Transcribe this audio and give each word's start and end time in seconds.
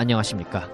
안녕하십니까? 0.00 0.66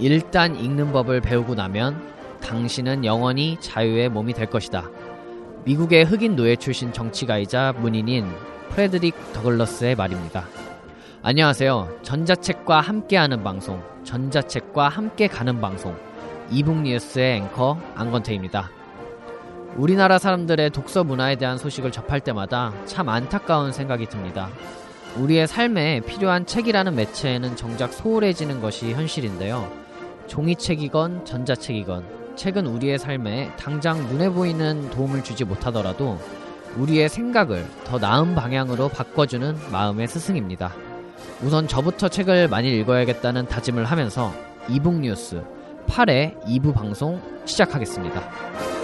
일단 0.00 0.56
읽는 0.56 0.90
법을 0.90 1.20
배우고 1.20 1.54
나면 1.54 2.02
당신은 2.42 3.04
영원히 3.04 3.56
자유의 3.60 4.08
몸이 4.08 4.32
될 4.32 4.50
것이다. 4.50 4.90
미국의 5.64 6.04
흑인 6.04 6.34
노예 6.34 6.56
출신 6.56 6.92
정치가이자 6.92 7.74
문인인 7.78 8.26
프레드릭 8.70 9.14
더글러스의 9.34 9.94
말입니다. 9.94 10.46
안녕하세요. 11.22 12.00
전자책과 12.02 12.80
함께하는 12.80 13.44
방송 13.44 13.80
전자책과 14.02 14.88
함께 14.88 15.28
가는 15.28 15.60
방송 15.60 15.96
이북 16.50 16.78
뉴스의 16.78 17.36
앵커 17.36 17.78
안건태입니다. 17.94 18.68
우리나라 19.76 20.18
사람들의 20.18 20.70
독서 20.70 21.04
문화에 21.04 21.36
대한 21.36 21.56
소식을 21.56 21.92
접할 21.92 22.18
때마다 22.18 22.72
참 22.84 23.08
안타까운 23.08 23.70
생각이 23.70 24.06
듭니다. 24.06 24.48
우리의 25.16 25.46
삶에 25.46 26.00
필요한 26.00 26.44
책이라는 26.44 26.94
매체에는 26.94 27.56
정작 27.56 27.92
소홀해지는 27.92 28.60
것이 28.60 28.92
현실인데요. 28.92 29.70
종이책이건 30.26 31.24
전자책이건 31.24 32.34
책은 32.36 32.66
우리의 32.66 32.98
삶에 32.98 33.52
당장 33.56 33.98
눈에 34.08 34.28
보이는 34.28 34.90
도움을 34.90 35.22
주지 35.22 35.44
못하더라도 35.44 36.18
우리의 36.76 37.08
생각을 37.08 37.64
더 37.84 37.98
나은 37.98 38.34
방향으로 38.34 38.88
바꿔주는 38.88 39.56
마음의 39.70 40.08
스승입니다. 40.08 40.74
우선 41.42 41.68
저부터 41.68 42.08
책을 42.08 42.48
많이 42.48 42.76
읽어야겠다는 42.78 43.46
다짐을 43.46 43.84
하면서 43.84 44.32
이북 44.68 45.00
뉴스 45.00 45.42
8회 45.86 46.42
2부 46.44 46.74
방송 46.74 47.20
시작하겠습니다. 47.44 48.83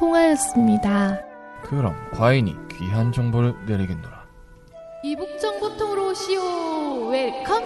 통하였습니다. 0.00 1.20
그럼 1.62 1.94
과인이 2.12 2.56
귀한 2.72 3.12
정보를 3.12 3.54
내리겠노라. 3.66 4.26
e-book 5.04 5.34
정보통으로 5.34 6.08
오시오. 6.08 7.08
welcome. 7.08 7.62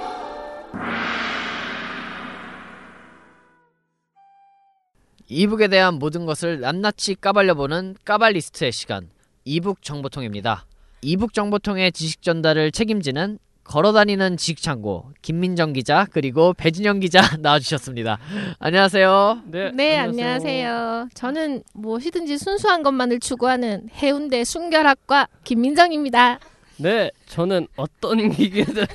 e-book에 5.28 5.68
대한 5.68 5.94
모든 5.94 6.26
것을 6.26 6.60
낱낱이 6.60 7.14
까발려보는 7.20 7.96
까발리스트의 8.04 8.72
시간 8.72 9.08
e-book 9.44 9.82
정보통입니다. 9.82 10.66
e-book 11.02 11.34
정보통의 11.34 11.92
지식 11.92 12.22
전달을 12.22 12.72
책임지는 12.72 13.38
걸어다니는 13.64 14.36
지식창고 14.36 15.12
김민정 15.22 15.72
기자 15.72 16.06
그리고 16.10 16.52
배진영 16.54 17.00
기자 17.00 17.20
나와주셨습니다. 17.40 18.18
안녕하세요. 18.58 19.42
네, 19.46 19.70
네, 19.72 19.98
안녕하세요. 19.98 21.08
저는 21.14 21.62
무엇이든지 21.72 22.38
순수한 22.38 22.82
것만을 22.82 23.20
추구하는 23.20 23.88
해운대 23.94 24.44
순결학과 24.44 25.28
김민정입니다. 25.44 26.38
네, 26.76 27.10
저는 27.26 27.68
어떤 27.76 28.30
기계든 28.30 28.86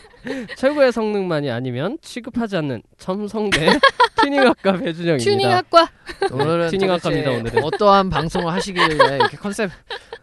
최고의 0.57 0.91
성능만이 0.91 1.49
아니면 1.49 1.97
취급하지 2.01 2.57
않는 2.57 2.81
첨성대 2.97 3.79
튜닝학과 4.21 4.73
배준영입니다. 4.73 5.23
튜닝학과. 5.31 5.89
오늘은 6.31 6.69
튜닝학과입니다, 6.71 7.31
오늘은. 7.31 7.63
어떠한 7.63 8.09
방송을 8.09 8.51
하시길래 8.53 9.15
이렇게 9.15 9.37
컨셉 9.37 9.71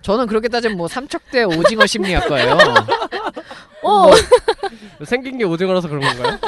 저는 0.02 0.26
그렇게 0.26 0.48
따지면 0.48 0.76
뭐 0.76 0.86
삼척대 0.86 1.44
오징어 1.44 1.86
심리학과예요. 1.86 2.58
어, 3.82 4.10
생긴 5.04 5.38
게 5.38 5.44
오징어라서 5.44 5.88
그런 5.88 6.02
건가요? 6.02 6.38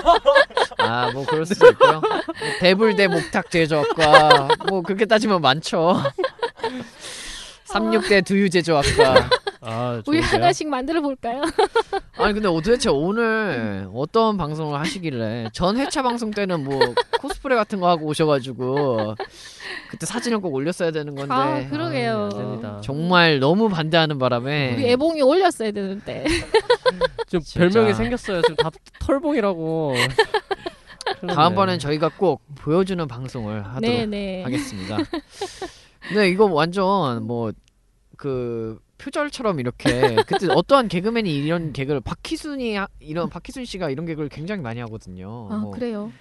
아 0.79 1.11
뭐 1.13 1.25
그럴 1.25 1.45
수도 1.47 1.69
있고요. 1.71 2.01
뭐 2.01 2.21
대불대 2.61 3.09
목탁 3.09 3.51
제조학과 3.51 4.49
뭐 4.69 4.83
그렇게 4.83 5.07
따지면 5.07 5.41
많죠. 5.41 6.03
삼육대 7.65 8.21
두유 8.23 8.51
제조학과. 8.51 9.29
아, 9.71 10.03
우리 10.07 10.21
좋은데요? 10.21 10.23
하나씩 10.23 10.69
만들어 10.69 11.03
볼까요? 11.03 11.43
아니 12.17 12.33
근데 12.33 12.49
도대체 12.49 12.89
오늘 12.89 13.89
어떤 13.95 14.37
방송을 14.39 14.81
하시길래 14.81 15.51
전 15.53 15.77
회차 15.77 16.03
방송 16.03 16.31
때는 16.31 16.65
뭐 16.65 16.79
코스프레 17.21 17.55
같은 17.55 17.79
거 17.81 17.89
하고 17.89 18.07
오셔가지고 18.07 19.15
그때 19.91 20.07
사진을 20.07 20.41
꼭 20.41 20.55
올렸어야 20.55 20.91
되는 20.91 21.15
건데 21.15 21.35
아, 21.35 21.69
그러게요. 21.69 22.31
아. 22.65 22.81
정말 22.83 23.41
너무 23.41 23.69
반대하는 23.69 24.19
바람에 24.19 24.75
우리 24.75 24.89
애봉이 24.91 25.21
올렸어야 25.23 25.71
되는데. 25.71 26.25
좀 27.29 27.41
진짜. 27.43 27.61
별명이 27.61 27.95
생겼어요. 27.95 28.41
지금 28.43 28.57
다 28.57 28.71
털봉이라고. 29.01 29.95
다음번엔. 31.29 31.79
저희가 31.79 32.11
꼭 32.17 32.43
보여주는 32.55 33.07
방송을 33.07 33.65
하도록 33.67 33.81
네, 33.83 34.07
네. 34.07 34.43
하겠습니다. 34.45 34.97
근데 36.09 36.29
이거 36.31 36.47
완전 36.47 37.27
뭐그 37.27 38.79
표절처럼 38.99 39.61
이렇게 39.61 39.89
그때 40.27 40.47
어떠한 40.51 40.89
개그맨이 40.89 41.35
이런 41.35 41.73
개그를 41.73 42.01
박희순이 42.01 42.77
하- 42.77 42.89
이런 43.01 43.31
박희순 43.31 43.65
씨가 43.65 43.91
이런 43.91 44.07
개그를 44.07 44.29
굉장히 44.29 44.61
많이 44.63 44.81
하거든요. 44.81 45.49
아, 45.51 45.57
뭐, 45.59 45.71
그래요. 45.71 46.13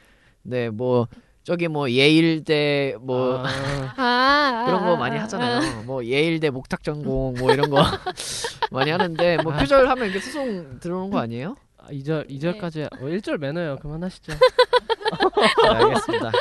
네, 0.43 0.69
뭐 0.69 1.07
저기 1.43 1.67
뭐 1.67 1.89
예일대 1.89 2.95
뭐 3.01 3.37
아, 3.39 3.47
아, 3.97 4.63
그런 4.65 4.81
거 4.85 4.93
아, 4.95 4.97
많이 4.97 5.17
아, 5.17 5.23
하잖아요. 5.23 5.83
뭐 5.83 6.03
예일대 6.05 6.49
목탁 6.49 6.83
전공 6.83 7.33
뭐 7.37 7.51
이런 7.51 7.69
거 7.69 7.77
많이 8.71 8.91
하는데 8.91 9.37
뭐 9.43 9.53
표절하면 9.53 10.05
이렇게 10.05 10.19
소송 10.19 10.79
들어오는 10.79 11.09
거 11.09 11.19
아니에요? 11.19 11.55
아, 11.87 11.91
2절, 11.91 12.29
2절까지 12.29 12.85
어, 12.85 13.05
1절 13.05 13.37
매너요. 13.37 13.77
그만하시죠. 13.81 14.33
네, 14.33 15.69
알겠습니다. 15.69 16.31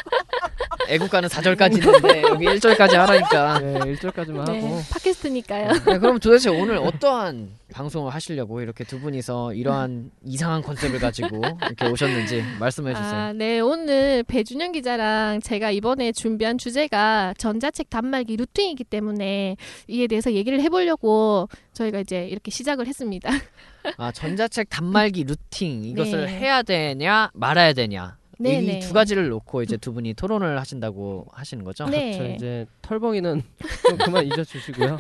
애국가는 0.89 1.29
4절까지 1.29 1.79
있는데 1.79 2.23
여기 2.23 2.47
1절까지 2.47 2.95
하라니까. 2.95 3.59
네, 3.61 3.79
1절까지만 3.95 4.47
네, 4.51 4.61
하고. 4.61 4.81
팟캐스트니까요. 4.91 5.73
네, 5.85 5.99
그럼 5.99 6.19
도대체 6.19 6.51
오늘 6.51 6.79
어떠한 6.79 7.51
방송을 7.73 8.13
하시려고 8.15 8.61
이렇게 8.61 8.85
두 8.85 9.01
분이서 9.01 9.55
이러한 9.55 10.11
이상한 10.25 10.63
컨셉을 10.63 10.99
가지고 10.99 11.41
이렇게 11.63 11.87
오셨는지 11.87 12.43
말씀해 12.59 12.95
주세요. 12.95 13.15
아, 13.15 13.33
네, 13.33 13.61
오늘 13.61 14.23
배준영 14.25 14.73
기자랑 14.73 15.41
제가 15.41 15.71
이번에 15.71 16.13
준비한 16.13 16.59
주제가 16.59 17.35
전자책 17.39 17.91
단말기 17.91 18.37
루팅이기 18.37 18.85
때문에 18.85 19.57
이에 19.89 20.07
대해서 20.07 20.33
얘기를 20.33 20.61
해보려고 20.61 21.49
저희가 21.77 22.01
이제 22.01 22.27
이렇게 22.27 22.51
시작을 22.51 22.87
했습니다. 22.87 23.29
아, 23.99 24.11
전자책 24.11 24.71
단말기 24.71 25.25
루팅 25.25 25.85
이것을 25.85 26.27
네. 26.27 26.39
해야 26.39 26.63
되냐 26.63 27.31
말아야 27.35 27.75
되냐 27.75 28.17
네, 28.39 28.61
이 28.61 28.67
네. 28.67 28.79
두 28.81 28.93
가지를 28.93 29.29
놓고 29.29 29.63
이제 29.63 29.77
두 29.77 29.93
분이 29.93 30.15
토론을 30.15 30.59
하신다고 30.59 31.27
하시는 31.33 31.65
거죠? 31.65 31.87
네. 31.87 32.13
저 32.17 32.27
이제 32.27 32.67
털봉이는 32.83 33.43
좀 33.89 33.99
그만 33.99 34.27
잊어주시고요. 34.27 34.99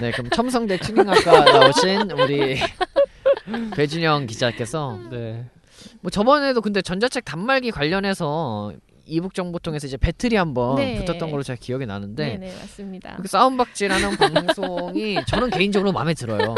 네, 0.00 0.10
그럼 0.10 0.30
첨성대 0.30 0.78
튜닝학과 0.78 1.44
나오신 1.58 2.10
우리 2.12 2.58
배준영 3.74 4.26
기자께서 4.26 4.98
네. 5.10 5.44
뭐 6.00 6.10
저번에도 6.10 6.60
근데 6.60 6.82
전자책 6.82 7.24
단말기 7.24 7.70
관련해서 7.70 8.72
이북 9.04 9.34
정보통에서 9.34 9.86
이제 9.86 9.96
배틀이 9.96 10.36
한번 10.36 10.76
네. 10.76 11.02
붙었던 11.04 11.30
걸로 11.30 11.42
제가 11.42 11.58
기억이 11.60 11.86
나는데 11.86 12.38
네, 12.38 12.46
네, 12.48 12.54
맞습니다. 12.60 13.16
그 13.20 13.28
싸움박질하는 13.28 14.16
방송이 14.16 15.16
저는 15.26 15.50
개인적으로 15.50 15.92
마음에 15.92 16.14
들어요. 16.14 16.54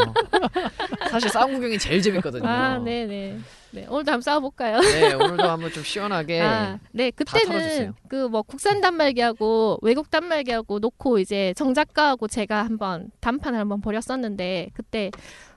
사실 1.09 1.29
싸움 1.29 1.53
구경이 1.53 1.77
제일 1.79 2.01
재밌거든요. 2.01 2.47
아, 2.47 2.77
네, 2.77 3.05
네. 3.05 3.37
네, 3.71 3.81
오늘도 3.89 4.11
한번 4.11 4.21
싸워 4.21 4.39
볼까요? 4.39 4.79
네, 4.79 5.13
오늘도 5.13 5.43
한번 5.43 5.71
좀 5.71 5.83
시원하게 5.83 6.41
아, 6.41 6.79
네. 6.91 7.11
그때는 7.11 7.93
그 8.07 8.25
뭐 8.29 8.41
국산 8.41 8.81
단말기하고 8.81 9.79
외국 9.81 10.09
단말기하고 10.09 10.79
놓고 10.79 11.19
이제 11.19 11.53
정 11.55 11.73
작가하고 11.73 12.27
제가 12.27 12.63
한번 12.63 13.11
단판을 13.21 13.59
한번 13.59 13.81
벌였었는데 13.81 14.69
그때 14.73 15.11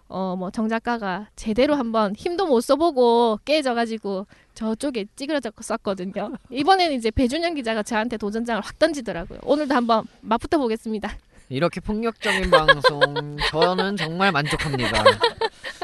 어 0.09 0.35
뭐 0.37 0.51
정 0.51 0.69
작가가 0.69 1.29
제대로 1.37 1.75
한번 1.75 2.15
힘도 2.17 2.47
못 2.47 2.61
써보고 2.61 3.41
깨져가지고 3.45 4.27
저쪽에 4.55 5.05
찌그러졌었거든요. 5.17 6.33
이번에는 6.51 6.97
이제 6.97 7.11
배준영 7.11 7.55
기자가 7.55 7.83
저한테 7.83 8.17
도전장을 8.17 8.61
확 8.63 8.79
던지더라고요. 8.79 9.39
오늘도 9.45 9.75
한번 9.75 10.05
맞붙어 10.21 10.59
보겠습니다. 10.59 11.11
이렇게 11.51 11.81
폭력적인 11.81 12.51
방송 12.51 13.37
저는 13.51 13.97
정말 13.97 14.33
만족합니다. 14.33 15.03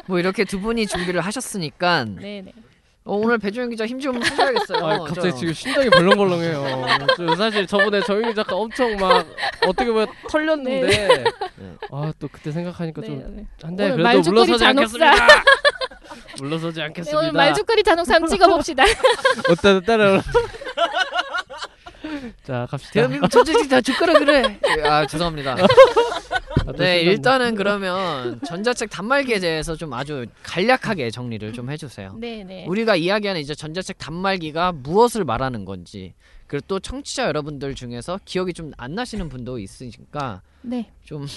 뭐 0.07 0.19
이렇게 0.19 0.45
두 0.45 0.61
분이 0.61 0.87
준비를 0.87 1.21
하셨으니까 1.23 2.05
네, 2.21 2.43
네. 2.43 2.53
어, 3.07 3.17
오늘 3.17 3.37
배주영 3.37 3.69
기자 3.69 3.85
힘좀 3.87 4.21
하셔야겠어요. 4.23 4.87
아, 4.87 4.99
갑자기 5.01 5.31
저- 5.33 5.37
지금 5.37 5.53
심장이 5.53 5.91
벌렁벌렁해요. 5.91 6.87
저 7.19 7.37
사실 7.37 7.67
저번에 7.67 8.01
정윤 8.01 8.35
작가 8.35 8.57
엄청 8.57 8.97
막 8.97 9.27
어떻게 9.67 9.91
보면 9.91 10.07
털렸는데 10.31 11.09
네. 11.09 11.25
아 11.93 12.13
또 12.19 12.29
그때 12.33 12.51
생각하니까 12.51 13.03
네, 13.03 13.07
좀 13.09 13.37
네. 13.37 13.45
한대 13.63 13.91
오늘 13.91 14.05
그래도 14.05 14.31
물러서지. 14.31 14.65
않겠습니다. 14.65 15.13
물러서지 16.39 16.79
네, 16.79 16.85
않겠습니다. 16.87 17.19
오늘 17.19 17.33
말죽거리 17.33 17.83
한번 18.15 18.31
찍어봅시다. 18.31 18.85
어따 19.51 19.81
따라. 19.81 20.23
자 22.45 22.67
갑시다. 22.71 22.93
대한민국 22.93 23.29
전체적이 23.31 23.69
다 23.69 23.81
죽거라 23.81 24.19
그래. 24.19 24.59
아 24.85 25.07
죄송합니다. 25.07 25.57
네 26.79 27.01
일단은 27.03 27.55
그러면 27.57 28.41
전자책 28.47 28.89
단말기에 28.91 29.39
대해서 29.41 29.77
좀 29.77 29.93
아주 29.93 30.27
간략하게 30.43 31.11
정리를 31.11 31.53
좀 31.53 31.71
해주세요. 31.71 32.17
네, 32.19 32.43
네. 32.45 32.65
우리가 32.67 32.97
이야기하는 32.97 33.41
이제 33.41 33.55
전자책 33.55 33.99
단말기가 33.99 34.73
무엇을 34.73 35.25
말하는 35.25 35.65
건지 35.65 36.15
그리고 36.47 36.65
또 36.69 36.81
청취자 36.81 37.27
여러분들 37.27 37.75
중에서 37.75 38.19
기억이 38.25 38.53
좀 38.53 38.73
안 38.79 38.95
나시는 38.95 39.29
분도 39.29 39.59
있으니까 39.59 40.43
네. 40.63 40.91
좀 41.05 41.27
네, 41.27 41.33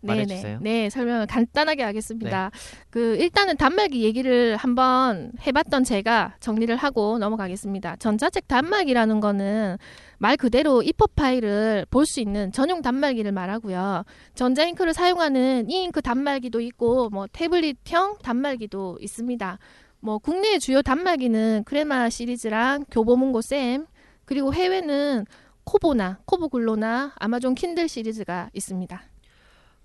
말해주세요. 0.00 0.58
네, 0.62 0.82
네, 0.82 0.90
설명을 0.90 1.26
간단하게 1.26 1.82
하겠습니다. 1.82 2.50
그 2.90 3.16
일단은 3.16 3.56
단말기 3.56 4.02
얘기를 4.02 4.56
한번 4.56 5.32
해봤던 5.46 5.84
제가 5.84 6.36
정리를 6.40 6.74
하고 6.76 7.18
넘어가겠습니다. 7.18 7.96
전자책 7.96 8.48
단말기라는 8.48 9.20
거는 9.20 9.76
말 10.18 10.36
그대로 10.36 10.82
이퍼 10.82 11.06
파일을 11.14 11.86
볼 11.90 12.06
수 12.06 12.20
있는 12.20 12.52
전용 12.52 12.82
단말기를 12.82 13.32
말하고요. 13.32 14.04
전자잉크를 14.34 14.94
사용하는 14.94 15.68
이잉크 15.68 16.02
단말기도 16.02 16.60
있고 16.60 17.10
뭐 17.10 17.26
태블릿형 17.32 18.18
단말기도 18.22 18.98
있습니다. 19.00 19.58
뭐 20.00 20.18
국내의 20.18 20.60
주요 20.60 20.82
단말기는 20.82 21.64
크레마 21.64 22.08
시리즈랑 22.08 22.84
교보문고 22.90 23.42
쌤 23.42 23.86
그리고 24.24 24.54
해외는 24.54 25.26
코보나 25.64 26.20
코보글로나 26.26 27.12
아마존 27.16 27.54
킨들 27.54 27.88
시리즈가 27.88 28.50
있습니다. 28.52 29.02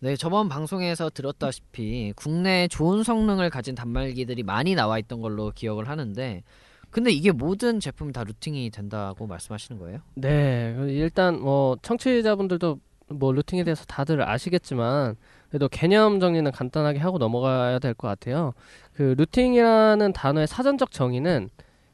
네, 0.04 0.16
저번 0.16 0.50
방송에서 0.50 1.12
들었다시피 1.12 2.14
국내에 2.16 2.68
좋은 2.68 3.04
성능을 3.04 3.52
가진 3.52 3.76
단말기들이 3.76 4.42
많이 4.42 4.74
나와 4.74 4.98
있던 4.98 5.22
걸로 5.22 5.52
기억을 5.54 5.88
하는데 5.90 6.42
근데 6.90 7.12
이게 7.12 7.32
모든 7.32 7.80
제품이 7.80 8.12
다 8.12 8.24
루팅이 8.24 8.72
된다고 8.72 9.28
말씀하시는 9.28 9.80
거예요? 9.80 10.00
네, 10.16 10.76
일단 10.88 11.40
뭐 11.40 11.78
청취자분들도 11.84 12.80
뭐 13.10 13.32
루팅에 13.32 13.64
대해서 13.64 13.86
다들 13.86 14.28
아시겠지만 14.28 15.16
그래도 15.50 15.68
개념 15.70 16.20
정리는 16.20 16.52
간단하게 16.52 16.98
하고 16.98 17.20
넘어가야 17.20 17.78
될 17.78 17.94
것 17.94 18.08
같아요. 18.08 18.54
그 18.94 19.14
루팅이라는 19.18 20.14
단어의 20.14 20.48
사전적 20.48 20.90
정의는 20.92 21.50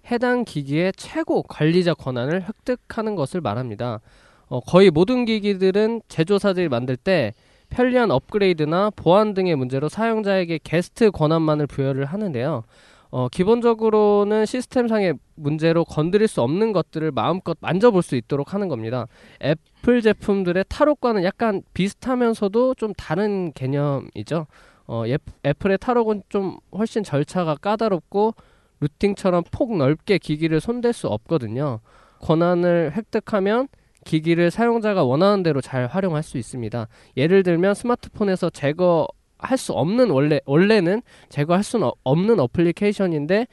해당 0.10 0.46
기기의 0.46 0.94
최고 0.96 1.44
관리자 1.44 1.94
권한을 1.94 2.48
획득하는 2.48 3.16
것을 3.16 3.42
말합니다. 3.42 4.00
어, 4.48 4.62
거의 4.62 4.92
모든 4.92 5.26
기기들은 5.26 6.04
제조사들이 6.08 6.70
만들 6.70 6.96
때 6.96 7.34
편리한 7.70 8.12
업그레이드나 8.12 8.92
보안 8.92 9.34
등의 9.34 9.56
문제로 9.56 9.90
사용자에게 9.90 10.60
게스트 10.64 11.12
권한만을 11.12 11.68
부여를 11.68 12.06
하는데요. 12.06 12.64
어, 13.10 13.30
기본적으로는 13.30 14.46
시스템상의 14.46 15.14
문제로 15.36 15.86
건드릴 15.86 16.28
수 16.28 16.42
없는 16.42 16.74
것들을 16.74 17.12
마음껏 17.12 17.58
만져볼 17.62 18.02
수 18.04 18.16
있도록 18.16 18.54
하는 18.54 18.68
겁니다. 18.68 19.08
애플 19.42 20.02
제품들의 20.02 20.66
타록과는 20.68 21.24
약간 21.24 21.62
비슷하면서도 21.74 22.76
좀 22.76 22.94
다른 22.96 23.54
개념이죠. 23.54 24.48
어, 24.88 25.04
예- 25.08 25.20
애플의 25.46 25.78
타록은 25.78 26.24
좀 26.30 26.58
훨씬 26.76 27.04
절차가 27.04 27.56
까다롭고 27.56 28.34
루팅처럼 28.80 29.44
폭 29.52 29.76
넓게 29.78 30.18
기기를 30.18 30.60
손댈 30.60 30.94
수 30.94 31.08
없거든요. 31.08 31.80
권한을 32.22 32.94
획득하면 32.96 33.68
기기를 34.08 34.50
사용자가 34.52 35.04
원하는 35.04 35.44
대로 35.44 35.60
잘 35.62 35.86
활용할 35.88 36.24
수 36.24 36.38
있습니다. 36.38 36.88
예를 37.18 37.44
들면 37.44 37.74
스마트폰에서 37.76 38.50
제거 38.50 39.08
할 39.40 39.58
수 39.58 39.72
없는 39.74 40.10
원래 40.10 40.40
원래는 40.46 41.04
제거할 41.30 41.62
수는 41.64 41.86
어- 41.88 41.94
없는 42.04 42.40
어플리케이션인데 42.40 43.46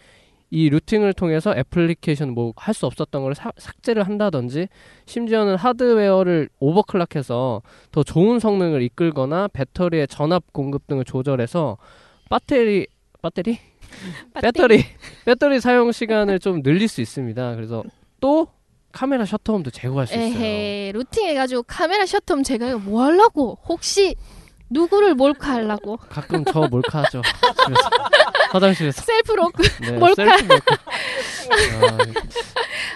이 0.50 0.70
루팅을 0.70 1.12
통해서 1.12 1.52
애플리케이션 1.54 2.30
뭐 2.32 2.52
할 2.56 2.72
수 2.72 2.86
없었던 2.86 3.22
걸 3.22 3.34
사- 3.34 3.52
삭제를 3.58 4.04
한다든지 4.04 4.68
심지어는 5.06 5.56
하드웨어를 5.56 6.48
오버클락해서 6.60 7.60
더 7.92 8.02
좋은 8.02 8.38
성능을 8.38 8.80
이끌거나 8.82 9.48
배터리의 9.48 10.06
전압 10.08 10.44
공급 10.52 10.86
등을 10.86 11.04
조절해서 11.04 11.76
배터리 12.30 12.86
배터리 13.22 13.58
배터리 14.40 14.84
배터리 15.26 15.60
사용 15.60 15.92
시간을 15.92 16.38
좀 16.38 16.62
늘릴 16.62 16.88
수 16.88 17.00
있습니다. 17.02 17.56
그래서 17.56 17.82
또 18.20 18.46
카메라 18.94 19.26
셔터홈도 19.26 19.70
제거할 19.70 20.06
수 20.06 20.14
있어요. 20.14 20.92
rooting 20.92 21.26
해가지고 21.28 21.64
카메라 21.64 22.06
제가 22.44 22.68
이거 22.68 22.78
뭐 22.78 23.02
하려고? 23.02 23.58
혹시 23.68 24.14
누구를 24.70 25.14
몰카하려고? 25.14 25.96
가끔 25.96 26.44
저 26.44 26.66
몰카하죠. 26.68 27.22
화장실에서. 28.50 29.02
셀프 29.02 29.32
로크. 29.32 29.62
네, 29.80 29.92
몰카. 29.92 30.14
셀프 30.14 30.44
몰카. 30.44 30.76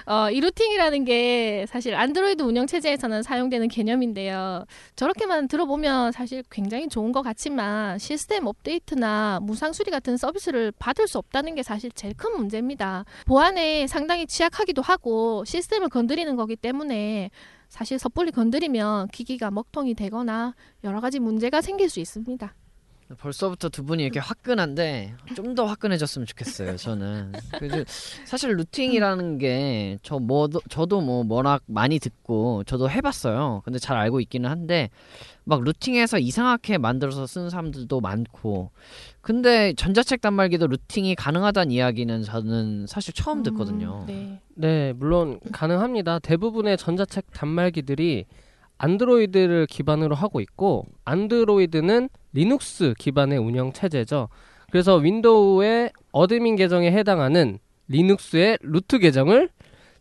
아, 0.06 0.24
어, 0.24 0.30
이 0.30 0.40
rooting이라는 0.40 1.04
게 1.04 1.66
사실 1.68 1.94
안드로이드 1.94 2.42
운영 2.42 2.66
체제에서는 2.66 3.22
사용되는 3.22 3.68
개념인데요. 3.68 4.64
저렇게만 4.96 5.48
들어보면 5.48 6.12
사실 6.12 6.42
굉장히 6.50 6.88
좋은 6.88 7.12
것 7.12 7.22
같지만 7.22 7.98
시스템 7.98 8.46
업데이트나 8.46 9.40
무상 9.42 9.72
수리 9.72 9.90
같은 9.90 10.16
서비스를 10.16 10.72
받을 10.78 11.06
수 11.08 11.18
없다는 11.18 11.54
게 11.56 11.62
사실 11.62 11.90
제일 11.92 12.14
큰 12.16 12.36
문제입니다. 12.36 13.04
보안에 13.26 13.86
상당히 13.86 14.26
취약하기도 14.26 14.80
하고 14.80 15.44
시스템을 15.44 15.88
건드리는 15.90 16.34
거기 16.36 16.56
때문에 16.56 17.30
사실 17.68 17.98
섣불리 17.98 18.30
건드리면 18.32 19.08
기기가 19.08 19.50
먹통이 19.50 19.94
되거나 19.94 20.54
여러 20.84 21.00
가지 21.00 21.18
문제가 21.20 21.60
생길 21.60 21.88
수 21.90 22.00
있습니다. 22.00 22.54
벌써부터 23.18 23.70
두 23.70 23.84
분이 23.84 24.02
이렇게 24.02 24.18
화끈한데 24.20 25.14
좀 25.34 25.54
더 25.54 25.64
화끈해졌으면 25.64 26.26
좋겠어요. 26.26 26.76
저는 26.76 27.32
사실 28.26 28.50
루팅이라는 28.54 29.38
게 29.38 29.98
저 30.02 30.18
뭐 30.18 30.46
저도 30.68 31.00
뭐 31.00 31.24
워낙 31.28 31.62
많이 31.66 31.98
듣고 32.00 32.64
저도 32.64 32.90
해봤어요. 32.90 33.62
근데 33.64 33.78
잘 33.78 33.96
알고 33.96 34.20
있기는 34.20 34.48
한데 34.50 34.90
막 35.44 35.62
루팅해서 35.62 36.18
이상하게 36.18 36.76
만들어서 36.76 37.26
쓰는 37.26 37.48
사람들도 37.48 37.98
많고 38.00 38.72
근데 39.28 39.74
전자책 39.74 40.22
단말기도 40.22 40.68
루팅이 40.68 41.14
가능하다는 41.14 41.70
이야기는 41.70 42.22
저는 42.22 42.86
사실 42.86 43.12
처음 43.12 43.42
듣거든요. 43.42 44.00
음, 44.04 44.06
네. 44.06 44.40
네, 44.54 44.94
물론 44.94 45.38
가능합니다. 45.52 46.18
대부분의 46.20 46.78
전자책 46.78 47.32
단말기들이 47.34 48.24
안드로이드를 48.78 49.66
기반으로 49.66 50.14
하고 50.14 50.40
있고 50.40 50.86
안드로이드는 51.04 52.08
리눅스 52.32 52.94
기반의 52.96 53.38
운영 53.38 53.74
체제죠. 53.74 54.30
그래서 54.70 54.96
윈도우의 54.96 55.92
admin 56.10 56.56
계정에 56.56 56.90
해당하는 56.90 57.58
리눅스의 57.88 58.56
root 58.62 58.98
계정을 58.98 59.50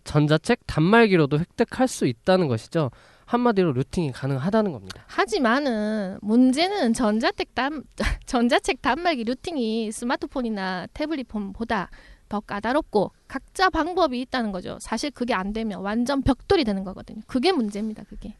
전자책 0.06 0.62
단말기로도 0.68 1.38
획득할 1.38 1.90
수 1.90 2.08
있다는 2.08 2.48
것이죠. 2.48 2.92
한마디로 3.28 3.74
rooting이 3.74 4.14
가능하다는 4.14 4.72
겁니다. 4.72 5.04
하지만은 5.08 6.18
문제는 6.22 6.94
전자책 6.94 7.54
단 7.54 7.84
전자책 8.26 8.82
단말기 8.82 9.26
rooting이 9.26 9.92
스마트폰이나 9.92 10.88
태블릿폰보다 10.94 11.90
더 12.30 12.40
까다롭고 12.40 13.12
각자 13.28 13.70
방법이 13.70 14.20
있다는 14.22 14.52
거죠. 14.52 14.78
사실 14.82 15.12
그게 15.12 15.34
안 15.34 15.54
되면 15.54 15.80
완전 15.82 16.22
벽돌이 16.24 16.64
되는 16.64 16.84
거거든요. 16.84 17.22
그게 17.28 17.52
문제입니다. 17.52 18.04
그게. 18.10 18.36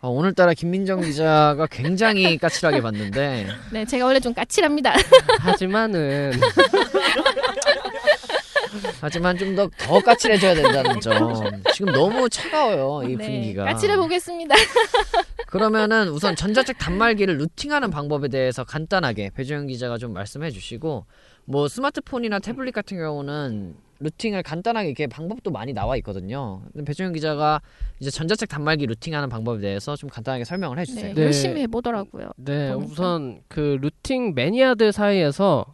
아, 0.00 0.08
오늘따라 0.08 0.52
김민정 0.54 1.00
기자가 1.00 1.66
굉장히 1.70 2.36
까칠하게 2.36 2.82
봤는데 2.82 3.46
네, 3.72 3.84
제가 3.86 4.04
원래 4.04 4.20
좀 4.20 4.34
까칠합니다. 4.34 4.94
하지만은 5.40 6.32
하지만 9.00 9.36
좀 9.38 9.54
더 9.56 9.68
더 9.78 10.00
까칠해져야 10.00 10.54
된다는 10.54 10.98
점. 11.00 11.62
지금 11.74 11.92
너무 11.92 12.28
차가워요 12.28 13.08
이 13.08 13.16
네, 13.16 13.24
분위기가. 13.26 13.64
까칠해 13.64 13.96
보겠습니다. 13.96 14.54
그러면은 15.46 16.08
우선 16.08 16.34
전자책 16.36 16.78
단말기를 16.78 17.36
루팅하는 17.38 17.90
방법에 17.90 18.28
대해서 18.28 18.64
간단하게 18.64 19.30
배주영 19.34 19.66
기자가 19.66 19.98
좀 19.98 20.12
말씀해 20.12 20.50
주시고 20.50 21.06
뭐 21.44 21.68
스마트폰이나 21.68 22.38
태블릿 22.40 22.74
같은 22.74 22.96
경우는 22.98 23.76
rooting을 23.98 24.42
간단하게 24.42 24.88
이렇게 24.88 25.06
방법도 25.06 25.50
많이 25.50 25.72
나와 25.72 25.96
있거든요. 25.98 26.60
근데 26.72 26.84
배주영 26.84 27.12
기자가 27.12 27.62
이제 28.00 28.10
전자책 28.10 28.48
단말기 28.48 28.86
rooting하는 28.86 29.28
방법에 29.30 29.60
대해서 29.60 29.96
좀 29.96 30.10
간단하게 30.10 30.44
설명을 30.44 30.78
해주세요. 30.80 31.08
네, 31.08 31.14
네. 31.14 31.22
열심히 31.22 31.62
해보더라고요. 31.62 32.30
네, 32.36 32.72
보니까. 32.74 32.92
우선 32.92 33.40
그 33.48 33.78
rooting 33.80 34.34
매니아들 34.34 34.92
사이에서 34.92 35.64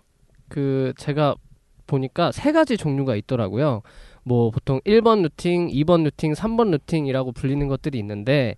그 0.48 0.92
제가 0.98 1.34
보니까 1.86 2.32
세 2.32 2.52
가지 2.52 2.76
종류가 2.76 3.16
있더라고요. 3.16 3.82
뭐 4.24 4.50
보통 4.50 4.80
1번 4.86 5.22
rooting, 5.22 5.68
2번 5.68 6.04
rooting, 6.04 6.32
3번 6.32 6.70
rooting이라고 6.70 7.32
불리는 7.32 7.66
것들이 7.68 7.98
있는데 7.98 8.56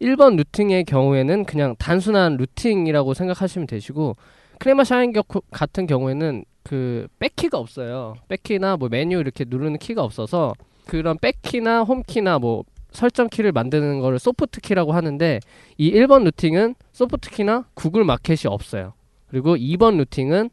1번 0.00 0.36
rooting의 0.36 0.84
경우에는 0.84 1.44
그냥 1.44 1.74
단순한 1.78 2.36
rooting이라고 2.36 3.14
생각하시면 3.14 3.66
되시고 3.66 4.16
크레마 4.58 4.84
샤인 4.84 5.12
겨- 5.12 5.22
같은 5.50 5.86
경우에는 5.86 6.44
그 6.62 7.06
back키가 7.18 7.58
없어요. 7.58 8.14
back키나 8.28 8.76
뭐 8.76 8.88
메뉴 8.88 9.18
이렇게 9.18 9.44
누르는 9.46 9.78
키가 9.78 10.02
없어서 10.02 10.52
그런 10.86 11.18
back키나 11.18 11.82
home키나 11.82 12.38
뭐 12.38 12.64
설정 12.92 13.28
키를 13.28 13.52
만드는 13.52 14.00
거를 14.00 14.18
soft 14.18 14.60
key라고 14.60 14.92
하는데 14.92 15.40
이 15.78 15.92
1번 15.92 16.24
rooting은 16.24 16.74
soft 16.92 17.30
key나 17.30 17.64
구글 17.74 18.04
마켓이 18.04 18.40
없어요. 18.46 18.92
그리고 19.28 19.56
2번 19.56 19.96
rooting은 19.96 20.50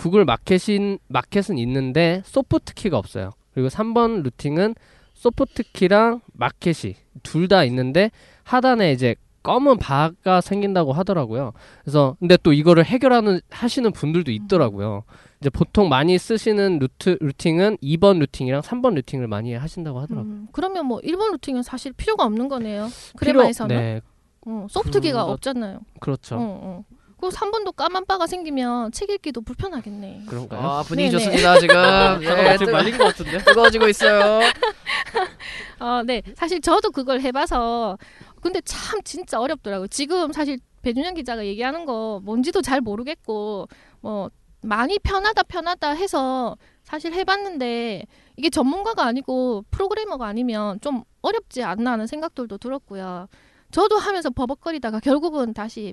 구글 0.00 0.24
마켓인 0.24 0.98
마켓은 1.08 1.58
있는데 1.58 2.22
soft 2.24 2.72
key가 2.74 2.96
없어요. 2.96 3.30
그리고 3.52 3.68
3번 3.68 4.22
rooting은 4.22 4.74
soft 5.12 5.62
key랑 5.74 6.20
마켓이 6.32 6.94
둘 7.22 7.48
다 7.48 7.64
있는데 7.64 8.10
하단에 8.44 8.92
이제 8.92 9.14
검은 9.42 9.76
바가 9.78 10.40
생긴다고 10.40 10.92
하더라고요. 10.94 11.52
그래서 11.84 12.16
근데 12.18 12.38
또 12.42 12.52
이거를 12.54 12.84
해결하는 12.84 13.40
하시는 13.50 13.90
분들도 13.92 14.30
있더라고요. 14.32 15.02
이제 15.40 15.50
보통 15.50 15.88
많이 15.90 16.16
쓰시는 16.18 16.78
루트 16.78 17.18
루팅은 17.20 17.76
2번 17.82 18.18
루팅이랑 18.20 18.62
3번 18.62 18.94
루팅을 18.94 19.28
많이 19.28 19.52
하신다고 19.54 19.98
하더라고요. 20.00 20.30
음, 20.32 20.48
그러면 20.52 20.86
뭐 20.86 21.00
1번 21.00 21.32
루팅은 21.32 21.62
사실 21.62 21.92
필요가 21.92 22.24
없는 22.24 22.48
거네요. 22.48 22.88
크레마에서는 23.16 23.76
네, 23.76 24.00
어, 24.46 24.66
소프트기가 24.70 25.20
그것- 25.24 25.32
없잖아요. 25.34 25.80
그렇죠. 26.00 26.36
어, 26.36 26.40
어. 26.40 26.84
그리고 27.20 27.28
3번도 27.28 27.76
까만 27.76 28.06
바가 28.06 28.26
생기면 28.26 28.92
책 28.92 29.10
읽기도 29.10 29.42
불편하겠네. 29.42 30.24
그런가요? 30.26 30.60
아 30.60 30.82
분위기 30.82 31.10
네네. 31.10 31.18
좋습니다 31.18 31.58
지금. 31.60 31.74
네, 32.20 32.26
잠깐만, 32.26 32.52
지금 32.58 32.66
뜨, 32.66 32.70
말린 32.70 32.98
것 32.98 33.04
같은데. 33.04 33.38
뜨거워지고 33.44 33.88
있어요. 33.88 34.40
어, 35.78 36.02
네. 36.04 36.22
사실 36.34 36.60
저도 36.62 36.90
그걸 36.90 37.20
해봐서 37.20 37.98
근데 38.40 38.62
참 38.62 39.02
진짜 39.04 39.38
어렵더라고요. 39.38 39.88
지금 39.88 40.32
사실 40.32 40.58
배준영 40.80 41.12
기자가 41.14 41.44
얘기하는 41.44 41.84
거 41.84 42.20
뭔지도 42.24 42.62
잘 42.62 42.80
모르겠고 42.80 43.68
뭐 44.00 44.30
많이 44.62 44.98
편하다 44.98 45.42
편하다 45.42 45.90
해서 45.90 46.56
사실 46.84 47.12
해봤는데 47.12 48.06
이게 48.36 48.48
전문가가 48.48 49.04
아니고 49.04 49.64
프로그래머가 49.70 50.26
아니면 50.26 50.80
좀 50.80 51.02
어렵지 51.20 51.62
않나 51.62 51.92
하는 51.92 52.06
생각들도 52.06 52.56
들었고요. 52.56 53.28
저도 53.70 53.98
하면서 53.98 54.30
버벅거리다가 54.30 55.00
결국은 55.00 55.52
다시 55.52 55.92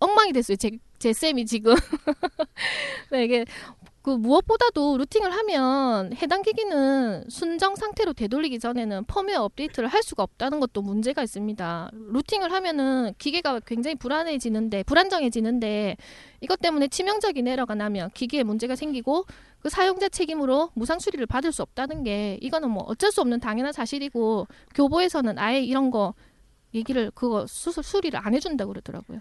엉망이 0.00 0.32
됐어요. 0.32 0.56
제, 0.56 0.70
제 0.98 1.12
쌤이 1.12 1.46
지금. 1.46 1.74
네, 3.10 3.24
이게 3.24 3.44
그 4.08 4.10
무엇보다도 4.10 4.96
루팅을 4.96 5.30
하면 5.32 6.14
해당 6.14 6.40
기기는 6.40 7.28
순정 7.28 7.76
상태로 7.76 8.14
되돌리기 8.14 8.58
전에는 8.58 9.04
펌웨어 9.04 9.42
업데이트를 9.42 9.88
할 9.88 10.02
수가 10.02 10.22
없다는 10.22 10.60
것도 10.60 10.80
문제가 10.80 11.22
있습니다. 11.22 11.90
루팅을 11.92 12.50
하면은 12.50 13.12
기계가 13.18 13.60
굉장히 13.66 13.96
불안해지는데 13.96 14.84
불안정해지는데 14.84 15.98
이것 16.40 16.58
때문에 16.60 16.88
치명적인 16.88 17.46
에러가 17.46 17.74
나면 17.74 18.10
기기에 18.14 18.44
문제가 18.44 18.76
생기고 18.76 19.26
그 19.60 19.68
사용자 19.68 20.08
책임으로 20.08 20.70
무상 20.72 20.98
수리를 21.00 21.26
받을 21.26 21.52
수 21.52 21.60
없다는 21.60 22.02
게 22.02 22.38
이거는 22.40 22.70
뭐 22.70 22.84
어쩔 22.84 23.12
수 23.12 23.20
없는 23.20 23.40
당연한 23.40 23.74
사실이고 23.74 24.46
교보에서는 24.74 25.38
아예 25.38 25.60
이런 25.60 25.90
거 25.90 26.14
얘기를 26.72 27.10
그거 27.14 27.46
수술 27.46 27.82
수리를 27.82 28.18
안 28.22 28.34
해준다 28.34 28.64
고 28.64 28.72
그러더라고요. 28.72 29.20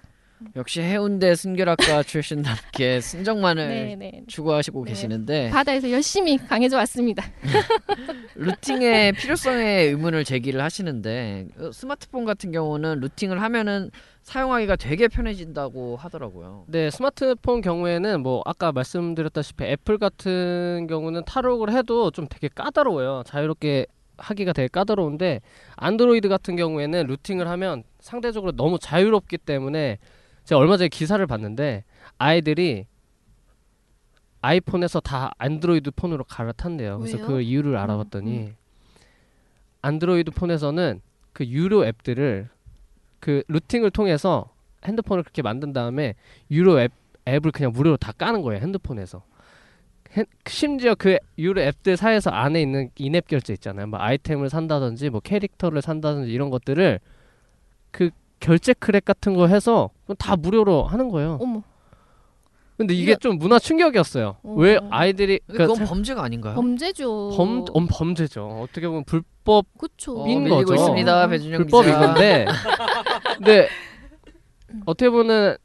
역시 0.56 0.82
해운대 0.82 1.36
순결학과 1.36 2.04
출신답게 2.04 3.02
순정만을 3.02 3.68
네 3.68 3.96
네. 3.96 4.24
추구하시고 4.28 4.86
네. 4.86 4.92
계시는데 4.92 5.50
바다에서 5.50 5.92
열심히 5.92 6.38
강해져 6.38 6.78
왔습니다. 6.78 7.24
루팅의 8.36 9.14
필요성에 9.14 9.64
의문을 9.64 10.24
제기를 10.24 10.62
하시는데 10.62 11.48
어, 11.60 11.72
스마트폰 11.72 12.26
같은 12.26 12.52
경우는 12.52 13.00
루팅을 13.00 13.42
하면은 13.42 13.90
사용하기가 14.24 14.76
되게 14.76 15.08
편해진다고 15.08 15.96
하더라고요. 15.96 16.66
네, 16.68 16.92
스마트폰 16.92 17.62
경우에는 17.62 18.22
뭐 18.22 18.42
아까 18.46 18.72
말씀드렸다시피 18.72 19.64
애플 19.64 19.98
같은 19.98 20.86
경우는 20.88 21.24
탈옥을 21.26 21.72
해도 21.72 22.12
좀 22.12 22.28
되게 22.30 22.50
까다로워요. 22.50 23.24
자유롭게 23.26 23.86
하기가 24.18 24.54
되게 24.54 24.68
까다로운데 24.68 25.42
안드로이드 25.76 26.28
같은 26.28 26.56
경우에는 26.56 27.08
루팅을 27.08 27.48
하면 27.48 27.84
상대적으로 28.00 28.52
너무 28.52 28.78
자유롭기 28.80 29.38
때문에 29.38 29.98
제가 30.48 30.60
얼마 30.60 30.78
전에 30.78 30.88
기사를 30.88 31.26
봤는데 31.28 31.84
아이들이 32.18 32.86
아이폰에서 34.40 35.02
다 35.02 35.32
안드로이드 35.38 35.92
폰으로 35.92 36.24
갈아탄대요. 36.24 37.00
그래서 37.00 37.18
왜요? 37.18 37.28
그 37.28 37.42
이유를 37.42 37.76
알아봤더니 37.76 38.38
음. 38.40 38.56
안드로이드 39.82 40.32
폰에서는 40.32 41.02
그 41.34 41.46
유료 41.48 41.86
앱들을 41.86 42.48
그 43.20 43.44
rooting을 43.50 43.92
통해서 43.92 44.50
핸드폰을 44.86 45.24
그렇게 45.24 45.42
만든 45.42 45.74
다음에 45.74 46.16
유료 46.50 46.80
앱 46.80 46.94
앱을 47.28 47.52
그냥 47.52 47.74
무료로 47.74 47.98
다 47.98 48.14
까는 48.14 48.42
거예요 48.42 48.62
핸드폰에서. 48.62 49.24
핸- 50.14 50.26
심지어 50.46 50.96
그 50.96 51.18
유료 51.38 51.60
앱들 51.62 51.98
사이에서 51.98 52.30
안에 52.30 52.62
있는 52.62 52.90
in-app 52.96 53.28
결제 53.28 53.52
있잖아요. 53.52 53.88
뭐 53.88 54.00
아이템을 54.00 54.50
산다든지 54.50 55.10
뭐 55.10 55.20
캐릭터를 55.20 55.82
산다든지 55.82 56.32
이런 56.32 56.50
것들을 56.50 57.02
그 57.92 58.12
결제 58.40 58.74
crack 58.74 59.04
같은 59.04 59.34
거 59.34 59.48
해서 59.48 59.90
다 60.16 60.36
무료로 60.36 60.84
하는 60.84 61.10
거예요. 61.10 61.38
어머 61.42 61.64
근데 62.78 62.94
이게 62.94 63.14
이거- 63.14 63.20
좀 63.20 63.38
문화 63.40 63.58
충격이었어요. 63.58 64.38
어. 64.44 64.54
왜 64.58 64.80
아이들이 64.92 65.40
근데 65.48 65.64
그건 65.64 65.76
그러니까 65.76 65.90
범죄가 65.96 66.24
아닌가요? 66.24 66.54
범죄죠. 66.56 67.32
범 67.36 67.66
엄, 67.74 67.88
범죄죠. 67.90 68.46
어떻게 68.64 68.88
보면 68.88 69.04
불법 69.06 69.66
그쵸. 69.80 70.22
어, 70.22 70.26
민 70.26 70.44
밀리고 70.44 70.58
거죠. 70.58 70.76
있습니다, 70.76 71.28
배준영 71.28 71.58
불법인 71.62 71.94
기자. 71.94 72.00
건데 72.06 72.46
근데 73.38 73.68
어떻게 74.86 75.10
보면 75.10 75.58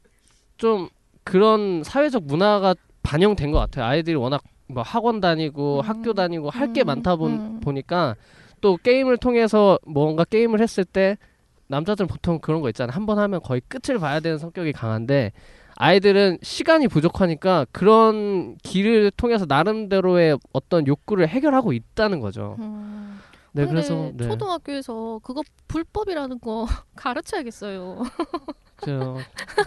좀 0.57 0.89
그런 1.23 1.83
사회적 1.83 2.23
문화가 2.25 2.73
반영된 3.03 3.51
것 3.51 3.59
같아요 3.59 3.85
아이들이 3.85 4.15
워낙 4.15 4.41
뭐 4.67 4.81
학원 4.83 5.19
다니고 5.19 5.81
음. 5.81 5.81
학교 5.81 6.13
다니고 6.13 6.49
할 6.49 6.73
게 6.73 6.83
음. 6.83 6.87
많다 6.87 7.15
보, 7.15 7.27
음. 7.27 7.59
보니까 7.59 8.15
또 8.61 8.77
게임을 8.77 9.17
통해서 9.17 9.77
뭔가 9.85 10.23
게임을 10.23 10.61
했을 10.61 10.83
때 10.85 11.17
남자들은 11.67 12.07
보통 12.07 12.39
그런 12.39 12.61
거 12.61 12.69
있잖아요 12.69 12.95
한번 12.95 13.19
하면 13.19 13.41
거의 13.41 13.61
끝을 13.67 13.99
봐야 13.99 14.19
되는 14.19 14.37
성격이 14.37 14.73
강한데 14.73 15.31
아이들은 15.75 16.37
시간이 16.41 16.87
부족하니까 16.87 17.65
그런 17.71 18.55
길을 18.63 19.11
통해서 19.11 19.45
나름대로의 19.47 20.37
어떤 20.53 20.85
욕구를 20.85 21.27
해결하고 21.27 21.73
있다는 21.73 22.19
거죠. 22.19 22.57
음. 22.59 23.19
네, 23.55 23.67
그래서 23.67 24.11
네. 24.15 24.27
초등학교에서 24.27 25.19
그거 25.23 25.41
불법이라는 25.67 26.39
거 26.39 26.65
가르쳐야겠어요. 26.95 28.01
그죠. 28.75 29.17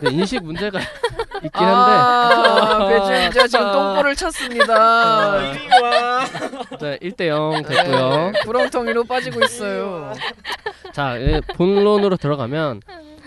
네, 0.00 0.10
인식 0.10 0.42
문제가 0.42 0.78
있긴 1.44 1.62
한데 1.62 1.92
아, 1.92 2.88
배준영 2.88 3.30
기자 3.30 3.46
지금 3.46 3.72
똥볼을 3.72 4.14
쳤습니다. 4.16 5.40
네, 6.80 6.98
1대 6.98 7.28
0 7.28 7.62
됐고요. 7.62 8.30
네, 8.32 8.32
구렁텅이로 8.44 9.04
빠지고 9.04 9.42
있어요. 9.44 10.12
자, 10.92 11.20
예, 11.20 11.40
본론으로 11.54 12.16
들어가면 12.16 12.80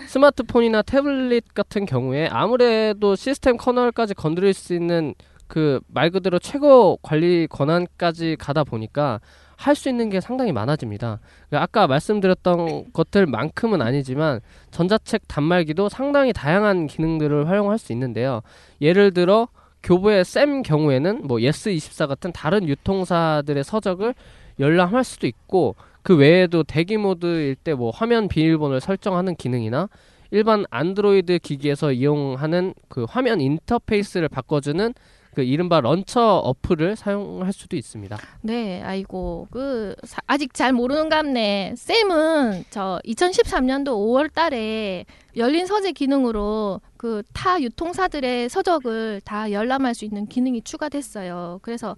스마트폰이나 0.06 0.82
태블릿 0.82 1.54
같은 1.54 1.86
경우에 1.86 2.28
아무래도 2.30 3.16
시스템 3.16 3.56
커널까지 3.56 4.14
건드릴 4.14 4.52
수 4.54 4.74
있는 4.74 5.14
그 5.46 5.80
말 5.88 6.10
그대로 6.10 6.38
최고 6.38 6.96
관리 7.02 7.48
권한까지 7.48 8.36
가다 8.38 8.62
보니까 8.64 9.20
할 9.60 9.74
수 9.74 9.90
있는 9.90 10.08
게 10.08 10.20
상당히 10.20 10.52
많아집니다. 10.52 11.20
그러니까 11.48 11.62
아까 11.62 11.86
말씀드렸던 11.86 12.92
것들만큼은 12.94 13.82
아니지만 13.82 14.40
전자책 14.70 15.28
단말기도 15.28 15.90
상당히 15.90 16.32
다양한 16.32 16.86
기능들을 16.86 17.46
활용할 17.46 17.78
수 17.78 17.92
있는데요. 17.92 18.40
예를 18.80 19.12
들어 19.12 19.48
교보의 19.82 20.24
쌤 20.24 20.62
경우에는 20.62 21.26
뭐 21.26 21.38
예스24 21.38 22.08
같은 22.08 22.32
다른 22.32 22.66
유통사들의 22.68 23.62
서적을 23.62 24.14
열람할 24.58 25.04
수도 25.04 25.26
있고 25.26 25.76
그 26.02 26.16
외에도 26.16 26.62
대기 26.62 26.96
모드일 26.96 27.54
때 27.56 27.74
뭐 27.74 27.90
화면 27.90 28.28
비밀번호를 28.28 28.80
설정하는 28.80 29.36
기능이나 29.36 29.88
일반 30.30 30.64
안드로이드 30.70 31.38
기기에서 31.40 31.92
이용하는 31.92 32.72
그 32.88 33.04
화면 33.08 33.40
인터페이스를 33.40 34.28
바꿔주는 34.28 34.94
그 35.34 35.42
이른바 35.42 35.80
런처 35.80 36.20
어플을 36.20 36.96
사용할 36.96 37.52
수도 37.52 37.76
있습니다. 37.76 38.16
네, 38.42 38.82
아이고 38.82 39.46
그 39.50 39.94
사- 40.04 40.20
아직 40.26 40.52
잘 40.54 40.72
모르는갑네. 40.72 41.74
쌤은 41.76 42.64
저 42.70 43.00
2013년도 43.04 43.86
5월달에 43.88 45.04
열린 45.36 45.66
서재 45.66 45.92
기능으로 45.92 46.80
그 46.96 47.22
타 47.32 47.60
유통사들의 47.62 48.48
서적을 48.48 49.20
다 49.24 49.50
열람할 49.52 49.94
수 49.94 50.04
있는 50.04 50.26
기능이 50.26 50.62
추가됐어요. 50.62 51.60
그래서 51.62 51.96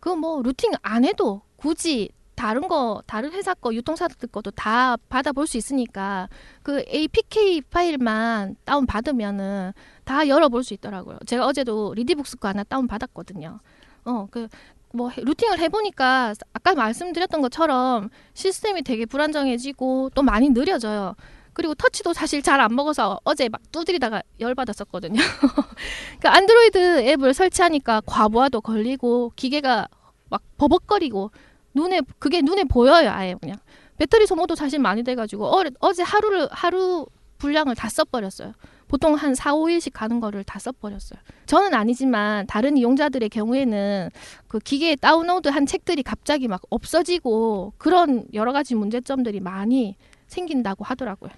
그 0.00 0.10
뭐 0.10 0.42
루팅 0.42 0.72
안 0.82 1.04
해도 1.04 1.40
굳이 1.56 2.10
다른 2.34 2.66
거 2.68 3.00
다른 3.06 3.30
회사 3.32 3.54
거 3.54 3.72
유통사들 3.72 4.28
것도 4.28 4.50
다 4.50 4.96
받아볼 5.08 5.46
수 5.46 5.56
있으니까 5.56 6.28
그 6.62 6.84
APK 6.92 7.62
파일만 7.70 8.56
다운 8.64 8.84
받으면은 8.86 9.72
다 10.04 10.28
열어볼 10.28 10.64
수 10.64 10.74
있더라고요. 10.74 11.18
제가 11.26 11.46
어제도 11.46 11.94
리디북스 11.94 12.38
거 12.38 12.48
하나 12.48 12.62
다운 12.64 12.86
받았거든요. 12.86 13.60
어, 14.04 14.26
그 14.30 14.48
뭐 14.94 15.10
rooting을 15.16 15.58
해보니까 15.58 16.34
아까 16.52 16.74
말씀드렸던 16.74 17.42
것처럼 17.42 18.10
시스템이 18.34 18.82
되게 18.82 19.04
불안정해지고 19.06 20.10
또 20.14 20.22
많이 20.22 20.50
느려져요. 20.50 21.16
그리고 21.52 21.74
터치도 21.74 22.12
사실 22.12 22.42
잘 22.42 22.60
안 22.60 22.74
먹어서 22.74 23.18
어제 23.24 23.48
막 23.48 23.60
두드리다가 23.72 24.22
열받았었거든요. 24.38 25.20
그 26.20 26.28
안드로이드 26.28 27.08
앱을 27.08 27.34
설치하니까 27.34 28.02
과부하도 28.06 28.60
걸리고 28.60 29.32
기계가 29.34 29.88
막 30.30 30.42
버벅거리고 30.58 31.32
눈에 31.74 32.00
그게 32.20 32.40
눈에 32.40 32.62
보여요 32.62 33.10
아예 33.10 33.34
그냥 33.40 33.56
배터리 33.98 34.26
소모도 34.26 34.54
사실 34.54 34.78
많이 34.78 35.02
돼가지고 35.02 35.46
어, 35.46 35.64
어제 35.80 36.04
하루를 36.04 36.48
하루 36.52 37.06
분량을 37.38 37.74
다 37.74 37.88
써버렸어요. 37.88 38.52
보통 38.94 39.16
한 39.16 39.34
4, 39.34 39.54
5일씩 39.54 39.90
가는 39.92 40.20
거를 40.20 40.44
다 40.44 40.60
써버렸어요. 40.60 41.18
저는 41.46 41.74
아니지만 41.74 42.46
다른 42.46 42.76
이용자들의 42.76 43.28
경우에는 43.28 44.08
그 44.46 44.60
기계에 44.60 44.94
다운로드한 44.94 45.66
책들이 45.66 46.04
갑자기 46.04 46.46
막 46.46 46.62
없어지고 46.70 47.72
그런 47.76 48.24
여러 48.34 48.52
가지 48.52 48.76
문제점들이 48.76 49.40
많이 49.40 49.96
생긴다고 50.28 50.84
하더라고요. 50.84 51.32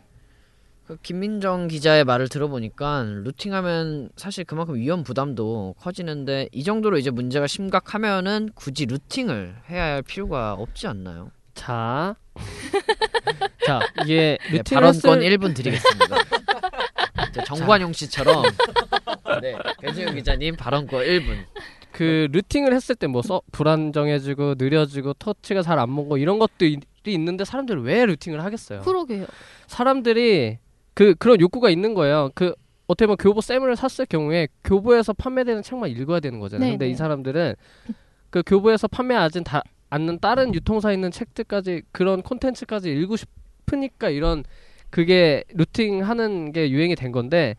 그 0.87 0.99
김민정 1.01 1.67
기자의 1.67 2.05
말을 2.05 2.29
들어보니까 2.29 3.05
루팅하면 3.25 4.11
사실 4.17 4.45
그만큼 4.45 4.75
위험 4.75 5.03
부담도 5.03 5.77
커지는데 5.79 6.51
이 6.53 6.63
정도로 6.63 6.99
이제 6.99 7.11
문제가 7.11 7.47
심각하면은 7.47 8.51
굳이 8.55 8.85
루팅을 8.85 9.57
해야 9.71 9.83
할 9.83 10.03
필요가 10.03 10.53
없지 10.53 10.89
않나요? 10.89 11.31
자, 11.55 12.17
자 13.65 13.81
이게 14.03 14.37
네, 14.51 14.59
루팅을 14.59 14.83
발언권 14.83 15.23
했을 15.23 15.39
1분 15.39 15.57
드리겠습니다. 15.57 16.17
정관용 17.45 17.93
씨처럼 17.93 18.43
네, 19.43 19.55
배지영 19.81 20.15
기자님 20.15 20.57
발언권 20.57 21.05
1분. 21.05 21.37
그 21.93 22.29
루팅을 22.31 22.75
했을 22.75 22.95
때 22.95 23.07
뭐 23.07 23.23
불안정해지고 23.53 24.55
느려지고 24.59 25.15
터치가 25.15 25.63
잘 25.63 25.79
안 25.79 25.95
먹고 25.95 26.19
이런 26.19 26.39
것들이 26.39 26.79
있는데 27.07 27.45
사람들이 27.45 27.81
왜 27.81 28.05
루팅을 28.07 28.43
하겠어요? 28.45 28.83
그러게요. 28.83 29.27
사람들이 29.67 30.59
그 30.95 31.15
그런 31.15 31.41
욕구가 31.41 31.71
있는 31.71 31.95
거예요. 31.95 32.31
그 32.35 32.55
어떻게 32.87 33.07
보면 33.07 33.17
교보 33.17 33.41
쌤을 33.41 33.77
샀을 33.77 34.07
경우에 34.07 34.49
교보에서 34.65 35.13
판매되는 35.13 35.63
책만 35.63 35.91
읽어야 35.91 36.21
되는 36.21 36.39
거잖아요. 36.41 36.67
네, 36.67 36.73
근데 36.75 36.87
네. 36.87 36.91
이 36.93 36.95
사람들은 36.95 37.55
그 38.31 38.43
교보에서 38.47 38.89
판매하지 38.89 39.45
다 39.45 39.63
않는 39.91 40.19
다른 40.21 40.55
유통사에 40.55 40.95
있는 40.95 41.11
책들까지 41.11 41.83
그런 41.93 42.23
콘텐츠까지 42.23 42.91
읽고 42.93 43.17
싶으니까 43.17 44.09
이런 44.11 44.45
그게 44.91 45.45
루팅 45.55 46.03
하는 46.03 46.53
게 46.53 46.71
유행이 46.71 46.95
된 46.97 47.13
건데 47.13 47.57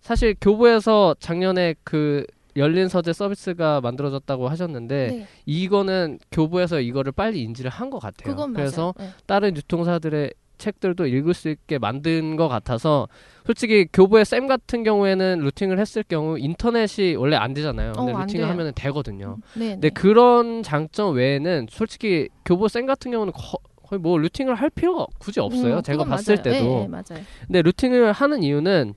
사실 0.00 0.34
교보에서 0.40 1.14
작년에 1.20 1.74
그 1.84 2.24
열린 2.56 2.88
서재 2.88 3.12
서비스가 3.12 3.80
만들어졌다고 3.80 4.48
하셨는데 4.48 5.06
네, 5.10 5.26
이거는 5.46 6.18
교보에서 6.30 6.80
이거를 6.80 7.12
빨리 7.12 7.42
인지를 7.42 7.70
한 7.70 7.88
것 7.88 7.98
같아요. 7.98 8.34
그건 8.34 8.52
그래서. 8.52 8.94
네. 8.98 9.08
다른 9.26 9.56
유통사들의 9.56 10.32
책들도 10.58 11.06
읽을 11.06 11.34
수 11.34 11.48
있게 11.48 11.78
만든 11.78 12.36
것 12.36 12.46
같아서 12.48 13.08
솔직히 13.46 13.86
교보의 13.92 14.24
쌤 14.24 14.46
같은 14.46 14.84
경우에는 14.84 15.40
루팅을 15.40 15.78
했을 15.80 16.04
경우 16.04 16.38
인터넷이 16.38 17.16
원래 17.16 17.36
안 17.36 17.52
되잖아요. 17.54 17.92
근데 17.96 18.12
어, 18.12 18.16
안 18.16 18.26
루팅을. 18.26 18.48
하면 18.48 18.72
되거든요. 18.74 19.38
네, 19.54 19.70
근데 19.70 19.88
네. 19.88 19.94
그런 19.94 20.62
장점 20.62 21.16
외에는 21.16 21.66
솔직히 21.70 22.28
교보 22.44 22.68
쌤 22.68 22.86
같은 22.86 23.10
경우는 23.10 23.32
거, 23.32 23.58
거의 23.92 24.00
뭐 24.00 24.16
rooting을 24.16 24.54
할 24.54 24.70
필요가 24.70 25.06
굳이 25.18 25.38
없어요. 25.40 25.76
음, 25.76 25.82
제가 25.82 26.04
봤을 26.04 26.36
맞아요. 26.36 26.42
때도. 26.42 26.64
네, 26.64 26.80
네, 26.80 26.88
맞아요. 26.88 27.24
근데 27.46 27.60
rooting을 27.62 28.12
하는 28.12 28.42
이유는 28.42 28.94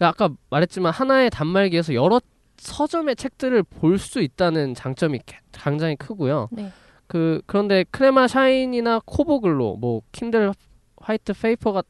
아까 0.00 0.28
말했지만 0.50 0.92
하나의 0.92 1.30
단말기에서 1.30 1.94
여러 1.94 2.20
서점의 2.58 3.16
책들을 3.16 3.62
볼 3.62 3.98
수 3.98 4.20
있다는 4.20 4.74
장점이 4.74 5.20
개- 5.24 5.38
굉장히 5.52 5.96
크고요. 5.96 6.48
네. 6.52 6.70
그 7.06 7.40
그런데 7.46 7.84
크레마 7.90 8.28
샤인이나 8.28 9.00
코보 9.06 9.34
글로 9.34 9.76
뭐 9.76 10.02
킨들 10.12 10.52
화이트 11.00 11.32
페이퍼가 11.32 11.82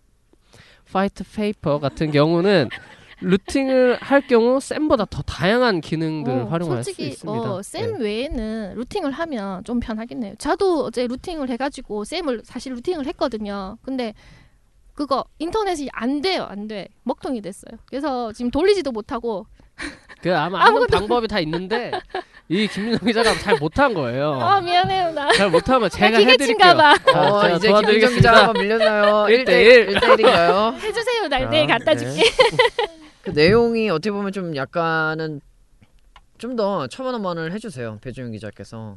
화이트 0.92 1.24
페이퍼 1.34 1.80
같은 1.80 2.12
경우는 2.12 2.68
rooting을 3.20 3.98
할 4.00 4.26
경우 4.26 4.60
쌤보다 4.60 5.04
더 5.06 5.22
다양한 5.22 5.80
기능들을 5.80 6.42
어, 6.42 6.44
활용할 6.46 6.78
수 6.84 6.90
솔직히 6.90 7.08
있습니다. 7.08 7.52
어, 7.52 7.62
쌤 7.62 7.98
네. 7.98 8.04
외에는 8.04 8.74
루팅을 8.76 9.10
하면 9.10 9.64
좀 9.64 9.80
편하겠네요. 9.80 10.34
저도 10.38 10.84
어제 10.84 11.06
루팅을 11.06 11.48
해가지고 11.50 12.04
쌤을 12.04 12.42
사실 12.44 12.72
루팅을 12.74 13.06
했거든요. 13.06 13.76
근데 13.82 14.14
그거 14.94 15.24
인터넷이 15.38 15.88
안 15.92 16.20
돼요, 16.22 16.44
안 16.48 16.66
돼. 16.68 16.88
먹통이 17.04 17.40
됐어요. 17.40 17.78
그래서 17.86 18.32
지금 18.32 18.50
돌리지도 18.50 18.90
못하고 18.92 19.46
그 20.22 20.36
아마 20.36 20.64
아무것도- 20.66 20.90
방법이 20.92 21.28
다 21.28 21.38
있는데 21.40 21.92
이 22.48 22.66
김민정 22.66 23.06
기자가 23.06 23.32
잘 23.38 23.56
못한 23.58 23.94
거예요. 23.94 24.32
아 24.42 24.60
미안해요 24.60 25.12
나. 25.12 25.32
잘 25.32 25.50
못하면 25.50 25.88
제가 25.90 26.18
해드릴게요. 26.18 26.74
봐. 26.76 26.96
자, 26.98 27.20
어, 27.32 27.40
제가 27.42 27.56
이제 27.56 27.68
김민정. 27.72 28.14
기자가 28.14 28.52
밀렸나요? 28.54 29.26
일 29.30 29.44
1대1 29.44 29.46
대 29.46 29.62
일. 29.64 29.86
1대1인가요? 29.94 30.74
해주세요, 30.80 31.28
날 31.28 31.44
아, 31.46 31.50
내일 31.50 31.66
갖다 31.68 31.94
네. 31.94 31.98
줄게. 31.98 32.22
그 33.28 33.38
내용이 33.38 33.90
어떻게 33.90 34.10
보면 34.10 34.32
좀 34.32 34.56
약간은 34.56 35.40
좀 36.38 36.56
더 36.56 36.86
첨언을 36.86 37.52
해주세요. 37.52 37.98
배주영 38.00 38.30
기자께서. 38.30 38.96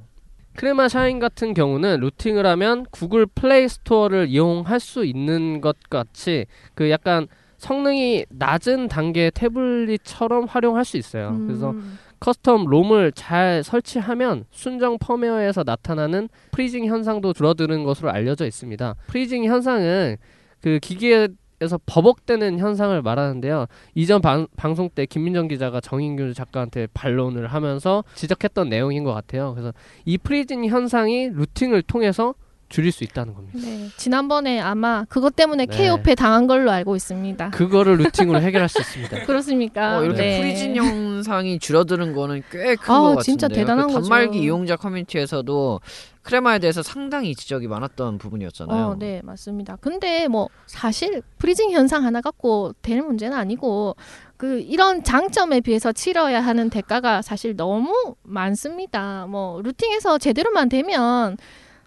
크레마 0.55 0.87
샤인 0.89 1.19
같은 1.19 1.53
경우는 1.53 1.99
rooting을 2.01 2.45
하면 2.45 2.85
구글 2.91 3.25
플레이 3.25 3.67
스토어를 3.67 4.27
이용할 4.29 4.79
수 4.79 5.05
있는 5.05 5.59
것 5.61 5.77
같이 5.89 6.45
그 6.75 6.89
약간 6.91 7.27
성능이 7.57 8.25
낮은 8.29 8.87
단계의 8.89 9.31
태블릿처럼 9.31 10.45
활용할 10.45 10.85
수 10.85 10.97
있어요. 10.97 11.37
그래서 11.45 11.71
음, 11.71 11.97
custom 12.19 12.67
ROM을 12.67 13.11
잘 13.13 13.63
설치하면 13.63 14.45
순정 14.51 14.97
펌웨어에서 14.99 15.63
나타나는 15.65 16.29
freezing 16.51 16.85
현상도 16.85 17.33
줄어드는 17.33 17.83
것으로 17.83 18.11
알려져 18.11 18.45
있습니다. 18.45 18.95
freezing 19.07 19.45
현상은 19.45 20.17
그 20.61 20.79
기계에서 20.79 21.79
버벅대는 21.85 22.59
현상을 22.59 22.99
말하는데요. 23.01 23.67
이전 23.95 24.21
방, 24.21 24.47
방송 24.57 24.89
때 24.89 25.05
김민정 25.05 25.47
기자가 25.47 25.79
정인규 25.79 26.33
작가한테 26.33 26.87
반론을 26.93 27.47
하면서 27.47 28.03
지적했던 28.15 28.69
내용인 28.69 29.03
것 29.03 29.13
같아요. 29.13 29.53
그래서 29.53 29.73
이 30.05 30.17
freezing 30.17 30.65
현상이 30.65 31.29
rooting을 31.29 31.83
통해서 31.83 32.33
줄일 32.71 32.91
수 32.93 33.03
있다는 33.03 33.33
겁니다. 33.33 33.59
네, 33.61 33.89
지난번에 33.97 34.59
아마 34.59 35.03
그것 35.09 35.35
때문에 35.35 35.65
네. 35.65 35.77
케이오패 35.77 36.15
당한 36.15 36.47
걸로 36.47 36.71
알고 36.71 36.95
있습니다. 36.95 37.49
그거를 37.49 37.97
rooting으로 37.99 38.39
해결할 38.41 38.69
수 38.69 38.79
있습니다. 38.79 39.25
그렇습니까? 39.25 39.99
어, 39.99 40.03
이렇게 40.03 40.21
네. 40.21 40.39
freezing 40.39 40.77
현상이 40.77 41.59
줄어드는 41.59 42.13
거는 42.13 42.43
꽤 42.49 42.74
큰 42.74 42.93
아, 42.93 42.99
것 42.99 43.03
같은데요. 43.09 43.21
진짜 43.23 43.47
대단한 43.49 43.87
그 43.87 43.93
거죠. 43.95 44.09
단말기 44.09 44.39
이용자 44.39 44.77
커뮤니티에서도 44.77 45.81
크레마에 46.23 46.59
대해서 46.59 46.83
상당히 46.83 47.33
지적이 47.35 47.67
많았던 47.67 48.17
부분이었잖아요. 48.17 48.85
어, 48.85 48.95
네, 48.97 49.21
맞습니다. 49.23 49.75
근데 49.77 50.27
뭐 50.27 50.49
사실 50.67 51.21
프리징 51.39 51.71
현상 51.71 52.05
하나 52.05 52.21
갖고 52.21 52.73
될 52.81 53.01
문제는 53.01 53.35
아니고 53.35 53.95
그 54.37 54.59
이런 54.59 55.03
장점에 55.03 55.61
비해서 55.61 55.91
치러야 55.91 56.41
하는 56.41 56.69
대가가 56.69 57.21
사실 57.21 57.55
너무 57.55 58.15
많습니다. 58.23 59.25
뭐 59.27 59.61
루팅에서 59.61 60.17
제대로만 60.17 60.69
되면 60.69 61.37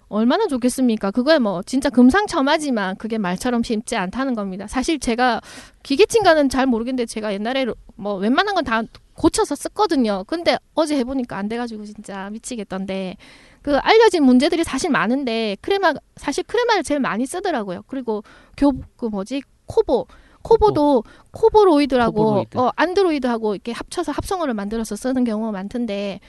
얼마나 0.09 0.47
좋겠습니까? 0.47 1.11
그거야 1.11 1.39
뭐 1.39 1.63
진짜 1.63 1.91
금상첨화지만 1.91 2.97
그게 2.97 3.19
말처럼 3.19 3.63
쉽지 3.63 3.97
않다는 3.97 4.35
겁니다. 4.35 4.67
사실 4.67 4.99
제가 4.99 5.41
기계친가는 5.83 6.49
잘 6.49 6.67
모르겠는데 6.67 7.07
제가 7.07 7.33
옛날에 7.33 7.67
뭐 7.97 8.17
웬만한 8.17 8.55
건 8.55 8.65
다 8.65 8.83
고쳐서 9.15 9.55
썼거든요. 9.55 10.25
근데 10.27 10.57
어제 10.75 10.97
해보니까 10.99 11.37
안 11.37 11.49
돼가지고 11.49 11.85
진짜 11.85 12.29
미치겠던데 12.31 13.17
그 13.63 13.77
알려진 13.79 14.25
문제들이 14.25 14.65
사실 14.65 14.91
많은데 14.91 15.57
크레마 15.61 15.95
사실 16.17 16.45
크레마를 16.45 16.83
제일 16.83 17.01
많이 17.01 17.27
쓰더라고요. 17.27 17.83
그리고 17.87 18.23
교 18.57 18.73
그 18.97 19.07
뭐지 19.07 19.43
코보 19.67 20.07
코보도 20.43 21.05
코보로이드라고 21.31 22.13
코보로이드. 22.17 22.59
어 22.59 22.71
안드로이드하고 22.77 23.55
이렇게 23.55 23.73
합쳐서 23.73 24.13
합성어를 24.13 24.53
만들어서 24.55 24.95
쓰는 24.97 25.25
경우가 25.25 25.53
많던데 25.53 26.21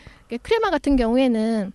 크레마 0.41 0.69
같은 0.69 0.95
경우에는 0.95 1.73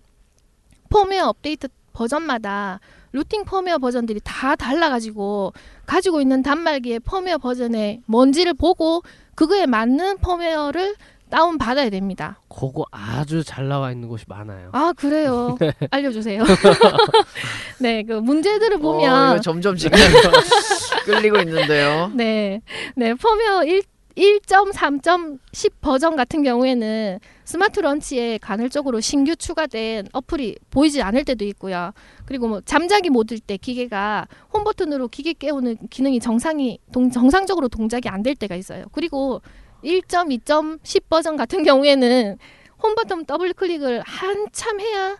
펌웨어 0.89 1.27
업데이트 1.27 1.67
버전마다 1.93 2.79
rooting 3.13 3.43
펌웨어 3.45 3.77
버전들이 3.77 4.21
다 4.23 4.55
달라가지고 4.55 5.53
가지고 5.85 6.21
있는 6.21 6.41
단말기의 6.41 7.01
펌웨어 7.01 7.37
버전이 7.37 8.01
뭔지를 8.05 8.53
보고 8.53 9.03
그거에 9.41 9.65
맞는 9.65 10.19
펌웨어를 10.19 10.93
다운 11.31 11.57
받아야 11.57 11.89
됩니다. 11.89 12.39
그거 12.47 12.85
아주 12.91 13.43
잘 13.43 13.67
나와 13.67 13.91
있는 13.91 14.07
곳이 14.07 14.25
많아요. 14.27 14.69
아 14.71 14.93
그래요. 14.95 15.57
알려주세요. 15.89 16.43
네, 17.81 18.03
그 18.03 18.13
문제들을 18.13 18.77
어, 18.77 18.79
보면 18.79 19.33
이거 19.33 19.41
점점 19.41 19.75
지금 19.75 19.97
끌리고 21.05 21.39
있는데요. 21.39 22.11
네, 22.13 22.61
네 22.95 23.15
펌웨어 23.15 23.63
1 23.63 23.81
1.3.10 24.17 25.71
버전 25.81 26.15
같은 26.15 26.43
경우에는 26.43 27.19
스마트 27.45 27.79
런치에 27.79 28.37
간헐적으로 28.39 28.99
신규 28.99 29.35
추가된 29.35 30.07
어플이 30.13 30.57
보이지 30.69 31.01
않을 31.01 31.23
때도 31.25 31.45
있고요. 31.45 31.91
그리고 32.25 32.47
뭐 32.47 32.61
잠자기 32.61 33.09
모드일 33.09 33.39
때 33.39 33.57
기계가 33.57 34.27
홈 34.53 34.63
버튼으로 34.63 35.07
기계 35.07 35.33
깨우는 35.33 35.77
기능이 35.89 36.19
정상이 36.19 36.79
동, 36.91 37.09
정상적으로 37.11 37.67
동작이 37.67 38.09
안 38.09 38.21
될 38.21 38.35
때가 38.35 38.55
있어요. 38.55 38.85
그리고 38.91 39.41
1.2.10 39.83 41.03
버전 41.09 41.37
같은 41.37 41.63
경우에는 41.63 42.37
홈 42.83 42.95
버튼 42.95 43.25
더블 43.25 43.51
클릭을 43.53 44.01
한참 44.05 44.79
해야 44.79 45.17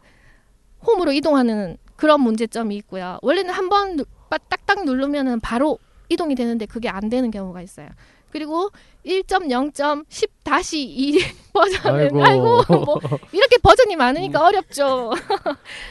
홈으로 0.85 1.11
이동하는 1.13 1.77
그런 1.95 2.21
문제점이 2.21 2.75
있고요. 2.77 3.17
원래는 3.23 3.51
한 3.53 3.69
번 3.69 3.97
딱딱 4.29 4.85
누르면은 4.85 5.39
바로 5.39 5.79
이동이 6.09 6.35
되는데 6.35 6.65
그게 6.67 6.89
안 6.89 7.09
되는 7.09 7.31
경우가 7.31 7.61
있어요. 7.63 7.87
그리고 8.31 8.71
1.0.10-2 9.05 11.21
버전은 11.53 12.21
아이고. 12.21 12.61
뭐 12.85 12.99
이렇게 13.31 13.57
버전이 13.61 13.95
많으니까 13.95 14.45
어렵죠. 14.45 15.11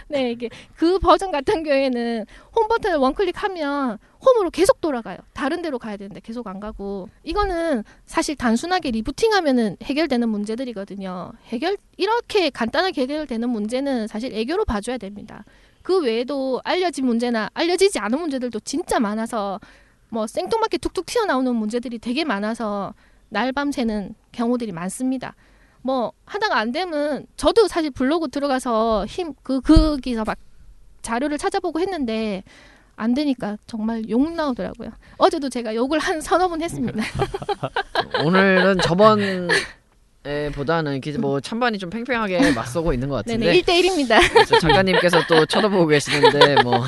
네, 0.09 0.33
이게 0.33 0.49
그 0.77 0.99
버전 0.99 1.31
같은 1.31 1.63
경우에는 1.63 2.27
홈 2.57 2.69
버튼을 2.69 2.97
원클릭하면 2.97 3.99
홈으로 4.25 4.51
계속 4.51 4.81
돌아가요. 4.81 5.19
다른 5.33 5.63
데로 5.63 5.79
가야 5.79 5.97
되는데 5.97 6.21
계속 6.21 6.47
안 6.47 6.61
가고 6.61 7.09
이거는 7.25 7.85
사실 8.07 8.37
단순하게 8.37 8.93
리부팅하면은 8.93 9.77
해결되는 9.83 10.29
문제들이거든요. 10.29 11.33
해결 11.47 11.77
이렇게 11.97 12.51
간단하게 12.51 13.03
해결되는 13.03 13.49
문제는 13.49 14.07
사실 14.07 14.35
애교로 14.35 14.65
봐줘야 14.65 14.99
됩니다. 14.99 15.45
그 15.83 16.01
외에도 16.01 16.61
알려진 16.65 17.07
문제나 17.07 17.51
알려지지 17.55 17.99
않은 17.99 18.21
문제들도 18.21 18.61
진짜 18.61 19.01
많아서 19.01 19.59
뭐 20.11 20.27
생뚱맞게 20.27 20.79
툭툭 20.79 21.07
튀어나오는 21.07 21.55
문제들이 21.55 21.99
되게 21.99 22.25
많아서 22.25 22.95
날밤 23.29 23.73
새는 23.73 24.15
경우들이 24.33 24.73
많습니다. 24.73 25.35
뭐 25.83 26.13
하다가 26.27 26.59
안 26.59 26.73
되면 26.73 27.27
저도 27.37 27.69
사실 27.69 27.91
블로그 27.91 28.29
들어가서 28.29 29.07
힘 29.07 29.33
그 29.43 29.61
거기서 29.61 30.25
막 30.25 30.37
자료를 31.03 31.39
찾아보고 31.39 31.81
했는데 31.81 32.43
안 32.97 33.15
되니까 33.15 33.57
정말 33.67 34.07
욕 34.11 34.31
나오더라고요. 34.33 34.91
어제도 35.17 35.49
제가 35.49 35.75
욕을 35.75 35.99
한 35.99 36.21
서너 36.21 36.49
번 36.49 36.61
했습니다. 36.61 37.03
오늘은 38.25 38.79
저번 38.83 39.49
에 40.27 40.51
보다는 40.51 40.93
이렇게 40.93 41.17
뭐 41.17 41.41
찬반이 41.41 41.79
좀 41.79 41.89
팽팽하게 41.89 42.53
맞서고 42.53 42.93
있는 42.93 43.09
것 43.09 43.17
같은데 43.17 43.39
네네 43.47 43.63
1대 43.63 43.83
1입니다. 43.83 44.19
그래서 44.31 44.59
작가님께서 44.59 45.23
또 45.27 45.47
쳐다보고 45.47 45.87
계시는데 45.87 46.63
뭐 46.63 46.75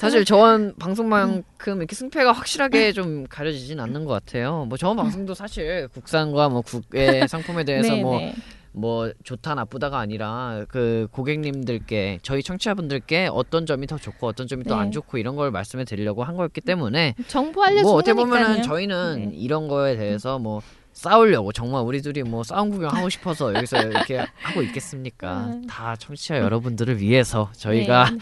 사실 0.00 0.24
저번 0.24 0.74
방송만큼 0.78 1.76
이렇게 1.76 1.94
승패가 1.94 2.32
확실하게 2.32 2.92
좀 2.92 3.26
가려지진 3.28 3.80
않는 3.80 4.06
것 4.06 4.14
같아요. 4.14 4.64
뭐 4.66 4.78
저번 4.78 4.96
방송도 4.96 5.34
사실 5.34 5.88
국산과 5.88 6.48
뭐 6.48 6.62
국외 6.62 7.26
상품에 7.26 7.64
대해서 7.64 7.94
뭐 7.96 8.18
네네. 8.18 8.34
뭐 8.72 9.12
좋다 9.24 9.54
나쁘다가 9.56 9.98
아니라 9.98 10.64
그 10.68 11.06
고객님들께 11.10 12.20
저희 12.22 12.42
청취자분들께 12.42 13.28
어떤 13.30 13.66
점이 13.66 13.86
더 13.86 13.98
좋고 13.98 14.26
어떤 14.26 14.46
점이 14.46 14.64
또 14.64 14.74
네. 14.74 14.80
안 14.80 14.90
좋고 14.90 15.18
이런 15.18 15.36
걸 15.36 15.50
말씀해 15.50 15.84
드리려고 15.84 16.24
한 16.24 16.34
거였기 16.34 16.62
때문에 16.62 17.14
정보 17.28 17.62
알려주는 17.62 17.82
뭐 17.82 17.92
어떻게 17.92 18.14
보면은. 18.14 18.62
저희는 18.62 19.30
네. 19.32 19.36
이런 19.36 19.68
거에 19.68 19.96
대해서 19.96 20.38
뭐 20.38 20.62
싸우려고 20.94 21.52
정말 21.52 21.82
우리 21.82 22.00
둘이 22.00 22.22
뭐 22.22 22.42
싸움 22.42 22.70
구경 22.70 22.90
하고 22.90 23.10
싶어서 23.10 23.54
여기서 23.54 23.82
이렇게 23.82 24.24
하고 24.40 24.62
있겠습니까? 24.62 25.48
음. 25.48 25.66
다 25.66 25.94
청취자 25.96 26.38
여러분들을 26.38 27.00
위해서 27.00 27.50
저희가 27.52 28.10
네. 28.10 28.18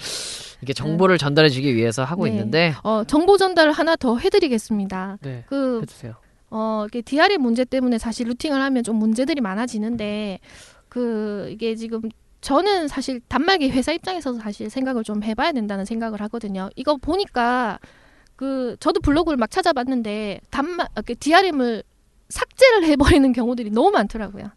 이렇게 0.60 0.72
정보를 0.72 1.18
전달해 1.18 1.48
주기 1.48 1.74
위해서 1.74 2.04
하고 2.04 2.24
네. 2.24 2.30
있는데 2.30 2.74
어, 2.82 3.04
정보 3.04 3.36
전달을 3.36 3.72
하나 3.72 3.96
더 3.96 4.18
해드리겠습니다. 4.18 5.18
네, 5.22 5.44
그 5.46 5.80
해주세요. 5.82 6.14
어, 6.50 6.86
이게 6.88 7.02
DRM 7.02 7.40
문제 7.42 7.64
때문에 7.64 7.98
사실 7.98 8.26
루팅을 8.28 8.60
하면 8.60 8.82
좀 8.82 8.96
문제들이 8.96 9.40
많아지는데 9.40 10.40
그 10.88 11.48
이게 11.50 11.74
지금 11.74 12.00
저는 12.40 12.88
사실 12.88 13.20
단말기 13.28 13.70
회사 13.70 13.92
입장에서 13.92 14.34
사실 14.34 14.70
생각을 14.70 15.04
좀 15.04 15.22
해봐야 15.22 15.52
된다는 15.52 15.84
생각을 15.84 16.20
하거든요. 16.22 16.70
이거 16.76 16.96
보니까 16.96 17.78
그 18.36 18.76
저도 18.80 19.00
블로그를 19.00 19.36
막 19.36 19.50
찾아봤는데 19.50 20.40
단말 20.50 20.88
그 21.04 21.14
DRM을 21.16 21.82
삭제를 22.28 22.84
해버리는 22.84 23.32
경우들이 23.32 23.70
너무 23.70 23.90
많더라고요. 23.90 24.50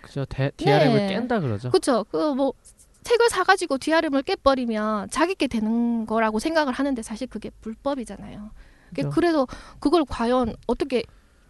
그죠. 0.00 0.24
대, 0.24 0.50
DRM을 0.56 0.96
네. 0.98 1.08
깬다 1.08 1.40
그러죠. 1.40 1.70
그렇죠. 1.70 2.04
그 2.04 2.34
뭐 2.34 2.52
책을 3.06 3.28
사가지고 3.28 3.78
DRM을 3.78 4.22
깨버리면 4.22 5.10
자기께 5.10 5.46
되는 5.46 6.06
거라고 6.06 6.40
생각을 6.40 6.72
하는데 6.72 7.00
사실 7.02 7.28
그게 7.28 7.50
불법이잖아요. 7.60 8.50
그게 8.88 9.02
그죠. 9.02 9.14
그래서 9.14 9.46
그걸 9.78 10.04
과연 10.08 10.54
어떻게 10.66 11.04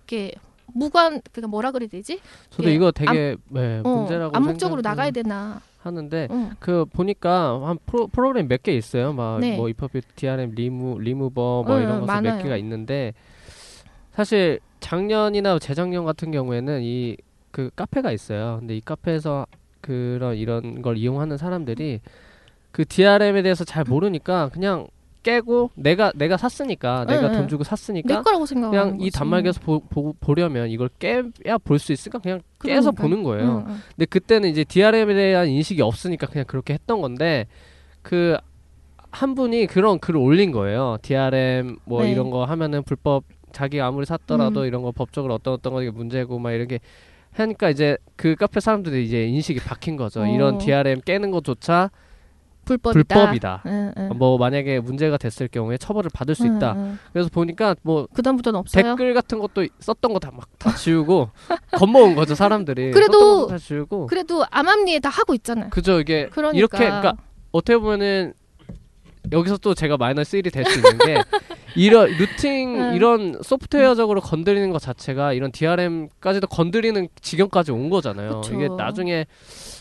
이렇게 0.07 0.33
무관 0.67 1.23
그니까 1.33 1.49
뭐라 1.49 1.71
그래야 1.71 1.89
되지? 1.89 2.21
저도 2.51 2.69
예, 2.69 2.75
이거 2.75 2.91
되게 2.91 3.37
네, 3.49 3.81
어, 3.83 3.89
문제라고 3.89 4.37
암묵적으로 4.37 4.83
생각을 4.83 4.83
나가야 4.83 5.11
되나? 5.13 5.61
하는데 5.83 6.29
응. 6.31 6.51
그 6.59 6.85
보니까 6.85 7.61
한 7.67 7.79
프로, 7.87 8.07
프로그램 8.09 8.49
몇 8.49 8.63
개 8.63 8.73
있어요. 8.73 9.15
막 9.15 9.41
네. 9.41 9.57
뭐 9.57 9.71
이퍼뷰 9.71 10.01
DRM 10.17 10.51
리무 10.55 10.99
리무버 11.01 11.65
뭐 11.67 11.77
응, 11.77 11.83
이런 11.83 12.01
응, 12.03 12.07
것들 12.07 12.21
몇. 12.23 12.43
개가 12.43 12.57
있는데 12.59 13.15
사실 14.13 14.61
작년이나 14.81 15.59
재작년 15.59 16.05
같은 16.05 16.31
경우에는 16.31 16.83
이 16.83 17.17
그 17.53 17.71
카페가 17.75 18.13
있어요. 18.13 18.59
근데 18.61 18.77
이 18.77 18.83
카페에서 18.83 19.47
그런 19.87 20.37
이런 20.37 20.83
걸 20.83 20.97
이용하는 20.97 21.37
사람들이 21.37 22.01
그 22.73 22.85
DRM에 22.85 23.43
대해서 23.43 23.65
잘 23.65 23.85
모르니까 23.85 24.51
그냥 24.53 24.87
깨고 25.23 25.71
내가 25.75 26.13
내가 26.15 26.37
샀으니까 26.37 27.05
내가 27.07 27.29
응, 27.29 27.33
돈 27.33 27.43
응. 27.43 27.49
주고 27.49 27.65
내 27.65 27.69
샀으니까 27.69 28.23
거라고 28.23 28.47
생각하는 28.47 28.83
그냥 28.85 29.01
이 29.01 29.05
거지. 29.07 29.19
단말기에서 29.19 29.61
보, 29.61 29.81
보, 29.81 30.13
보 30.21 30.35
려면 30.35 30.69
이걸 30.69 30.89
깨야 30.99 31.59
볼 31.65 31.79
수 31.79 31.93
있으니까 31.93 32.19
그냥 32.19 32.43
깨서 32.63 32.93
그러니까. 32.93 33.03
보는 33.03 33.23
거예요. 33.23 33.65
응, 33.67 33.73
응. 33.73 33.77
근데 33.97 34.05
그때는 34.07 34.49
이제 34.51 34.63
DRM에 34.65 35.15
대한 35.15 35.49
인식이 35.49 35.83
없으니까 35.83 36.27
그냥 36.27 36.45
그렇게 36.47 36.75
했던 36.75 37.01
건데 37.01 37.47
그 38.03 38.37
한 39.17 39.35
분이 39.35 39.67
그런 39.67 39.99
글을 39.99 40.21
올린 40.21 40.53
거예요. 40.53 40.99
DRM 41.01 41.79
뭐 41.85 42.03
네. 42.03 42.13
이런 42.13 42.29
거 42.31 42.45
하면은 42.45 42.83
불법 42.83 43.25
자기가 43.51 43.87
아무리 43.87 44.05
샀더라도 44.05 44.61
음. 44.61 44.67
이런 44.67 44.83
거 44.83 44.93
법적으로 44.93 45.33
어떤 45.33 45.55
어떤 45.55 45.73
거 45.73 45.81
이게 45.81 45.91
문제고 45.91 46.39
막 46.39 46.53
이렇게 46.53 46.81
하니까 47.37 47.71
이제 47.71 47.97
그 48.17 48.35
카페 48.35 48.61
사람들이 48.61 49.05
이제 49.05 49.25
인식이 49.27 49.61
박힌 49.61 49.97
거죠. 49.97 50.23
어. 50.23 50.27
이런 50.27 50.59
DRM 50.59 51.01
깨는 51.03 51.31
것조차 51.31 51.91
불법이다. 52.65 53.15
불법이다. 53.15 53.63
응, 53.67 53.93
응. 53.97 54.11
뭐 54.17 54.39
만약에 54.39 54.81
문제가 54.81 55.17
됐을 55.19 55.47
경우에 55.47 55.77
처벌을 55.77 56.11
받을 56.13 56.35
수 56.35 56.45
응, 56.47 56.57
있다. 56.57 56.73
응. 56.77 56.99
그래서 57.13 57.29
보니까 57.33 57.77
뭐 57.83 58.09
그다음부터는 58.13 58.59
없어요. 58.59 58.83
댓글 58.83 59.15
같은 59.15 59.39
것도 59.39 59.67
썼던 59.79 60.13
거 60.13 60.19
다막다 60.19 60.75
지우고 60.75 61.31
겁먹은 61.79 62.17
거죠 62.17 62.35
사람들이. 62.35 62.91
그래도- 62.91 63.47
다 63.47 63.57
지우고. 63.59 64.07
그래도 64.07 64.45
암암리에 64.51 64.99
다 64.99 65.11
하고 65.11 65.35
있잖아요. 65.35 65.71
그죠 65.71 66.01
이게 66.01 66.29
그러니까. 66.31 66.59
이렇게 66.59 66.79
그러니까 66.79 67.15
어떻게 67.53 67.79
보면은 67.79 68.33
여기서 69.33 69.59
또 69.59 69.75
제가 69.75 69.97
마이너스 69.97 70.37
1이 70.39 70.53
될 70.53 70.65
수 70.65 70.77
있는 70.79 70.99
게 70.99 71.23
이런 71.77 72.11
루팅 72.17 72.81
응. 72.81 72.95
이런 72.95 73.39
소프트웨어적으로 73.43 74.21
건드리는 74.21 74.71
것 74.71 74.81
자체가 74.81 75.33
이런 75.35 75.53
DRM까지도 75.53 76.47
건드리는 76.47 77.09
지경까지 77.21 77.71
온 77.73 77.91
거잖아요. 77.91 78.41
그쵸. 78.41 78.55
이게 78.55 78.69
나중에 78.69 79.27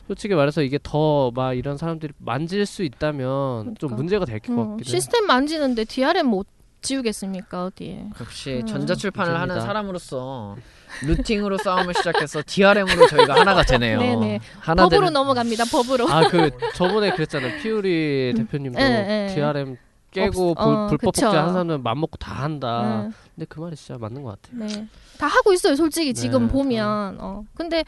솔직히 0.07 0.35
말해서 0.35 0.61
이게 0.61 0.77
더 0.83 1.31
막 1.33 1.53
이런 1.53 1.77
사람들이 1.77 2.13
만질 2.17 2.65
수 2.65 2.83
있다면 2.83 3.75
좀 3.79 3.89
그러니까. 3.89 3.95
문제가 3.95 4.25
될것 4.25 4.49
응, 4.49 4.55
같기도 4.55 4.73
해요. 4.73 4.83
시스템 4.99 5.25
만지는데 5.25 5.85
DRM 5.85 6.27
못 6.27 6.47
지우겠습니까 6.81 7.65
어디에? 7.65 8.05
역시 8.21 8.61
음. 8.61 8.65
전자출판을 8.67 9.39
하는. 9.39 9.59
사람으로서 9.59 10.55
루팅으로 11.03 11.57
싸움을 11.57 11.93
시작해서 11.95 12.43
DRM으로 12.45 13.07
저희가 13.07 13.39
하나가 13.39 13.63
되네요. 13.63 13.99
네네. 13.99 14.39
하나 14.59 14.83
법으로 14.83 14.99
되는 15.01 15.13
넘어갑니다. 15.13 15.63
법으로. 15.71 16.07
아 16.07 16.29
그 16.29 16.51
저번에 16.75 17.09
그랬잖아요. 17.11 17.59
피우리 17.61 18.33
대표님도 18.37 18.79
예, 18.79 19.27
예. 19.29 19.33
DRM 19.33 19.77
깨고 20.21 20.51
없- 20.51 20.57
불, 20.57 20.67
어, 20.73 20.87
불법 20.87 21.11
그쵸. 21.13 21.25
복제하는 21.27 21.53
사람은 21.53 21.83
맘 21.83 21.99
먹고 21.99 22.17
다 22.17 22.33
한다. 22.43 23.03
응. 23.05 23.13
근데 23.35 23.45
그 23.47 23.59
말이 23.59 23.75
진짜 23.75 23.97
맞는 23.99 24.23
것 24.23 24.41
같아요. 24.41 24.65
네. 24.65 24.87
다 25.17 25.27
하고 25.27 25.53
있어요, 25.53 25.75
솔직히 25.75 26.13
지금 26.13 26.47
네, 26.47 26.51
보면. 26.53 27.17
어. 27.19 27.43
근데 27.55 27.83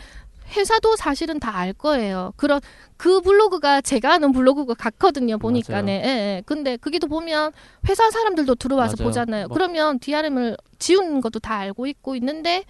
회사도 0.55 0.95
사실은 0.95 1.39
다 1.39 1.51
알 1.57 1.73
거예요. 1.73 2.31
그런 2.37 2.61
그 2.95 3.19
블로그가 3.21 3.81
제가 3.81 4.13
아는 4.13 4.31
블로그가 4.31 4.73
같거든요. 4.75 5.37
보니까네. 5.37 5.91
예, 6.05 6.07
예. 6.07 6.43
근데 6.45 6.77
거기도 6.77 7.07
보면 7.07 7.51
회사 7.89 8.09
사람들도 8.09 8.55
들어와서 8.55 8.95
맞아요. 8.97 9.07
보잖아요. 9.09 9.47
뭐- 9.47 9.55
그러면 9.55 9.99
DRM을 9.99 10.55
지우는 10.79 11.19
것도 11.21 11.39
다 11.39 11.55
알고 11.55 11.85
있고 11.87 12.15
있는데 12.15 12.63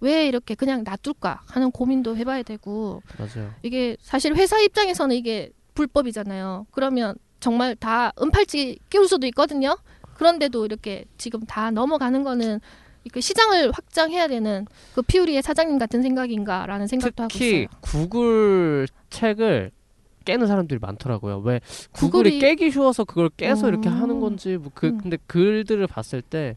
왜 0.00 0.26
이렇게 0.26 0.54
그냥 0.54 0.84
놔둘까 0.84 1.40
하는 1.46 1.70
고민도 1.70 2.16
해봐야 2.18 2.42
되고 2.42 3.02
맞아요. 3.18 3.50
이게 3.62 3.96
사실 4.02 4.34
회사 4.34 4.58
입장에서는 4.60 5.16
이게 5.16 5.52
불법이잖아요. 5.74 6.66
그러면 6.70 7.14
정말 7.42 7.74
다 7.74 8.12
은팔찌 8.22 8.78
끼울 8.88 9.08
수도 9.08 9.26
있거든요. 9.26 9.76
그런데도 10.14 10.64
이렇게 10.64 11.04
지금 11.18 11.40
다 11.40 11.70
넘어가는 11.72 12.22
거는 12.22 12.60
그 13.12 13.20
시장을 13.20 13.72
확장해야 13.72 14.28
되는 14.28 14.64
그 14.94 15.02
피우리의 15.02 15.42
사장님 15.42 15.76
같은 15.78 16.02
생각인가라는 16.02 16.86
생각도 16.86 17.24
하고 17.24 17.32
특히 17.32 17.48
있어요. 17.64 17.66
구글 17.80 18.86
책을 19.10 19.72
깨는 20.24 20.46
사람들이 20.46 20.78
많더라고요. 20.80 21.40
왜 21.40 21.60
구글이 21.90 22.38
구글이- 22.38 22.40
깨기 22.40 22.70
쉬워서 22.70 23.02
그걸 23.02 23.28
깨서 23.36 23.68
이렇게 23.68 23.88
어. 23.88 23.92
하는 23.92 24.20
건지 24.20 24.56
뭐그 24.56 24.86
음. 24.86 24.98
근데 24.98 25.18
글들을 25.26 25.84
봤을 25.88 26.22
때 26.22 26.56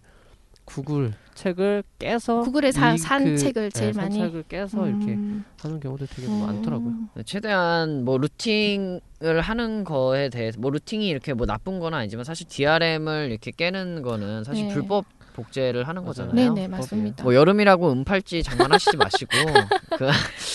구글 0.65 1.13
책을 1.35 1.83
깨서 1.99 2.41
구글에 2.41 2.71
사- 2.71 2.93
이산 2.93 3.23
그- 3.25 3.37
책을 3.37 3.71
제일 3.71 3.87
네, 3.89 3.93
산 3.93 4.03
많이 4.05 4.15
책을 4.17 4.43
깨서 4.49 4.87
이렇게 4.87 5.05
음. 5.13 5.43
하는 5.61 5.79
경우들 5.79 6.07
되게 6.07 6.27
음. 6.27 6.41
많더라고요. 6.45 6.93
네, 7.13 7.23
최대한 7.23 8.03
뭐 8.05 8.17
루팅을 8.17 9.01
하는 9.41 9.83
거에 9.83 10.29
대해서 10.29 10.59
뭐 10.59 10.71
루팅이 10.71 11.07
이렇게 11.07 11.33
뭐 11.33 11.45
나쁜 11.45 11.79
건 11.79 11.93
아니지만 11.93 12.23
사실 12.23 12.47
DRM을 12.47 13.29
이렇게 13.31 13.51
깨는 13.51 14.01
거는 14.01 14.43
사실 14.45 14.67
네. 14.67 14.73
불법 14.73 15.05
복제를 15.33 15.85
하는 15.87 16.03
맞아요. 16.03 16.13
거잖아요. 16.29 16.53
네네 16.53 16.67
맞습니다. 16.69 17.23
뭐 17.23 17.35
여름이라고 17.35 17.91
은팔찌 17.91 18.41
장난하시지 18.41 18.95
마시고 18.95 19.29
그 19.99 20.09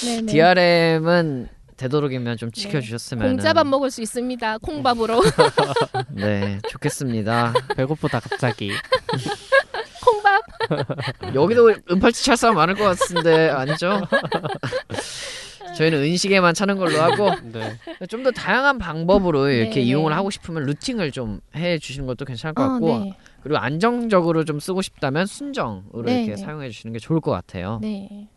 네네. 0.07 0.33
DRM은 0.33 1.49
되도록이면 1.77 2.37
좀 2.38 2.51
지켜주셨으면 2.51 3.27
공짜밥 3.29 3.66
먹을 3.66 3.90
수 3.90 4.01
있습니다. 4.03 4.59
콩밥으로 4.59 5.21
네 6.12 6.59
좋겠습니다. 6.69 7.53
배고프다 7.77 8.21
갑자기. 8.21 8.73
콩밥. 10.76 11.35
여기도 11.35 11.74
은팔찌 11.90 12.24
찰 12.24 12.37
사람 12.37 12.56
많을 12.56 12.74
것 12.74 12.85
같은데 12.85 13.48
아니죠? 13.50 14.00
저희는 15.76 16.02
은식에만 16.02 16.54
차는 16.54 16.76
걸로 16.78 16.98
하고 17.00 17.30
네. 17.52 17.78
좀더 18.09 18.33
다양한 18.33 18.78
방법으로 18.78 19.48
이렇게 19.48 19.76
네, 19.76 19.80
이용을 19.83 20.11
네. 20.11 20.16
하고 20.16 20.30
싶으면 20.30 20.64
루팅을 20.64 21.11
좀 21.12 21.40
해 21.56 21.78
주시는 21.78 22.06
것도 22.06 22.24
괜찮을 22.24 22.54
것 22.54 22.62
아, 22.62 22.68
같고 22.68 22.87
네. 22.87 23.16
그리고 23.42 23.59
안정적으로 23.59 24.44
좀 24.44 24.61
쓰고 24.61 24.83
싶다면 24.83 25.26
순정으로 25.26 26.02
네, 26.04 26.18
이렇게 26.24 26.30
네. 26.33 26.37
사용해 26.37 26.70
주시는 26.70 26.92
게 26.92 26.98
좋을 26.98 27.20
것 27.20 27.30
같아요. 27.30 27.78
네. 27.83 28.28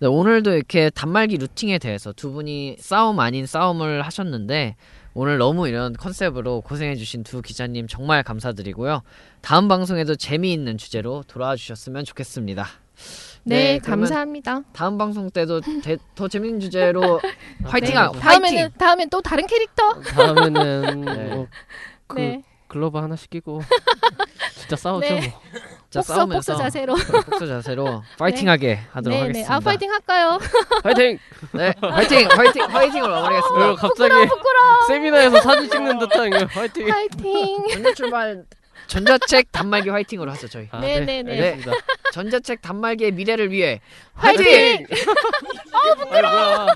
네, 0.00 0.06
오늘도 0.06 0.54
이렇게 0.54 0.90
단말기 0.90 1.36
루팅에 1.36 1.78
대해서 1.78 2.12
두 2.12 2.32
분이 2.32 2.76
싸움 2.78 3.20
아닌 3.20 3.46
싸움을 3.46 4.02
하셨는데 4.02 4.76
오늘 5.14 5.38
너무 5.38 5.66
이런 5.68 5.92
컨셉으로 5.94 6.60
고생해 6.60 6.94
주신 6.96 7.24
두 7.24 7.42
기자님 7.42 7.88
정말 7.88 8.22
감사드리고요. 8.22 9.02
다음 9.40 9.66
방송에도 9.68 10.14
재미있는 10.14 10.78
주제로 10.78 11.24
돌아와 11.26 11.56
주셨으면 11.56 12.04
좋겠습니다. 12.04 12.66
네, 13.44 13.78
그러면 13.78 14.04
감사합니다. 14.04 14.62
다음 14.72 14.98
방송 14.98 15.30
때도 15.30 15.60
대- 15.82 15.96
더 16.14 16.28
재밌는 16.28 16.60
주제로 16.60 17.20
화이팅! 17.64 17.90
네. 17.90 17.96
하, 17.96 18.02
화이팅! 18.08 18.20
다음에는 18.20 18.70
다음엔 18.78 19.10
또 19.10 19.20
다른 19.22 19.46
캐릭터. 19.46 20.00
다음에는 20.00 21.00
네. 21.04 21.24
뭐그 21.34 22.16
네. 22.16 22.42
글러브 22.68 22.98
하나 22.98 23.16
시키고 23.16 23.62
진짜 24.54 24.76
싸우죠 24.76 25.08
네. 25.14 25.28
뭐. 25.28 25.40
자, 25.90 25.98
복서 26.00 26.14
싸우면서 26.14 26.52
복서 26.52 26.62
자세로. 26.64 26.94
복서 26.94 27.46
자세로 27.48 28.02
파이팅하게 28.18 28.80
하도록 28.92 29.10
네, 29.18 29.22
네. 29.32 29.42
하겠습니다. 29.42 29.54
아 29.54 29.60
파이팅 29.60 29.90
할까요? 29.90 30.38
파이팅! 30.84 31.18
네, 31.52 31.74
화이팅! 31.80 32.28
화이팅! 32.30 32.62
화이팅으로 32.64 33.12
마무리하겠습니다. 33.12 33.66
그리고 33.66 33.76
갑자기 33.76 34.14
세미나에서 34.86 35.40
사진 35.40 35.68
찍는 35.70 35.98
듯한 35.98 36.28
이거 36.28 36.46
파이팅! 36.46 36.86
파이팅. 36.88 37.68
전자 37.72 37.94
출발 37.94 38.44
전자책 38.86 39.50
단말기 39.52 39.88
화이팅으로 39.90 40.30
하죠 40.32 40.46
저희. 40.48 40.68
아, 40.70 40.80
네, 40.80 41.00
네, 41.00 41.22
네. 41.24 41.32
알겠습니다. 41.32 41.72
전자책 42.12 42.62
단말기의 42.62 43.10
미래를 43.12 43.50
위해 43.50 43.80
화이팅! 44.14 44.86
아 45.72 45.94
부끄러워. 45.96 46.66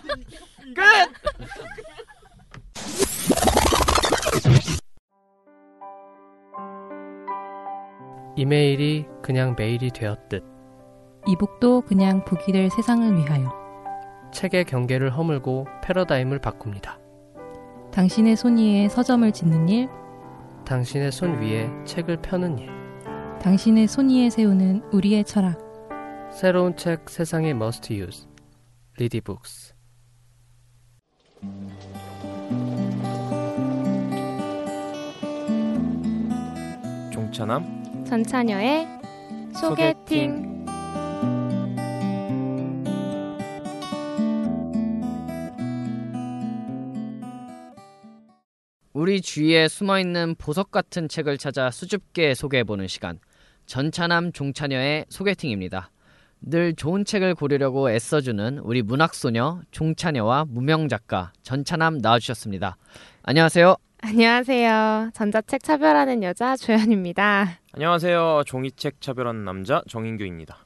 이메일이 8.36 9.06
그냥 9.22 9.54
메일이 9.56 9.90
되었듯 9.90 10.44
이북도 11.26 11.82
그냥 11.82 12.24
북이 12.24 12.52
될 12.52 12.68
세상을 12.68 13.16
위하여 13.16 13.52
책의 14.32 14.64
경계를 14.64 15.16
허물고 15.16 15.66
패러다임을 15.82 16.40
바꿉니다. 16.40 16.98
당신의 17.92 18.34
손 18.34 18.58
위에 18.58 18.88
서점을 18.88 19.30
짓는 19.30 19.68
일, 19.68 19.88
당신의 20.66 21.12
손 21.12 21.40
위에 21.40 21.70
책을 21.84 22.16
펴는 22.20 22.58
일. 22.58 22.68
당신의 23.40 23.86
손 23.86 24.10
위에 24.10 24.28
세우는 24.28 24.82
우리의 24.92 25.22
철학. 25.24 25.56
새로운 26.32 26.74
책 26.76 27.08
세상의 27.08 27.52
must 27.52 27.94
use. 27.94 28.26
리디북스. 28.98 29.74
종차남 37.12 37.83
전차녀의 38.06 38.86
소개팅. 39.60 40.54
우리 48.92 49.20
주위에 49.20 49.68
숨어 49.68 49.98
있는 49.98 50.34
보석 50.36 50.70
같은 50.70 51.08
책을 51.08 51.36
찾아 51.38 51.70
수줍게 51.70 52.34
소개해 52.34 52.64
보는 52.64 52.86
시간 52.86 53.18
전차남 53.66 54.32
종차녀의 54.32 55.06
소개팅입니다. 55.08 55.90
늘 56.40 56.74
좋은 56.74 57.04
책을 57.04 57.34
고르려고 57.34 57.90
애써주는 57.90 58.58
우리 58.58 58.82
문학소녀 58.82 59.62
종차녀와 59.70 60.44
무명작가 60.48 61.32
전차남 61.42 61.98
나와주셨습니다. 61.98 62.76
안녕하세요. 63.22 63.76
안녕하세요. 64.06 65.12
전자책 65.14 65.62
차별하는 65.62 66.22
여자 66.24 66.56
조연입니다. 66.56 67.58
안녕하세요 67.72 68.42
종이책 68.44 69.00
차별한 69.00 69.46
남자 69.46 69.80
정인규입니다 69.88 70.58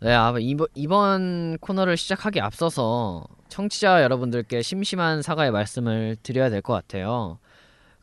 네, 0.00 0.14
아, 0.14 0.32
이번, 0.40 0.66
이번 0.74 1.58
코너를 1.58 1.98
시작하기 1.98 2.40
앞서서 2.40 3.26
청취자 3.50 4.02
여러분들께 4.02 4.62
심심한 4.62 5.20
사과의 5.20 5.50
말씀을 5.50 6.16
드려야 6.22 6.48
될 6.48 6.62
것 6.62 6.72
같아요. 6.72 7.38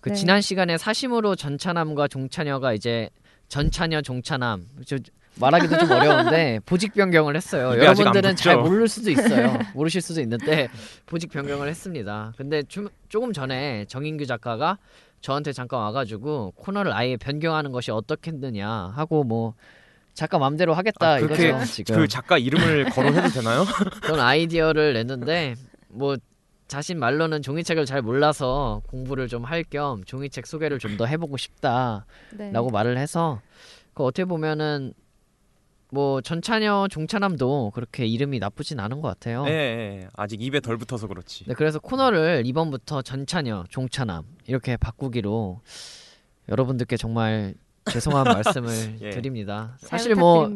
그 0.01 0.09
네. 0.09 0.15
지난 0.15 0.39
시간에 0.39 0.77
사심으로 0.77 1.35
전차남과 1.35 2.07
종차녀가 2.07 2.73
이제 2.73 3.09
전차녀 3.47 4.03
종차남 4.03 4.67
저, 4.85 4.97
말하기도 5.39 5.77
좀 5.79 5.91
어려운데 5.91 6.59
보직 6.65 6.93
변경을 6.93 7.35
했어요. 7.35 7.77
여러분들은 7.81 8.35
잘? 8.35 8.57
모를 8.57 8.87
수도 8.87 9.09
있어요. 9.09 9.57
모르실 9.73 10.01
수도 10.01 10.21
있는데 10.21 10.69
보직 11.05 11.31
변경을 11.31 11.67
했습니다. 11.67 12.33
근데 12.37 12.61
좀, 12.63 12.87
조금 13.09 13.33
전에 13.33 13.85
정인규 13.85 14.25
작가가 14.25 14.77
저한테 15.21 15.51
잠깐 15.53 15.79
와가지고 15.79 16.53
코너를 16.55 16.93
아예 16.93 17.17
변경하는 17.17 17.71
것이 17.71 17.91
어떻겠느냐 17.91 18.69
하고 18.95 19.23
뭐 19.23 19.53
작가 20.13 20.37
맘대로 20.37 20.73
하겠다 20.75 21.13
아, 21.13 21.19
그렇게 21.19 21.49
이거죠 21.49 21.65
지금. 21.65 21.95
그 21.95 22.07
작가 22.07 22.37
이름을 22.37 22.89
거론해도 22.91 23.29
되나요? 23.29 23.65
그런 24.03 24.19
아이디어를 24.19 24.93
냈는데 24.93 25.55
뭐 25.87 26.15
자신 26.67 26.99
말로는 26.99 27.41
종이책을 27.41 27.85
잘 27.85 28.01
몰라서 28.01 28.81
공부를 28.89 29.27
좀 29.27 29.43
할 29.45 29.63
겸 29.63 30.03
종이책 30.03 30.45
소개를 30.45 30.77
좀 30.77 30.97
더 30.97 31.05
해보고 31.07 31.37
싶다라고 31.37 32.05
네. 32.37 32.51
말을 32.71 32.97
해서 32.97 33.41
그 33.95 34.03
어떻게 34.03 34.25
보면은 34.25 34.93
뭐 35.93 36.21
전차녀 36.21 36.87
종차남도 36.89 37.71
그렇게 37.75 38.05
이름이 38.07 38.39
나쁘진 38.39 38.79
않은 38.79 38.99
것 39.01 39.07
같아요. 39.09 39.45
예, 39.47 39.51
예, 39.51 40.07
아직 40.15 40.41
입에 40.41 40.59
덜 40.59 40.77
붙어서 40.77 41.07
그렇지 41.07 41.45
네, 41.47 41.53
그래서 41.53 41.77
코너를 41.79 42.43
이번부터 42.45 43.03
전차녀 43.03 43.63
종차남 43.69 44.23
이렇게 44.47 44.75
바꾸기로 44.75 45.61
여러분들께 46.49 46.97
정말 46.97 47.53
죄송한 47.91 48.23
말씀을 48.33 48.95
예. 49.01 49.09
드립니다. 49.11 49.77
잘 49.81 49.99
사실 49.99 50.15
뭐. 50.15 50.49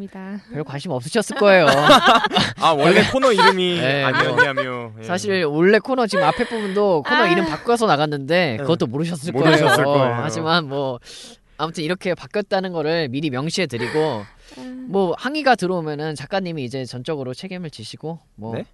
별 0.52 0.64
관심 0.64 0.90
없으셨을 0.90 1.36
거예요. 1.36 1.66
아 2.60 2.72
원래 2.72 3.08
코너 3.12 3.30
이름이 3.32 3.78
네, 3.80 4.02
아니었냐며 4.02 4.92
예. 4.98 5.02
사실 5.04 5.44
원래 5.44 5.78
코너 5.78 6.06
지금 6.08 6.24
앞에 6.24 6.48
부분도 6.48 7.04
코너 7.06 7.22
아. 7.22 7.28
이름 7.28 7.46
바꿔서 7.46 7.86
나갔는데 7.86 8.56
네. 8.56 8.56
그것도 8.56 8.86
모르셨을, 8.86 9.32
모르셨을 9.32 9.84
거예요. 9.84 9.98
거예요. 9.98 10.14
하지만 10.20 10.68
뭐 10.68 10.98
아무튼 11.58 11.84
이렇게 11.84 12.14
바뀌었다는 12.14 12.72
거를 12.72 13.08
미리 13.08 13.30
명시해 13.30 13.66
드리고 13.66 14.24
아, 14.56 14.60
뭐 14.88 15.14
항의가 15.18 15.56
들어오면은 15.56 16.14
작가님이 16.14 16.64
이제 16.64 16.84
전적으로 16.84 17.34
책임을 17.34 17.70
지시고 17.70 18.20
뭐 18.36 18.54
네? 18.54 18.64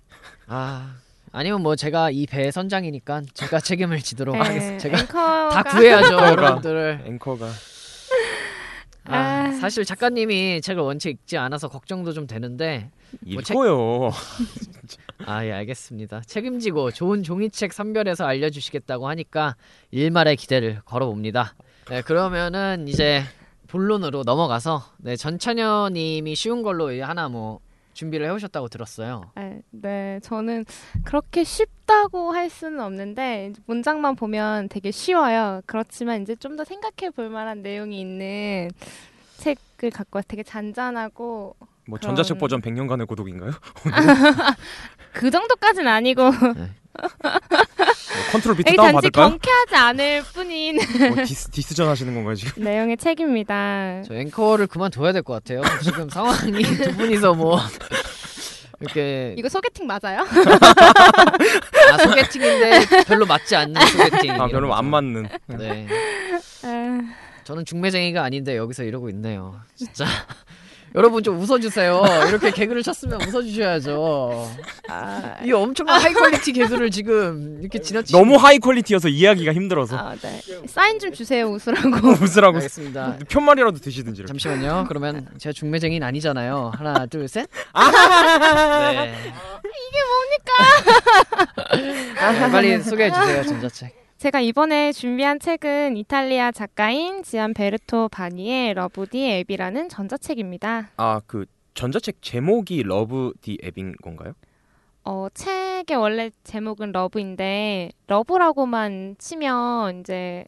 아 0.47 0.95
아니면 1.33 1.63
뭐 1.63 1.75
제가 1.77 2.11
이 2.11 2.27
배의 2.27 2.53
선장이니까 2.53 3.23
제가 3.33 3.59
책임을 3.61 3.99
지도록 4.01 4.37
네, 4.37 4.41
하겠습니다. 4.43 4.79
제가 4.79 5.01
앵커가 5.01 5.49
다 5.49 5.63
구해야죠. 5.65 6.15
여러분들을. 6.15 7.05
앵커가 7.07 7.47
아, 9.07 9.17
아. 9.17 9.53
사실 9.61 9.85
작가님이 9.85 10.61
책을 10.63 10.83
원체 10.83 11.11
읽지 11.11 11.37
않아서 11.37 11.69
걱정도 11.69 12.13
좀 12.13 12.27
되는데 12.27 12.91
뭐 13.21 13.43
책- 13.43 13.55
읽고요 13.55 14.11
아, 15.27 15.45
예, 15.45 15.53
알겠습니다. 15.53 16.23
책임지고 16.27 16.91
좋은 16.91 17.23
종이책 17.23 17.73
선별해서 17.73 18.25
알려주시겠다고 18.27 19.09
하니까 19.09 19.57
일말의 19.91 20.37
기대를 20.37 20.81
걸어봅니다. 20.85 21.55
네, 21.91 22.03
그러면은 22.03 22.89
이제 22.89 23.23
본론으로 23.69 24.23
넘어가서 24.25 24.83
네, 24.99 25.17
전찬여 25.17 25.91
님이 25.93 26.35
쉬운 26.35 26.63
걸로 26.63 26.91
하나 27.05 27.29
뭐 27.29 27.61
준비를 27.93 28.27
해오셨다고 28.27 28.69
들었어요. 28.69 29.31
네, 29.37 29.61
네, 29.71 30.21
저는 30.23 30.65
그렇게 31.05 31.45
쉽다고 31.45 32.33
할 32.33 32.51
수는 32.51 32.81
없는데 32.81 33.53
문장만 33.67 34.17
보면 34.17 34.69
되게 34.69 34.91
쉬워요. 34.91 35.61
그렇지만 35.67 36.23
이제 36.23 36.35
좀 36.35 36.57
더 36.57 36.65
생각해 36.65 37.11
볼 37.15 37.29
만한 37.31 37.63
내용이 37.63 38.01
있는 38.01 38.71
종이책을 39.43 39.91
갖고 39.93 40.17
와서 40.19 40.27
되게 40.29 40.43
잔잔하고 40.43 41.57
뭐 41.87 41.99
그런- 41.99 42.01
전자책 42.17 42.39
버전 42.39 42.61
100년간의 42.63 43.07
고독인가요? 43.07 43.51
그 45.15 45.31
정도까지는 45.31 45.89
아니고 45.91 46.31
컨트롤 48.33 48.57
비트 48.57 48.75
다운 48.77 48.93
단지 48.93 49.11
받을까요? 49.11 49.29
경쾌하지 49.31 49.75
않을 49.75 50.23
뿐인 50.33 50.77
뭐 51.15 51.25
디스, 51.25 51.51
디스전 51.51 51.89
하시는 51.89 52.15
건가요 52.15 52.35
지금? 52.35 52.63
내용의 52.63 52.97
책입니다. 52.99 54.03
저 54.07 54.15
앵커를 54.15 54.67
그만둬야 54.67 55.13
될 55.13 55.23
것 55.23 55.33
같아요. 55.35 55.63
지금 55.83 56.09
상황이 56.11 56.63
두 56.63 56.95
분이서 56.97 57.35
뭐 57.35 57.59
이렇게 58.81 59.35
이거 59.39 59.49
소개팅 59.49 59.87
맞아요? 59.87 60.21
아, 61.93 61.99
소개팅인데 61.99 63.05
별로 63.07 63.25
맞지 63.27 63.57
않는 63.57 63.81
소개팅. 63.87 64.33
아 64.41 64.47
별로 64.49 64.75
안 64.75 64.85
맞는. 64.87 65.29
네. 65.59 65.87
아, 66.65 67.01
저는 67.45 67.65
중매쟁이가 67.65 68.23
아닌데 68.23 68.57
여기서 68.57 68.85
이러고 68.85 69.09
있네요. 69.11 69.61
진짜. 69.77 70.05
여러분 70.95 71.25
좀 71.25 71.41
웃어주세요. 71.41 72.03
이렇게 72.29 72.53
개그를 72.53 72.85
쳤으면 72.85 73.21
웃어주셔야죠. 73.23 74.49
아, 74.89 75.37
이 75.45 75.51
엄청난 75.51 76.01
high 76.01 76.13
quality 76.13 76.53
개그를 76.53 76.91
지금 76.93 77.59
이렇게 77.61 77.81
지나치. 77.81 78.13
너무 78.13 78.37
high 78.37 78.59
quality여서 78.61 79.09
이해하기가 79.09 79.53
힘들어서 79.55 79.97
아, 79.97 80.15
네. 80.15 80.41
사인 80.67 81.01
좀 81.01 81.13
주세요 81.13 81.47
웃으라고. 81.49 81.89
웃으라고 82.23 82.59
알겠습니다. 82.59 83.19
팻말이라도 83.29 83.79
드시든지. 83.79 84.21
이렇게. 84.21 84.29
잠시만요. 84.29 84.85
그러면 84.87 85.27
제가 85.39 85.53
중매쟁이는 85.53 86.07
아니잖아요. 86.07 86.71
하나, 86.77 87.07
둘, 87.07 87.27
셋. 87.27 87.49
네. 87.75 89.15
네, 92.15 92.51
빨리 92.53 92.81
소개해 92.81 93.11
주세요. 93.13 93.43
전자책. 93.43 94.04
제가 94.25 94.41
이번에 94.41 94.91
준비한 94.93 95.39
책은 95.39 95.99
이탈리아 95.99 96.51
작가인 96.51 97.23
지안 97.23 97.53
베르토 97.53 98.09
바니의 98.09 98.73
Love 98.73 99.07
the 99.07 99.31
App이라는 99.31 99.91
전자책입니다. 99.91 100.93
아 100.97 101.21
그 101.27 101.45
전자책 101.75 102.23
제목이 102.23 102.85
Love 102.85 103.35
the 103.43 103.59
App인 103.63 103.97
건가요? 104.03 104.33
어, 105.05 105.29
책의 105.35 105.99
원래 105.99 106.31
제목은 106.43 106.93
Love인데 106.93 107.91
Love라고만 108.07 109.17
치면 109.19 110.01
이제 110.01 110.47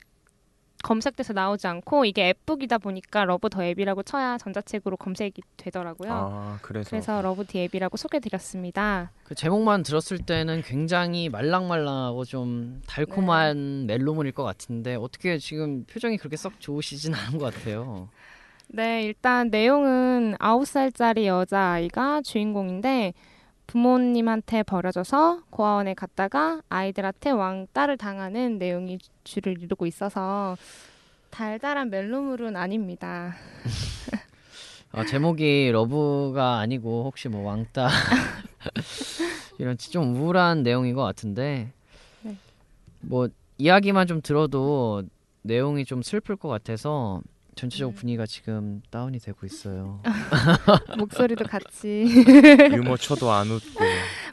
검색돼서 0.87 1.33
나오지 1.33 1.67
않고 1.67 2.05
이게 2.05 2.29
app 2.29 2.44
book이다 2.44 2.79
보니까 2.79 3.25
Love 3.25 3.51
the 3.51 3.65
App이라고 3.65 4.05
쳐야 4.05 4.39
전자책으로 4.39 4.97
검색이 4.97 5.43
되더라고요. 5.57 6.13
아 6.13 6.59
그래서. 6.63 6.91
그래서 6.91 7.21
Love 7.23 7.45
the 7.45 7.59
App이라고 7.59 7.97
소개드렸습니다. 7.97 9.11
그 9.25 9.35
제목만 9.35 9.83
들었을 9.83 10.19
때는 10.19 10.63
굉장히 10.63 11.29
말랑말랑하고 11.29 12.25
좀 12.25 12.83
달콤한 12.87 13.87
멜로문일 13.87 14.31
것 14.31 14.45
같은데 14.45 14.95
어떻게 14.95 15.39
지금 15.39 15.85
표정이 15.87 16.19
그렇게 16.19 16.37
썩 16.37 16.61
좋으시진 16.61 17.15
않은 17.15 17.39
것 17.39 17.53
같아요. 17.53 18.09
네, 18.69 19.03
일단 19.03 19.49
내용은 19.51 20.37
아홉 20.39 20.69
살짜리 20.69 21.27
여자 21.27 21.73
아이가 21.73 22.21
주인공인데 22.23 23.13
부모님한테 23.67 24.63
버려져서 24.63 25.43
고아원에 25.51 25.95
갔다가 25.95 26.63
아이들한테 26.69 27.31
왕따를 27.31 27.97
당하는 27.97 28.59
내용이 28.59 28.99
주를 29.25 29.61
이루고 29.61 29.87
있어서 29.87 30.57
달달한 31.31 31.91
멜로물은 31.91 32.57
아닙니다. 32.57 33.35
아, 34.93 35.05
제목이 35.05 35.71
Love가 35.73 36.59
아니고 36.59 37.05
혹시 37.05 37.29
뭐 37.29 37.43
왕따 37.43 37.89
이런 39.59 39.77
좀 39.77 40.17
우울한 40.17 40.63
내용인 40.63 40.95
것 40.95 41.03
같은데 41.03 41.73
네. 42.23 42.37
뭐 43.01 43.29
이야기만 43.59 44.07
좀 44.07 44.23
들어도 44.23 45.03
내용이 45.43 45.85
좀 45.85 46.03
슬플 46.03 46.37
것 46.37 46.49
같아서 46.49 47.21
전체적 47.57 47.91
네. 47.91 47.97
분위기가 47.97 48.27
지금 48.27 48.83
다운이 48.91 49.19
되고 49.19 49.47
있어요. 49.47 50.03
목소리도 50.99 51.47
같이. 51.47 52.05
유머 52.73 52.99
쳐도 52.99 53.31
안 53.31 53.49
웃고. 53.49 53.83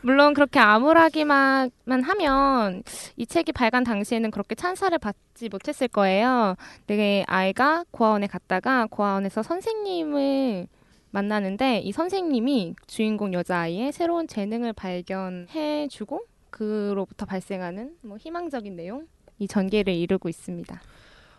물론 0.02 0.34
그렇게 0.34 0.60
암울하기만 0.60 1.72
하면 1.88 2.84
이 3.16 3.26
책이 3.26 3.54
발간 3.54 3.86
당시에는 3.86 4.30
그렇게 4.30 4.56
찬사를 4.56 4.98
받지 5.00 5.48
못했을 5.48 5.88
거예요. 5.88 6.56
되게 6.86 7.24
아이가 7.28 7.86
고아원에 7.92 8.28
갔다가 8.28 8.88
고아원에서 8.88 9.42
선생님을 9.42 10.68
만나는데 11.12 11.80
이 11.80 11.94
선생님이 11.94 12.76
주인공 12.88 13.34
여자아이의 13.34 13.94
새로운 13.94 14.28
재능을 14.28 14.74
발견해 14.74 15.88
주고 15.90 16.26
그로부터 16.50 17.26
발생하는 17.26 17.96
뭐 18.02 18.18
희망적인 18.18 18.76
내용 18.76 19.08
이 19.40 19.48
전개를 19.48 19.94
이루고 19.94 20.28
있습니다. 20.28 20.82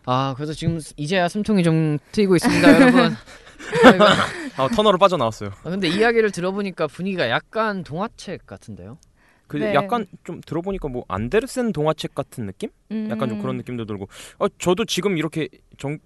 아 0.07 0.35
그래서 0.37 0.53
지금 0.53 0.81
이제야 0.97 1.29
숨통이 1.29 1.63
좀 1.63 1.99
트이고 2.13 2.37
있습니다, 2.37 2.75
여러분. 2.75 3.15
아 4.57 4.69
터널을 4.69 4.99
빠져나왔어요. 4.99 5.51
아, 5.65 5.71
근데 5.71 5.89
이야기를 5.89 6.31
들어보니까 6.31 6.87
분위기가 6.87 7.29
약간 7.31 7.83
동화책 7.83 8.47
같은데요. 8.47 8.99
그 9.47 9.59
네. 9.59 9.75
약간 9.75 10.07
좀 10.25 10.41
들어보니까 10.45 10.89
뭐 10.89 11.05
안데르센 11.09 11.73
동화책 11.73 12.15
같은 12.15 12.47
느낌? 12.47 12.71
약간 13.11 13.29
좀 13.29 13.41
그런 13.41 13.57
느낌도 13.59 13.85
들고. 13.85 14.09
어, 14.39 14.49
저도 14.59 14.85
지금 14.85 15.19
이렇게 15.19 15.49
정 15.77 15.99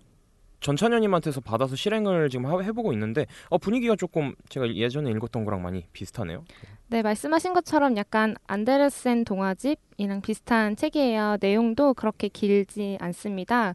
전찬현님한테서 0.60 1.40
받아서 1.40 1.76
실행을 1.76 2.28
지금 2.30 2.46
하- 2.46 2.60
해보고 2.60 2.92
있는데 2.92 3.26
어, 3.48 3.58
분위기가 3.58 3.96
조금 3.96 4.34
제가 4.48 4.74
예전에 4.74 5.10
읽었던 5.10 5.44
거랑 5.44 5.62
많이 5.62 5.84
비슷하네요. 5.92 6.44
네, 6.88 7.02
말씀하신 7.02 7.52
것처럼 7.52 7.96
약간 7.96 8.34
안데르센 8.46 9.24
동화집이랑 9.24 10.20
비슷한 10.22 10.74
책이에요. 10.76 11.36
내용도 11.40 11.94
그렇게 11.94 12.28
길지 12.28 12.96
않습니다. 13.00 13.74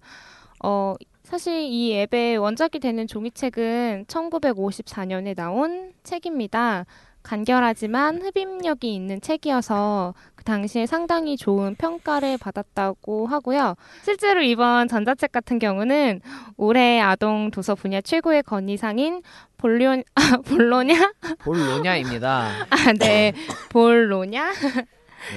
어, 0.63 0.95
사실 1.23 1.61
이 1.61 1.93
앱의 1.95 2.37
원작이 2.37 2.79
되는 2.79 3.07
종이책은 3.07 4.05
1954년에 4.07 5.35
나온 5.35 5.93
책입니다. 6.03 6.85
간결하지만 7.23 8.21
흡입력이 8.21 8.93
있는 8.93 9.21
책이어서 9.21 10.13
그 10.35 10.43
당시에 10.43 10.85
상당히 10.85 11.37
좋은 11.37 11.75
평가를 11.75 12.37
받았다고 12.37 13.27
하고요. 13.27 13.75
실제로 14.03 14.41
이번 14.41 14.87
전자책 14.87 15.31
같은 15.31 15.57
경우는 15.57 16.21
올해 16.57 16.99
아동 16.99 17.49
도서 17.49 17.75
분야 17.75 18.01
최고의 18.01 18.43
건의상인 18.43 19.21
볼리오, 19.57 19.91
아, 20.15 20.37
볼로냐? 20.45 21.13
볼로냐입니다. 21.39 22.49
아, 22.69 22.93
네. 22.99 23.33
볼로냐? 23.69 24.51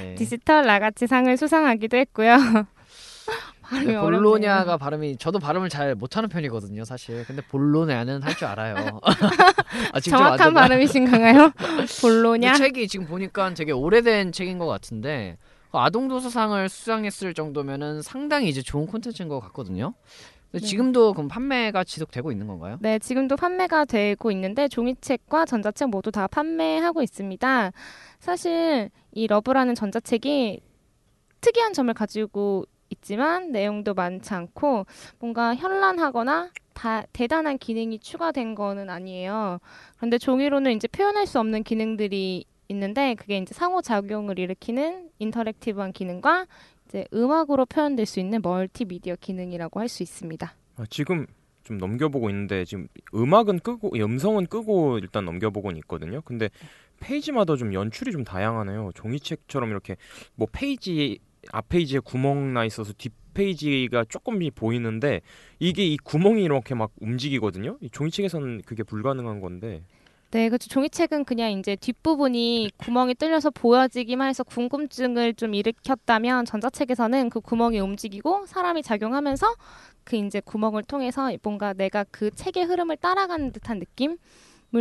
네. 0.01 0.14
디지털 0.16 0.66
나가치 0.66 1.07
상을 1.07 1.35
수상하기도 1.37 1.96
했고요. 1.96 2.37
발음이 3.68 3.87
네, 3.87 3.96
어렵네요. 3.96 4.20
볼로냐가 4.22 4.76
발음이 4.76 5.16
저도 5.18 5.38
발음을 5.38 5.68
잘 5.68 5.94
못하는 5.94 6.29
편이거든요, 6.29 6.85
사실. 6.85 7.24
근데 7.24 7.42
볼로냐는 7.42 8.22
할 8.22 8.35
줄 8.37 8.46
알아요. 8.46 9.00
아, 9.92 10.00
정확한? 10.00 10.52
발음이신가요? 10.55 11.52
볼로냐? 12.02 12.55
책이 12.55 12.88
지금 12.88 13.07
보니까 13.07 13.52
되게 13.55 13.72
오래된 13.72 14.33
책인 14.33 14.59
것 14.59 14.66
같은데 14.66 15.38
아동 15.72 16.09
도서상을 16.09 16.68
수상했을 16.68 17.35
정도면은 17.35 18.00
상당히 18.02 18.48
이제 18.48 18.62
좋은 18.62 18.87
콘텐츠인 18.87 19.29
것 19.29 19.40
같거든요. 19.40 19.94
네. 20.52 20.61
지금도 20.61 21.12
그럼 21.12 21.29
판매가 21.29 21.85
지속되고 21.85 22.33
있는 22.33 22.46
건가요? 22.46 22.79
네, 22.81 22.98
지금도 22.98 23.37
판매가 23.37 23.85
되고 23.85 24.31
있는데 24.31 24.68
종이책과 24.68 25.44
전자책 25.44 25.90
모두 25.90 26.11
다 26.11 26.26
판매하고 26.29 27.02
있습니다. 27.02 27.72
사실 28.20 28.90
이 29.12 29.26
러브라는 29.26 29.74
전자책이 29.74 30.61
특이한 31.42 31.74
점을 31.74 31.92
가지고 31.92 32.64
있지만 32.90 33.53
내용도 33.53 33.94
많지 33.94 34.33
않고 34.35 34.87
뭔가 35.18 35.55
현란하거나 35.55 36.51
다 36.75 37.05
대단한 37.12 37.59
기능이 37.59 37.99
추가된 37.99 38.55
거는 38.55 38.90
아니에요. 38.90 39.59
그런데 39.96 40.18
종이로는 40.18 40.72
이제 40.72 40.87
표현할 40.88 41.27
수 41.27 41.40
없는 41.40 41.62
기능들이 41.62 42.44
있는데 42.68 43.14
그게 43.14 43.38
이제 43.38 43.55
상호작용을 43.55 44.38
일으키는 44.38 45.11
인터랙티브한 45.18 45.92
기능과 45.92 46.46
이제 46.88 47.07
음악으로 47.14 47.66
표현될 47.66 48.07
수 48.07 48.20
있는 48.20 48.40
멀티미디어 48.42 49.16
기능이라고 49.20 49.81
할 49.81 49.88
수 49.88 50.03
있습니다. 50.03 50.55
아, 50.77 50.85
지금 50.90 51.27
좀 51.62 51.79
넘겨보고 51.79 52.29
있는데 52.31 52.64
지금 52.64 52.87
음악은 53.14 53.61
끄고 53.61 53.90
음성은 53.94 54.46
끄고 54.46 54.99
일단 54.99 55.25
넘겨보고는 55.25 55.79
있거든요. 55.79 56.20
근데 56.25 56.49
페이지마다 57.01 57.57
좀 57.57 57.72
연출이 57.72 58.12
좀 58.12 58.25
다양하네요. 58.25 58.90
종이책처럼 58.94 59.70
이렇게 59.70 59.96
뭐 60.35 60.46
페이지 60.51 61.18
앞 61.52 61.68
페이지에 61.68 62.00
구멍 62.00 62.52
나 62.52 62.64
있어서 62.64 62.92
뒷 62.96 63.12
페이지가 63.35 64.04
조금 64.09 64.38
보이는데 64.54 65.20
이게 65.59 65.85
이 65.85 65.96
구멍이 65.98 66.42
이렇게 66.42 66.74
막 66.74 66.90
움직이거든요. 67.00 67.76
이 67.80 67.90
종이책에서는 67.90 68.62
그게 68.64 68.82
불가능한 68.82 69.40
건데 69.40 69.82
네, 70.32 70.48
그렇죠. 70.48 70.68
종이책은 70.68 71.24
그냥 71.24 71.53
이제 71.53 71.76
뒷부분이 71.76 72.70
구멍이 72.78 73.14
뚫려서 73.14 73.51
보여지기만 73.51 74.28
해서 74.28 74.42
궁금증을 74.42 75.34
좀 75.34 75.55
일으켰다면 75.55 76.44
전자책에서는 76.44 77.30
그 77.30 77.40
구멍이 77.40 77.78
움직이고 77.78 78.44
사람이 78.47 78.82
작용하면서 78.82 79.55
그 80.05 80.16
이제 80.16 80.40
구멍을 80.40 80.82
통해서 80.82 81.30
뭔가 81.42 81.72
내가 81.72 82.05
그 82.11 82.30
책의 82.30 82.64
흐름을 82.64 82.97
따라가는 82.97 83.53
듯한 83.53 83.78
느낌? 83.78 84.16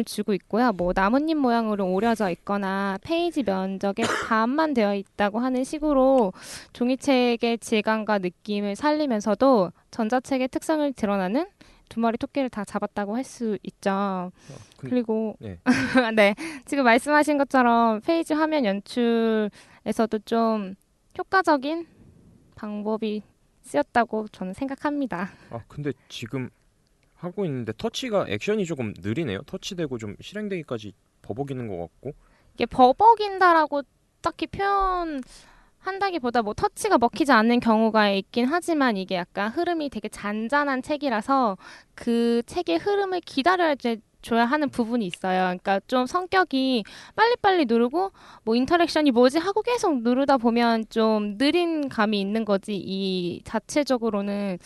주고 0.06 0.34
있고요. 0.34 0.72
뭐 0.74 0.92
나뭇잎 0.94 1.36
모양으로 1.38 1.86
오려져 1.94 2.30
있거나 2.32 2.98
페이지 3.02 3.44
면적의 3.44 4.06
반만 4.28 4.74
되어 4.74 4.94
있다고 4.96 5.40
하는 5.40 5.64
식으로 5.64 6.34
종이책의 6.74 7.60
질감과 7.60 8.20
느낌을 8.20 8.76
살리면서도 8.76 9.72
전자책의 9.92 10.50
특성을 10.50 10.92
드러나는 10.94 11.48
두 11.88 12.00
마리 12.00 12.18
토끼를 12.18 12.50
다 12.50 12.66
잡았다고 12.66 13.16
할 13.16 13.24
수 13.24 13.58
있죠. 13.64 14.32
근- 14.78 14.90
그리고 14.90 15.36
네. 15.40 15.60
네 16.16 16.36
지금 16.66 16.84
말씀하신 16.84 17.38
것처럼 17.38 18.02
페이지 18.02 18.34
화면 18.34 18.66
연출에서도 18.66 20.20
좀 20.26 20.76
효과적인 21.18 21.88
방법이 22.56 23.22
쓰였다고 23.62 24.28
저는 24.32 24.54
생각합니다. 24.54 25.30
아 25.52 25.60
근데 25.68 25.92
지금 26.10 26.50
하고 27.16 27.46
있는데 27.46 27.74
터치가 27.78 28.26
액션이 28.28 28.66
조금 28.66 28.94
느리네요. 28.98 29.42
터치되고 29.44 29.98
좀 29.98 30.16
실행되기까지 30.20 30.94
버벅이는 31.22 31.68
것 31.68 31.78
같고. 31.78 32.14
이게 32.54 32.66
버벅인다라고 32.66 33.84
딱히 34.22 34.48
표현 34.48 35.22
한다기보다 35.80 36.42
뭐 36.42 36.54
터치가 36.54 36.98
먹히지 36.98 37.32
않는 37.32 37.60
경우가 37.60 38.10
있긴 38.10 38.46
하지만 38.46 38.98
이게 38.98 39.16
약간 39.16 39.50
흐름이 39.50 39.90
되게 39.90 40.10
잔잔한 40.10 40.82
책이라서 40.82 41.58
그 41.94 42.42
책의 42.48 42.80
흐름을 42.80 43.22
기다려야 43.22 43.76
줘야 44.22 44.46
하는 44.46 44.70
부분이 44.70 45.06
있어요. 45.06 45.44
그러니까 45.44 45.80
좀 45.86 46.08
성격이 46.08 46.84
빨리빨리 47.16 47.66
누르고 47.66 48.12
뭐 48.44 48.56
인터랙션이 48.56 49.12
뭐지 49.12 49.38
하고 49.38 49.62
계속 49.62 50.02
누르다 50.02 50.38
보면 50.38 50.86
좀 50.90 51.38
느린 51.38 51.88
감이 51.88 52.20
있는 52.20 52.44
거지 52.44 52.76
이 52.76 53.42
자체적으로는 53.44 54.58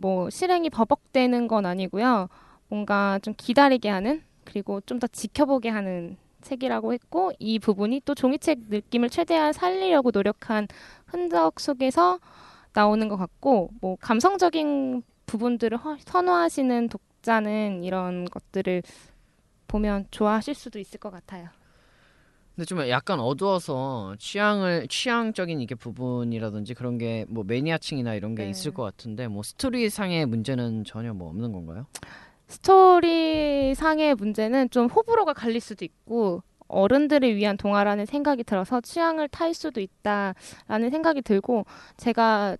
뭐 0.00 0.30
실행이 0.30 0.70
버벅대는 0.70 1.48
건 1.48 1.66
아니고요. 1.66 2.28
뭔가 2.68 3.18
좀 3.22 3.34
기다리게 3.36 3.88
하는 3.88 4.22
그리고 4.44 4.80
좀 4.82 4.98
더 5.00 5.06
지켜보게 5.06 5.68
하는 5.68 6.16
책이라고 6.42 6.92
했고 6.94 7.32
이 7.38 7.58
부분이 7.58 8.02
또 8.04 8.14
종이책 8.14 8.60
느낌을 8.70 9.10
최대한 9.10 9.52
살리려고 9.52 10.10
노력한 10.12 10.68
흔적 11.06 11.60
속에서 11.60 12.18
나오는 12.72 13.08
것 13.08 13.16
같고 13.16 13.70
뭐 13.80 13.96
감성적인 14.00 15.02
부분들을 15.26 15.76
허- 15.78 15.96
선호하시는 16.00 16.88
독자는 16.88 17.84
이런 17.84 18.24
것들을 18.26 18.82
보면 19.68 20.06
좋아하실 20.10 20.54
수도 20.54 20.78
있을 20.78 20.98
것 21.00 21.10
같아요. 21.10 21.48
근데 22.60 22.66
좀 22.66 22.86
약간 22.90 23.20
어두워서 23.20 24.16
취향을 24.18 24.86
취향적인 24.88 25.62
이게 25.62 25.74
부분이라든지 25.74 26.74
그런 26.74 26.98
게 26.98 27.24
뭐 27.30 27.42
매니아층이나 27.42 28.12
이런 28.14 28.34
게 28.34 28.44
네. 28.44 28.50
있을 28.50 28.74
것 28.74 28.82
같은데 28.82 29.28
뭐 29.28 29.42
스토리상의 29.42 30.26
문제는 30.26 30.84
전혀 30.84 31.14
뭐 31.14 31.30
없는 31.30 31.52
건가요? 31.52 31.86
스토리 32.48 33.74
상의 33.74 34.14
문제는 34.14 34.68
좀 34.68 34.88
호불호가 34.88 35.32
갈릴 35.32 35.60
수도 35.62 35.86
있고 35.86 36.42
어른들을 36.68 37.34
위한 37.34 37.56
동화라는 37.56 38.04
생각이 38.04 38.44
들어서 38.44 38.82
취향을 38.82 39.28
탈 39.28 39.54
수도 39.54 39.80
있다라는 39.80 40.90
생각이 40.90 41.22
들고 41.22 41.64
제가 41.96 42.58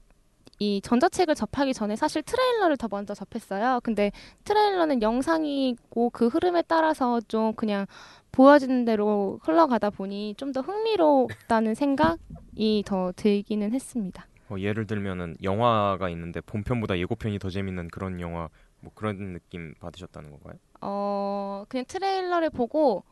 이 0.62 0.80
전자책을 0.82 1.34
접하기 1.34 1.72
전에 1.74 1.96
사실 1.96 2.22
트레일러를 2.22 2.76
더 2.76 2.86
먼저 2.90 3.14
접했어요. 3.14 3.80
근데 3.82 4.12
트레일러는 4.44 5.00
영상이고 5.02 6.10
그 6.10 6.28
흐름에 6.28 6.62
따라서 6.68 7.18
좀 7.28 7.54
그냥 7.54 7.86
보여지는 8.32 8.84
대로 8.84 9.38
흘러가다 9.42 9.90
보니 9.90 10.34
좀 10.36 10.52
더 10.52 10.60
흥미롭다는 10.60 11.74
생각이 11.74 12.82
더 12.86 13.12
들기는 13.16 13.72
했습니다. 13.72 14.26
뭐 14.48 14.60
예를 14.60 14.86
들면은 14.86 15.36
영화가 15.42 16.08
있는데 16.10 16.40
본편보다 16.40 16.98
예고편이 16.98 17.38
더 17.38 17.50
재밌는 17.50 17.88
그런 17.88 18.20
영화 18.20 18.48
뭐 18.80 18.90
그런 18.94 19.32
느낌 19.34 19.74
받으셨다는 19.80 20.30
건가요? 20.30 20.54
어, 20.80 21.64
그냥 21.68 21.84
트레일러를 21.86 22.50
보고 22.50 23.04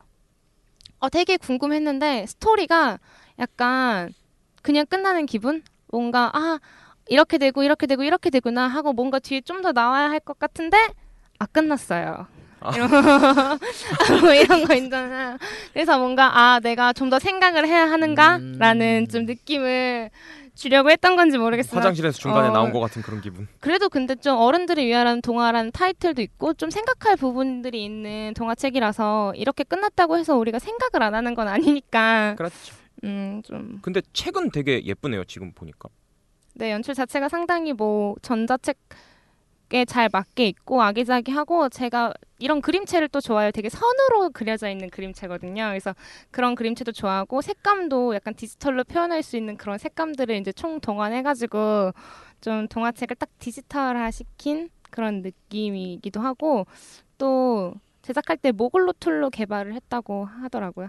어, 0.99 1.09
되게 1.09 1.37
궁금했는데 1.37 2.27
스토리가 2.27 2.99
약간 3.39 4.13
그냥 4.63 4.85
끝나는 4.87 5.27
기분? 5.27 5.63
뭔가 5.93 6.31
아, 6.35 6.59
이렇게 7.07 7.39
되고 7.39 7.63
이렇게 7.63 7.87
되고 7.87 8.03
이렇게 8.03 8.31
되구나 8.31 8.67
하고 8.67 8.93
뭔가 8.93 9.19
뒤에 9.21 9.41
좀 9.43 9.63
더 9.63 9.73
나와야 9.73 10.11
할 10.11 10.19
것 10.21 10.39
같은데 10.39 10.77
아, 11.39 11.47
끝났어요. 11.47 12.27
아. 12.61 12.71
이런, 12.75 12.91
뭐 14.23 14.35
이런 14.35 14.65
거 14.65 14.75
있잖아. 14.75 15.39
그래서 15.73 15.99
뭔가 15.99 16.39
아, 16.39 16.61
내가 16.61 16.93
좀 16.93 17.09
더 17.09 17.19
생각을 17.19 17.67
해야 17.67 17.91
하는가라는 17.91 19.09
좀 19.09 19.25
느낌을 19.25 20.11
주려고 20.55 20.91
했던 20.91 21.17
건지 21.17 21.39
모르겠어요. 21.39 21.79
화장실에서 21.79 22.19
중간에 22.19 22.49
어, 22.49 22.53
나온 22.53 22.73
것 22.73 22.81
같은 22.81 23.01
그런 23.01 23.21
기분. 23.21 23.47
그래도 23.61 23.89
근데 23.89 24.15
좀 24.17 24.37
어른들을 24.37 24.85
위한 24.85 25.23
동화라는 25.23 25.71
타이틀도 25.73 26.21
있고 26.21 26.53
좀 26.55 26.69
생각할 26.71 27.17
부분들이 27.17 27.85
있는 27.85 28.35
동화책이라서 28.35 29.35
이렇게 29.37 29.63
끝났다고 29.65 30.19
해서 30.19 30.37
우리가 30.37 30.59
생각을 30.59 31.03
안 31.03 31.15
하는 31.15 31.35
건 31.35 31.47
아니니까 31.49 32.35
그렇죠. 32.37 32.75
음 33.05 33.41
좀 33.45 33.79
근데 33.81 34.03
책은 34.13 34.51
되게 34.51 34.85
예쁘네요. 34.85 35.23
지금 35.25 35.53
보니까. 35.53 35.89
네, 36.55 36.73
연출 36.73 36.93
자체가 36.95 37.29
상당히 37.29 37.73
뭐 37.73 38.17
전자책 38.21 38.77
에 39.71 39.85
잘 39.85 40.09
맞게 40.11 40.47
있고 40.49 40.83
아기자기하고 40.83 41.69
제가 41.69 42.15
이런 42.39 42.63
그림체를 42.63 43.09
또 43.09 43.21
좋아해요. 43.21 43.51
되게 43.51 43.69
선으로 43.69 44.31
그려져 44.31 44.71
있는 44.71 44.89
그림체거든요. 44.89 45.69
그래서 45.69 45.95
그런 46.31 46.55
그림체도 46.55 46.93
좋아하고 46.93 47.43
색감도 47.43 48.15
약간 48.15 48.35
디지털로 48.35 48.85
표현할 48.85 49.23
수 49.23 49.37
있는 49.37 49.57
그런 49.59 49.77
색감들을 49.77 50.35
이제 50.37 50.53
총 50.53 50.81
동원해가지고 50.81 51.93
좀 52.41 52.67
동화책을 52.69 53.17
딱 53.17 53.29
디지털화 53.39 54.11
시킨 54.11 54.71
그런 54.91 55.21
느낌이기도 55.21 56.21
하고 56.21 56.67
또 57.19 57.75
제작할 58.01 58.39
때 58.39 58.53
모글루 58.53 58.95
툴로 58.95 59.29
개발을 59.29 59.75
했다고 59.75 60.25
하더라고요. 60.25 60.89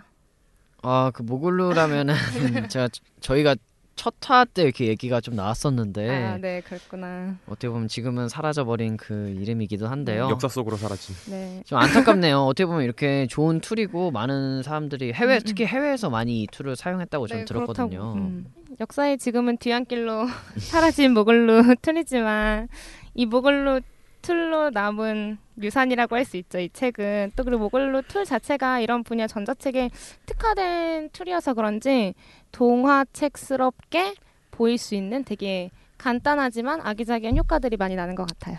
아 0.84 1.12
그 1.14 1.24
모글루라면은 1.24 2.14
제가 2.72 2.88
저희가 3.20 3.58
첫화때 4.00 4.64
이렇게 4.64 4.88
얘기가 4.88 5.20
좀 5.20 5.36
나왔었는데 5.36 6.26
아, 6.26 6.38
네, 6.38 6.62
그랬구나. 6.62 7.36
어떻게 7.48 7.68
보면 7.68 7.88
지금은 7.90 8.30
사라져버린 8.30 8.96
그 8.96 9.36
이름이기도 9.38 9.88
한데요. 9.88 10.30
역사 10.30 10.48
속으로 10.48 10.78
사라진. 10.78 11.16
네. 11.30 11.62
좀 11.66 11.78
안타깝네요. 11.80 12.40
어떻게 12.46 12.66
보면 12.66 12.84
이렇게 12.84 13.28
좋은 13.28 13.60
툴이고 13.60 14.12
많은 14.12 14.64
사람들이 14.64 15.12
해외 15.14 15.40
특히 15.40 15.66
해외에서 15.66 16.10
많이 16.10 16.44
이 16.44 16.48
툴을 16.48 16.76
사용했다고 16.76 17.28
저는 17.28 17.42
네, 17.42 17.46
들었거든요. 17.46 17.88
그렇다고, 17.90 18.14
음. 18.14 18.46
역사에 18.80 19.18
지금은 19.18 19.58
뒤안길로 19.58 20.28
사라진 20.58 21.14
모글루 21.14 21.76
툴이지만 21.82 22.70
이 23.16 23.26
모글루 23.26 23.82
툴로 24.22 24.70
남은 24.72 25.38
유산이라고 25.62 26.16
할 26.16 26.26
수 26.26 26.38
있죠. 26.38 26.60
이 26.60 26.70
책은 26.70 27.32
또 27.36 27.44
그리고 27.44 27.64
모글루 27.64 28.04
툴 28.08 28.26
자체가 28.26 28.80
이런 28.80 29.04
분야 29.04 29.28
전자책에 29.28 29.90
특화된 30.26 31.10
툴이어서 31.12 31.54
그런지 31.54 32.14
동화책스럽게 32.52 34.16
보일 34.52 34.78
수 34.78 34.96
있는 34.96 35.24
되게 35.24 35.70
간단하지만 35.98 36.82
아기자기한 36.82 37.38
효과들이 37.38 37.78
많이 37.78 37.96
나는 37.96 38.16
것 38.16 38.28
같아요. 38.28 38.58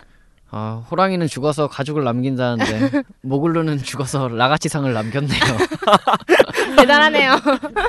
아 0.53 0.83
호랑이는 0.91 1.27
죽어서 1.27 1.67
가죽을 1.67 2.03
남긴다는데 2.03 3.03
모글루는 3.21 3.77
죽어서 3.79 4.27
라가치상을 4.27 4.91
남겼네요. 4.93 5.39
대단하네요. 6.77 7.35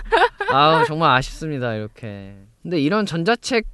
아우 0.53 0.85
정말 0.87 1.11
아쉽습니다 1.17 1.75
이렇게. 1.75 2.37
근데 2.63 2.81
이런 2.81 3.05
전자책 3.05 3.65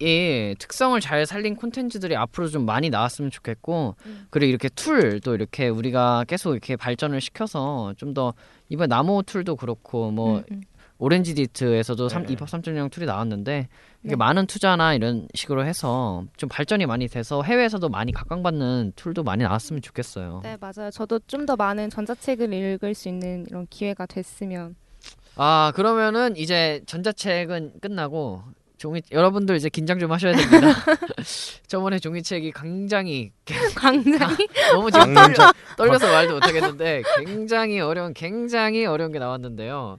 의 0.00 0.54
특성을 0.58 0.98
잘 1.00 1.24
살린 1.26 1.56
콘텐츠들이 1.56 2.16
앞으로 2.16 2.48
좀 2.48 2.66
많이 2.66 2.90
나왔으면 2.90 3.30
좋겠고 3.30 3.94
그리고 4.30 4.50
이렇게 4.50 4.68
툴도 4.68 5.34
이렇게 5.34 5.68
우리가 5.68 6.24
계속 6.26 6.52
이렇게 6.52 6.76
발전을 6.76 7.20
시켜서 7.20 7.94
좀 7.96 8.14
더 8.14 8.32
이번 8.68 8.88
나모 8.88 9.22
툴도 9.22 9.56
그렇고 9.56 10.10
뭐 10.10 10.42
음, 10.50 10.62
오렌지디지트에서도 10.98 12.08
삼 12.08 12.24
네. 12.24 12.32
EPUB 12.32 12.48
3.0 12.48 12.90
툴이 12.90 13.04
나왔는데 13.06 13.68
이게 14.02 14.10
네. 14.10 14.16
많은 14.16 14.46
투자나 14.46 14.94
이런 14.94 15.28
식으로 15.34 15.64
해서 15.66 16.24
좀 16.36 16.48
발전이 16.48 16.86
많이 16.86 17.06
돼서 17.08 17.42
해외에서도 17.42 17.86
많이 17.88 18.12
각광받는 18.12 18.92
툴도 18.96 19.22
많이 19.22 19.42
나왔으면 19.42 19.82
좋겠어요. 19.82 20.40
네 20.42 20.56
맞아요. 20.60 20.90
저도 20.90 21.20
좀 21.26 21.44
더 21.46 21.54
많은 21.56 21.90
전자책을 21.90 22.52
읽을 22.52 22.94
수 22.94 23.08
있는 23.08 23.44
이런 23.48 23.66
기회가 23.68 24.06
됐으면 24.06 24.74
아 25.36 25.72
그러면은 25.76 26.34
이제 26.36 26.80
전자책은 26.86 27.74
끝나고 27.80 28.42
종이 28.78 29.00
여러분들 29.10 29.56
이제 29.56 29.68
긴장 29.68 29.98
좀 29.98 30.12
하셔야 30.12 30.34
됩니다. 30.34 30.68
저번에 31.66 31.98
종이책이 31.98 32.52
굉장히 32.52 33.32
굉장히 33.80 34.46
너무 34.72 34.90
지금 34.90 35.14
떨려, 35.14 35.52
떨려서 35.76 36.06
말도 36.12 36.34
못하겠는데 36.34 37.02
굉장히 37.18 37.80
어려운 37.80 38.12
굉장히 38.12 38.84
어려운 38.84 39.12
게 39.12 39.18
나왔는데요. 39.18 39.98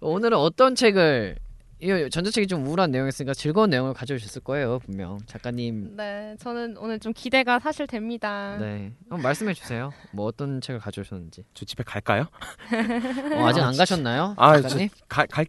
오늘은 0.00 0.36
어떤 0.38 0.74
책을 0.74 1.36
이 1.78 2.08
전자책이 2.10 2.46
좀 2.46 2.66
우울한 2.66 2.90
내용이었으니까 2.90 3.34
즐거운 3.34 3.68
내용을 3.68 3.92
가져오셨을 3.92 4.40
거예요 4.42 4.78
분명 4.78 5.18
작가님. 5.26 5.94
네 5.94 6.34
저는 6.40 6.78
오늘 6.78 6.98
좀 6.98 7.12
기대가 7.12 7.58
사실 7.58 7.86
됩니다. 7.86 8.56
네, 8.58 8.92
한번 9.10 9.20
말씀해 9.22 9.52
주세요. 9.52 9.92
뭐 10.12 10.24
어떤 10.24 10.62
책을 10.62 10.80
가져오셨는지. 10.80 11.44
저 11.52 11.66
집에 11.66 11.84
갈까요? 11.84 12.28
어, 13.34 13.46
아직 13.46 13.60
안 13.60 13.76
가셨나요, 13.76 14.34
아, 14.38 14.58
작가님? 14.62 14.88
갈 15.06 15.26
갈. 15.26 15.46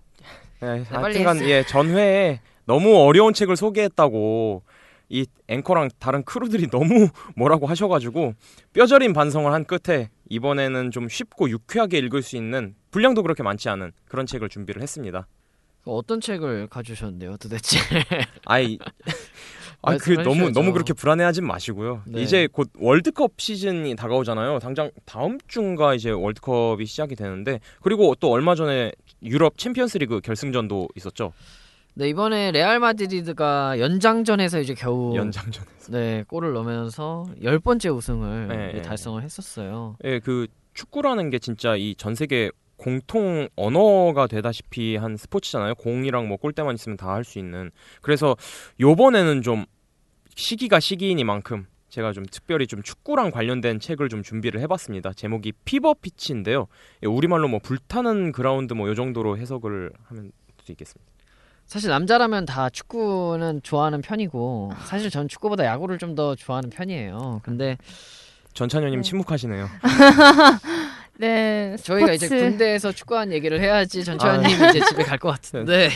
네, 0.59 0.84
빨리 0.89 1.24
하여튼간 1.24 1.41
예 1.47 1.63
전회에 1.63 2.41
너무 2.68 2.97
어려운 2.97 3.34
책을 3.34 3.55
소개했다고 3.55 4.61
이 5.09 5.26
앵커랑 5.47 5.89
다른 5.99 6.24
크루들이 6.24 6.68
너무 6.70 7.09
뭐라고 7.36 7.65
하셔가지고 7.65 8.34
뼈저린 8.74 9.13
반성을 9.13 9.51
한 9.51 9.65
끝에 9.65 10.09
이번에는 10.30 10.91
좀 10.91 11.07
쉽고 11.09 11.49
유쾌하게 11.49 11.97
읽을 11.99 12.22
수 12.22 12.36
있는 12.36 12.76
분량도 12.91 13.24
그렇게 13.24 13.41
많지 13.41 13.70
않은 13.70 13.93
그런 14.07 14.26
책을 14.26 14.49
준비를 14.49 14.82
했습니다. 14.82 15.28
어떤 15.86 16.20
책을 16.20 16.68
가져오셨는데요, 16.68 17.38
도대체? 17.38 17.80
아이, 18.43 18.78
아, 19.82 19.95
그 19.95 20.11
너무 20.15 20.32
해주셔야죠. 20.32 20.51
너무 20.51 20.74
그렇게 20.74 20.91
불안해하진 20.91 21.47
마시고요. 21.47 22.01
네. 22.05 22.22
이제 22.22 22.49
곧 22.51 22.70
월드컵 22.78 23.32
시즌이 23.38 23.95
다가오잖아요. 23.95 24.59
당장 24.59 24.91
다음 25.05 25.38
주인가 25.47 25.95
이제 25.95 26.09
월드컵이 26.09 26.86
시작이 26.86 27.15
되는데 27.15 27.61
그리고 27.82 28.15
또 28.20 28.30
얼마 28.32 28.55
전에 28.55 28.91
유럽 29.24 29.57
챔피언스리그 29.57 30.20
결승전도 30.20 30.89
있었죠. 30.97 31.32
네, 31.98 32.10
이번에 32.10 32.52
레알 32.52 32.80
마드리드가 32.80 33.80
연장전에서 33.80 34.60
이제 34.60 34.76
겨우 34.76 35.16
연장전에서. 35.16 35.91
네, 35.91 36.24
골을 36.28 36.54
넣으면서 36.54 37.26
열 37.41 37.58
번째 37.58 37.89
우승을 37.89 38.48
네, 38.50 38.72
네. 38.74 38.82
달성을 38.84 39.22
했었어요. 39.24 39.95
예, 40.04 40.20
그 40.20 40.45
축구라는 40.76 41.32
게 41.32 41.39
진짜 41.39 41.76
이 41.76 41.95
전 41.98 42.14
세계 42.14 42.52
공통 42.76 43.48
언어가 43.56 44.28
되다시피 44.28 44.95
한 44.95 45.18
스포츠잖아요. 45.18 45.74
공이랑 45.74 46.28
뭐 46.28 46.38
골대만 46.38 46.76
있으면 46.76 46.98
다 46.98 47.10
할 47.14 47.24
수 47.24 47.39
있는. 47.39 47.72
그래서 48.04 48.36
요번에는 48.80 49.41
좀 49.41 49.66
시기가 50.36 50.80
시기이니만큼 50.80 51.66
제가 51.89 52.14
좀 52.14 52.28
특별히 52.30 52.68
좀 52.68 52.84
축구랑 52.84 53.32
관련된 53.32 53.80
책을 53.80 54.10
좀 54.10 54.22
준비를 54.22 54.62
해봤습니다. 54.62 55.14
제목이 55.14 55.52
피버 55.66 55.95
피치인데요. 55.95 56.68
예, 57.02 57.08
우리말로 57.08 57.48
뭐 57.48 57.60
불타는 57.60 58.34
그라운드 58.34 58.76
뭐 58.76 58.88
요 58.88 58.93
정도로 58.93 59.36
해석을 59.39 59.93
하면 60.04 60.32
수 60.64 60.72
있겠습니다. 60.74 61.12
사실 61.68 61.89
남자라면 61.89 62.45
다 62.45 62.70
축구는 62.70 63.61
좋아하는 63.61 64.01
편이고 64.01 64.72
사실 64.86 65.09
전 65.09 65.28
축구보다 65.28 65.65
야구를 65.65 65.97
좀 65.97 66.15
더 66.15 66.34
좋아하는 66.34 66.70
편이에요. 66.72 67.41
근데 67.43 67.78
전찬현님 68.53 69.01
네. 69.01 69.03
침묵하시네요. 69.07 69.68
네, 71.20 71.76
저희가 71.84 72.13
이제 72.13 72.28
스포츠. 72.28 72.43
군대에서 72.43 72.91
축구한 72.91 73.32
얘기를 73.34 73.59
해야지 73.59 74.03
전철님 74.03 74.63
아. 74.63 74.70
이제 74.70 74.80
집에 74.88 75.03
갈 75.03 75.20
것 75.20 75.30
같은데 75.30 75.89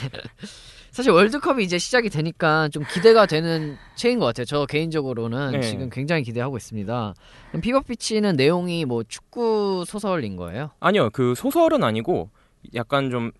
사실 0.91 1.11
월드컵이 1.11 1.63
이제 1.63 1.77
시작이 1.77 2.09
되니까 2.09 2.67
좀 2.69 2.83
기대가 2.91 3.25
되는 3.25 3.77
책인 3.95 4.19
것 4.19 4.25
같아요. 4.25 4.45
저 4.45 4.65
개인적으로는 4.65 5.51
네. 5.53 5.61
지금 5.61 5.89
굉장히 5.89 6.21
기대하고 6.23 6.57
있습니다. 6.57 7.13
피버피치는 7.61 8.35
내용이 8.35 8.83
뭐 8.85 9.03
축구 9.07 9.85
소설인 9.87 10.35
거예요? 10.35 10.71
아니요, 10.81 11.09
그 11.11 11.33
소설은 11.35 11.83
아니고 11.83 12.29
약간 12.75 13.09
좀 13.09 13.31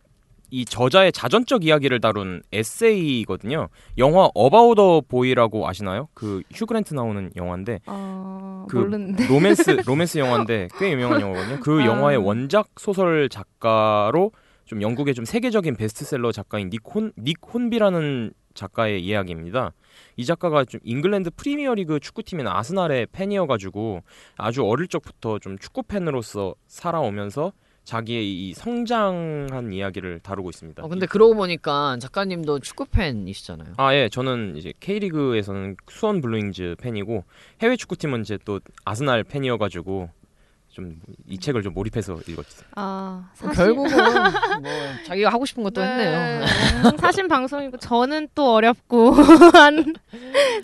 이 0.51 0.65
저자의 0.65 1.13
자전적 1.13 1.63
이야기를 1.63 2.01
다룬 2.01 2.43
에세이거든요. 2.51 3.69
영화 3.97 4.29
About 4.35 4.75
the 4.75 5.01
Boy라고 5.01 5.67
아시나요? 5.67 6.09
그 6.13 6.43
휴그랜트 6.53 6.93
나오는 6.93 7.31
영화인데 7.35 7.79
어, 7.87 8.65
그 8.69 8.75
모르는데. 8.77 9.27
로맨스 9.27 9.81
로맨스 9.87 10.17
영화인데 10.17 10.67
꽤 10.77 10.91
유명한 10.91 11.21
영화거든요. 11.21 11.59
그 11.61 11.81
아. 11.81 11.85
영화의 11.85 12.17
원작 12.17 12.67
소설 12.77 13.29
작가로 13.29 14.31
좀 14.65 14.81
영국의 14.81 15.13
좀 15.13 15.25
세계적인 15.25 15.75
베스트셀러 15.75 16.31
작가인 16.33 16.69
닉혼 16.69 17.13
닉 17.17 17.37
혼비라는 17.53 18.33
작가의 18.53 19.03
이야기입니다. 19.03 19.71
이 20.17 20.25
작가가 20.25 20.65
좀 20.65 20.81
잉글랜드 20.83 21.31
프리미어리그 21.37 22.01
축구팀인 22.01 22.47
아스날의 22.47 23.07
팬이어가지고 23.13 24.03
아주 24.37 24.65
어릴 24.65 24.87
적부터 24.89 25.39
좀 25.39 25.57
축구 25.57 25.83
팬으로서 25.83 26.55
살아오면서 26.67 27.53
자기의 27.83 28.49
이 28.49 28.53
성장한 28.53 29.73
이야기를 29.73 30.19
다루고 30.19 30.49
있습니다. 30.49 30.83
어, 30.83 30.87
근데 30.87 31.05
그러고 31.05 31.35
보니까 31.35 31.97
작가님도 31.99 32.59
축구 32.59 32.85
팬이시잖아요. 32.85 33.73
아, 33.77 33.93
예. 33.95 34.07
저는 34.09 34.55
이제 34.55 34.73
K리그에서는 34.79 35.77
수원 35.89 36.21
블루윙즈 36.21 36.75
팬이고 36.79 37.23
해외 37.61 37.75
축구팀은 37.75 38.21
이제 38.21 38.37
또 38.45 38.59
아스날 38.85 39.23
팬이어가지고 39.23 40.09
좀 40.71 40.99
이 41.31 41.37
책을 41.37 41.63
좀 41.63 41.73
몰입해서 41.73 42.19
읽었어요. 42.27 42.67
아, 42.75 43.29
사실 43.35 43.55
결국은 43.55 43.89
뭐 44.61 44.71
자기가 45.05 45.29
하고 45.29 45.45
싶은 45.45 45.63
것도 45.63 45.81
했네요. 45.81 46.11
네, 46.41 46.45
사실 46.99 47.25
방송이고 47.29 47.77
저는 47.77 48.27
또 48.35 48.55
어렵고 48.55 49.11
한 49.55 49.93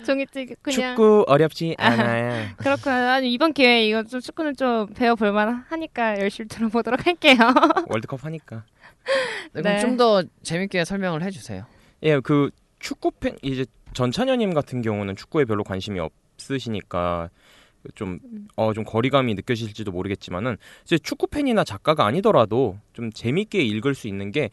종이책 0.04 0.62
그냥 0.62 0.90
축구 0.94 1.24
어렵지 1.26 1.74
않아요. 1.78 2.48
그렇구나. 2.58 3.14
아니, 3.14 3.32
이번 3.32 3.54
기회에 3.54 3.88
이거 3.88 4.02
좀 4.02 4.20
축구는 4.20 4.56
좀 4.56 4.92
배워볼 4.92 5.32
만 5.32 5.64
하니까 5.68 6.20
열심히 6.20 6.48
들어보도록 6.48 7.06
할게요. 7.06 7.38
월드컵 7.88 8.26
하니까. 8.26 8.64
네, 9.54 9.62
그럼 9.62 9.74
네. 9.76 9.80
좀더 9.80 10.24
재밌게 10.42 10.84
설명을 10.84 11.22
해주세요. 11.22 11.64
예, 12.02 12.20
그 12.20 12.50
축구 12.78 13.10
팬 13.10 13.38
이제 13.40 13.64
전찬현님 13.94 14.52
같은 14.52 14.82
경우는 14.82 15.16
축구에 15.16 15.46
별로 15.46 15.64
관심이 15.64 15.98
없으시니까 15.98 17.30
좀 17.94 18.18
어 18.56 18.72
좀 18.74 18.84
거리감이 18.84 19.34
느껴지실지도 19.34 19.92
모르겠지만은 19.92 20.56
이제 20.84 20.98
축구 20.98 21.26
팬이나 21.26 21.64
작가가 21.64 22.04
아니더라도 22.06 22.78
좀 22.92 23.10
재밌게 23.12 23.62
읽을 23.62 23.94
수 23.94 24.08
있는 24.08 24.30
게 24.32 24.50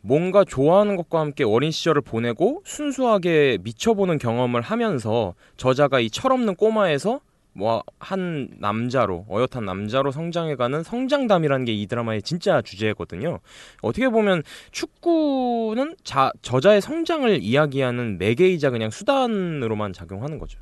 뭔가 0.00 0.44
좋아하는 0.44 0.96
것과 0.96 1.20
함께 1.20 1.44
어린 1.44 1.70
시절을 1.70 2.02
보내고 2.02 2.62
순수하게 2.64 3.58
미쳐보는 3.62 4.18
경험을 4.18 4.60
하면서 4.60 5.34
저자가 5.56 6.00
이 6.00 6.10
철없는 6.10 6.56
꼬마에서 6.56 7.20
뭐 7.54 7.82
한 7.98 8.48
남자로 8.58 9.26
어엿한 9.28 9.64
남자로 9.66 10.10
성장해가는 10.10 10.82
성장담이라는 10.82 11.66
게 11.66 11.72
이 11.74 11.86
드라마의 11.86 12.22
진짜 12.22 12.62
주제거든요. 12.62 13.40
어떻게 13.82 14.08
보면 14.08 14.42
축구는 14.70 15.96
자, 16.02 16.32
저자의 16.42 16.80
성장을 16.80 17.42
이야기하는 17.42 18.18
매개이자 18.18 18.70
그냥 18.70 18.90
수단으로만 18.90 19.92
작용하는 19.92 20.38
거죠. 20.38 20.58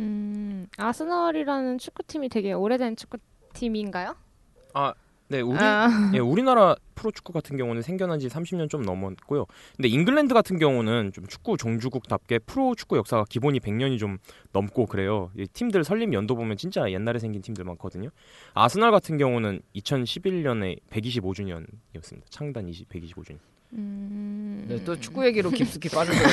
음, 0.00 0.66
아스널이라는 0.76 1.78
축구팀이 1.78 2.28
되게 2.28 2.52
오래된 2.52 2.96
축구팀인가요? 2.96 4.16
네, 5.30 5.40
우리 5.42 5.58
아. 5.60 5.88
예, 6.12 6.18
우리나라 6.18 6.74
프로축구 6.96 7.32
같은 7.32 7.56
경우는 7.56 7.82
생겨난 7.82 8.18
지 8.18 8.26
30년 8.26 8.68
좀 8.68 8.82
넘었고요. 8.82 9.46
근데 9.76 9.88
잉글랜드 9.88 10.34
같은 10.34 10.58
경우는 10.58 11.12
좀 11.12 11.24
축구 11.28 11.56
종주국답게 11.56 12.40
프로축구 12.40 12.96
역사가 12.96 13.26
기본이 13.28 13.60
100년이 13.60 13.98
좀 14.00 14.18
넘고 14.52 14.86
그래요. 14.86 15.30
이 15.36 15.46
팀들 15.46 15.84
설립 15.84 16.12
연도 16.12 16.34
보면 16.34 16.56
진짜 16.56 16.90
옛날에 16.90 17.20
생긴 17.20 17.42
팀들 17.42 17.64
많거든요. 17.64 18.10
아스날 18.54 18.90
같은 18.90 19.18
경우는 19.18 19.60
2011년에 19.76 20.80
125주년이었습니다. 20.90 22.22
창단 22.28 22.68
20, 22.68 22.88
125주년. 22.88 23.38
음. 23.72 24.66
네, 24.68 24.82
또 24.84 24.98
축구 24.98 25.24
얘기로 25.26 25.50
깊숙이 25.50 25.88
빠져들어요. 25.88 26.30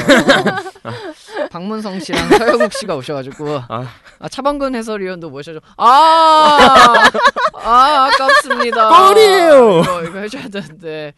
박문성 1.51 1.99
씨랑 1.99 2.29
서영욱 2.29 2.73
씨가 2.73 2.95
오셔가지고 2.95 3.61
아. 3.67 3.87
아, 4.19 4.29
차범근 4.29 4.75
해설위원도 4.75 5.29
모셔줘. 5.29 5.59
아, 5.77 7.09
아 7.53 8.09
아깝습니다. 8.13 9.07
골이에요! 9.07 9.81
이거, 9.81 10.03
이거 10.03 10.19
해줘야 10.19 10.47
되는데 10.47 11.13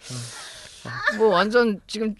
뭐 1.17 1.29
완전 1.29 1.79
지금 1.87 2.15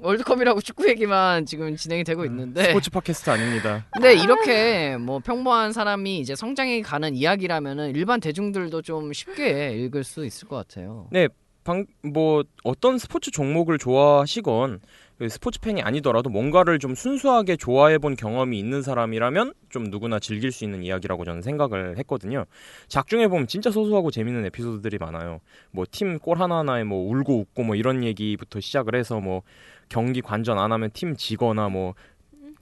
월드컵이라고 0.00 0.60
축구 0.60 0.88
얘기만 0.88 1.46
지금 1.46 1.76
진행이 1.76 2.04
되고 2.04 2.24
있는데 2.24 2.68
스포츠 2.68 2.90
팟캐스트 2.90 3.30
아닙니다. 3.30 3.84
근데 3.92 4.14
이렇게 4.14 4.96
뭐 4.96 5.18
평범한 5.18 5.72
사람이 5.72 6.20
이제 6.20 6.34
성장해 6.34 6.82
가는 6.82 7.14
이야기라면은 7.14 7.94
일반 7.94 8.20
대중들도 8.20 8.82
좀 8.82 9.12
쉽게 9.12 9.72
읽을 9.72 10.04
수 10.04 10.24
있을 10.24 10.48
것 10.48 10.56
같아요. 10.56 11.08
네, 11.10 11.28
방, 11.68 11.84
뭐 12.02 12.44
어떤 12.64 12.96
스포츠 12.96 13.30
종목을 13.30 13.76
좋아하시건 13.76 14.80
그 15.18 15.28
스포츠 15.28 15.60
팬이 15.60 15.82
아니더라도 15.82 16.30
뭔가를 16.30 16.78
좀 16.78 16.94
순수하게 16.94 17.56
좋아해 17.56 17.98
본 17.98 18.16
경험이 18.16 18.58
있는 18.58 18.80
사람이라면 18.80 19.52
좀 19.68 19.84
누구나 19.84 20.18
즐길 20.18 20.50
수 20.50 20.64
있는 20.64 20.82
이야기라고 20.82 21.26
저는 21.26 21.42
생각을 21.42 21.98
했거든요. 21.98 22.46
작중에 22.86 23.28
보면 23.28 23.48
진짜 23.48 23.70
소소하고 23.70 24.10
재밌는 24.10 24.46
에피소드들이 24.46 24.96
많아요. 24.96 25.40
뭐 25.72 25.84
팀 25.90 26.18
골 26.20 26.38
하나하나에 26.38 26.84
뭐 26.84 27.06
울고 27.12 27.38
웃고 27.38 27.64
뭐 27.64 27.74
이런 27.76 28.02
얘기부터 28.02 28.60
시작을 28.60 28.94
해서 28.94 29.20
뭐 29.20 29.42
경기 29.90 30.22
관전 30.22 30.58
안 30.58 30.72
하면 30.72 30.90
팀 30.94 31.16
지거나 31.16 31.68
뭐 31.68 31.94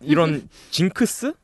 이런 0.01 0.49
징크스 0.73 1.35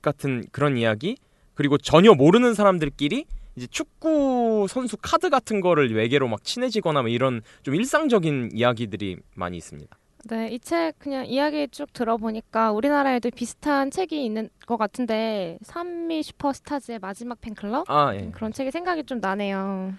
같은 0.00 0.44
그런 0.50 0.76
이야기 0.76 1.16
그리고 1.54 1.78
전혀 1.78 2.14
모르는 2.14 2.54
사람들끼리 2.54 3.26
이제 3.56 3.66
축구 3.66 4.66
선수 4.68 4.96
카드 5.00 5.28
같은 5.30 5.60
거를 5.60 5.94
외계로 5.94 6.28
막 6.28 6.42
친해지거나 6.44 7.02
뭐 7.02 7.08
이런 7.08 7.42
좀 7.62 7.74
일상적인 7.74 8.50
이야기들이 8.54 9.18
많이 9.34 9.56
있습니다. 9.58 9.96
네, 10.30 10.48
이 10.52 10.58
책 10.60 10.96
그냥 11.00 11.26
이야기 11.26 11.66
쭉 11.68 11.92
들어보니까 11.92 12.70
우리나라에도 12.72 13.30
비슷한 13.30 13.90
책이 13.90 14.24
있는 14.24 14.50
것 14.66 14.76
같은데 14.76 15.58
산미 15.62 16.22
슈퍼스타즈의 16.22 17.00
마지막 17.00 17.40
팬클럽 17.40 17.90
아 17.90 18.14
예. 18.14 18.30
그런 18.32 18.52
책이 18.52 18.70
생각이 18.70 19.04
좀 19.04 19.18
나네요. 19.20 19.92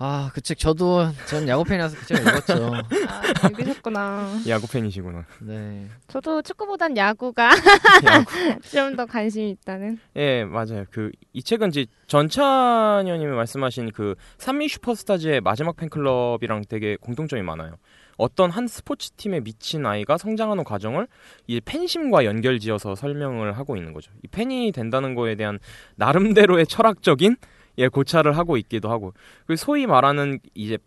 아 0.00 0.30
그 0.32 0.40
책 0.40 0.58
저도 0.58 1.08
전 1.26 1.48
야구 1.48 1.64
팬이라서 1.64 1.96
그책 1.96 2.20
읽었죠. 2.20 2.72
아, 3.08 3.48
읽으셨구나. 3.48 4.30
야구 4.48 4.68
팬이시구나. 4.68 5.24
네. 5.40 5.86
저도 6.06 6.40
축구보단 6.42 6.96
야구가 6.96 7.50
좀 8.72 8.94
더 8.96 9.06
관심이 9.06 9.50
있다는. 9.50 9.98
예, 10.16 10.44
맞아요. 10.44 10.84
그 10.90 11.10
이 11.32 11.42
책은 11.42 11.68
이제 11.68 11.86
전찬현님이 12.06 13.26
말씀하신 13.32 13.90
그 13.92 14.14
산미 14.38 14.68
슈퍼스타즈의 14.68 15.40
마지막 15.40 15.76
팬클럽이랑 15.76 16.62
되게 16.68 16.96
공통점이 17.00 17.42
많아요. 17.42 17.74
어떤 18.16 18.50
한 18.50 18.66
스포츠 18.66 19.10
팀에 19.12 19.40
미친 19.40 19.86
아이가 19.86 20.16
성장하는 20.18 20.64
과정을 20.64 21.06
이 21.46 21.60
팬심과 21.60 22.24
연결지어서 22.24 22.94
설명을 22.96 23.56
하고 23.56 23.76
있는 23.76 23.92
거죠. 23.92 24.10
이 24.24 24.28
팬이 24.28 24.72
된다는 24.72 25.14
거에 25.14 25.36
대한 25.36 25.58
나름대로의 25.96 26.66
철학적인 26.66 27.36
예 27.78 27.88
고찰을 27.88 28.36
하고 28.36 28.56
있기도 28.56 28.90
하고 28.90 29.14
그 29.46 29.56
소위 29.56 29.86
말하는 29.86 30.40
이제 30.54 30.78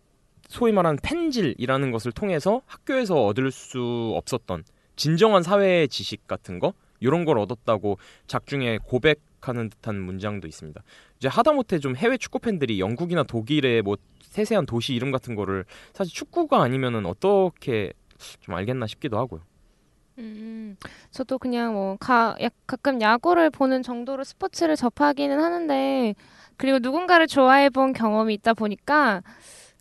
소위 0.48 0.72
말하는 0.72 0.98
팬질이라는 1.02 1.90
것을 1.90 2.12
통해서 2.12 2.62
학교에서 2.66 3.24
얻을 3.24 3.50
수 3.50 4.12
없었던 4.14 4.64
진정한 4.96 5.42
사회 5.42 5.86
지식 5.86 6.26
같은 6.26 6.58
거 6.58 6.74
이런 7.00 7.24
걸 7.24 7.38
얻었다고 7.38 7.98
작중에 8.26 8.78
고백하는 8.78 9.70
듯한 9.70 10.00
문장도 10.00 10.46
있습니다. 10.46 10.82
이제 11.16 11.28
하다못해 11.28 11.78
좀 11.78 11.96
해외 11.96 12.16
축구 12.16 12.38
팬들이 12.38 12.78
영국이나 12.78 13.22
독일의 13.22 13.82
뭐 13.82 13.96
세세한 14.20 14.66
도시 14.66 14.94
이름 14.94 15.10
같은 15.10 15.34
거를 15.34 15.64
사실 15.92 16.14
축구가 16.14 16.62
아니면은 16.62 17.06
어떻게 17.06 17.92
좀 18.40 18.54
알겠나 18.54 18.86
싶기도 18.86 19.18
하고요. 19.18 19.40
음, 20.18 20.76
저도 21.10 21.38
그냥 21.38 21.72
뭐 21.72 21.96
가, 21.98 22.36
야, 22.42 22.48
가끔 22.66 23.00
야구를 23.00 23.50
보는 23.50 23.82
정도로 23.82 24.24
스포츠를 24.24 24.76
접하기는 24.76 25.42
하는데 25.42 26.14
그리고 26.62 26.78
누군가를 26.78 27.26
좋아해 27.26 27.70
본 27.70 27.92
경험이 27.92 28.34
있다 28.34 28.54
보니까 28.54 29.22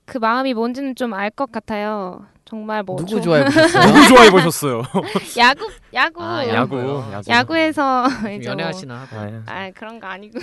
그 0.05 0.17
마음이 0.17 0.55
뭔지는 0.55 0.95
좀 0.95 1.13
알 1.13 1.29
것 1.29 1.51
같아요. 1.51 2.25
정말 2.51 2.83
뭐 2.83 2.97
누구 2.97 3.11
좀- 3.11 3.21
좋아해 3.21 3.45
보셨어요? 3.45 3.85
누구 3.87 4.07
좋아해 4.09 4.29
보셨어요? 4.29 4.81
야구 5.39 5.69
야구 5.93 6.21
아, 6.21 6.45
야구? 6.49 6.77
야구. 7.13 7.29
야구에서 7.29 8.09
좀 8.09 8.31
이제 8.33 8.49
연애하시나 8.49 8.93
하고. 8.93 9.15
아, 9.15 9.25
뭐, 9.25 9.41
아 9.45 9.71
그런 9.73 10.01
거 10.01 10.07
아니고 10.07 10.37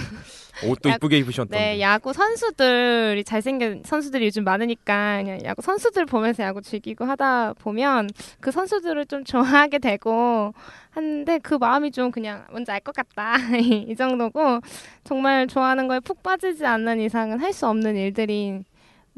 옷도 0.67 0.89
야- 0.89 0.95
이쁘게 0.95 1.19
입으셨던데. 1.19 1.59
네 1.59 1.81
야구 1.83 2.15
선수들이 2.15 3.25
잘생긴 3.25 3.83
선수들이 3.85 4.25
요즘 4.25 4.45
많으니까 4.45 5.19
그냥 5.23 5.39
야구 5.45 5.61
선수들 5.61 6.07
보면서 6.07 6.43
야구 6.45 6.63
즐기고 6.63 7.05
하다 7.05 7.53
보면 7.59 8.09
그 8.41 8.51
선수들을 8.53 9.05
좀 9.05 9.25
좋아하게 9.25 9.79
되고 9.79 10.55
하는데 10.93 11.39
그 11.41 11.55
마음이 11.57 11.91
좀 11.91 12.11
그냥 12.11 12.47
뭔지 12.51 12.71
알 12.73 12.81
것 12.81 12.95
같다 12.95 13.35
이 13.61 13.95
정도고 13.95 14.61
정말 15.05 15.47
좋아하는 15.47 15.87
거에 15.89 16.01
푹 16.01 16.23
빠지지 16.23 16.65
않는 16.65 17.01
이상은 17.01 17.39
할 17.39 17.53
수 17.53 17.67
없는 17.69 17.97
일들이 17.97 18.61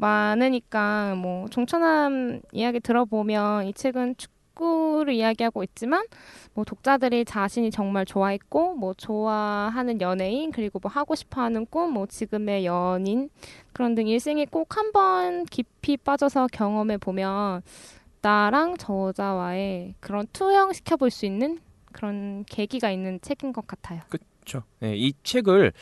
많으니까 0.01 1.15
뭐 1.15 1.47
종천함 1.49 2.41
이야기 2.51 2.79
들어보면 2.79 3.67
이 3.67 3.73
책은 3.73 4.15
축구를 4.17 5.13
이야기하고 5.13 5.63
있지만 5.63 6.05
뭐 6.53 6.65
독자들이 6.65 7.23
자신이 7.25 7.71
정말 7.71 8.05
좋아했고 8.05 8.75
뭐 8.75 8.93
좋아하는 8.93 10.01
연예인 10.01 10.51
그리고 10.51 10.79
뭐 10.81 10.91
하고 10.91 11.15
싶어하는 11.15 11.65
꿈 11.67 11.91
뭐 11.93 12.05
지금의 12.07 12.65
연인 12.65 13.29
그런 13.73 13.95
등 13.95 14.07
일생에 14.07 14.45
꼭 14.45 14.75
한 14.77 14.91
번 14.91 15.45
깊이 15.45 15.97
빠져서 15.97 16.47
경험해 16.51 16.97
보면 16.97 17.61
나랑 18.21 18.77
저자와의 18.77 19.95
그런 19.99 20.27
투영 20.33 20.73
시켜 20.73 20.95
볼 20.97 21.09
수 21.11 21.25
있는 21.25 21.59
그런 21.91 22.43
계기가 22.45 22.89
있는 22.91 23.19
책인 23.21 23.53
것 23.53 23.67
같아요. 23.67 24.01
그렇죠. 24.09 24.63
네, 24.79 24.95
이 24.97 25.13
책을 25.23 25.73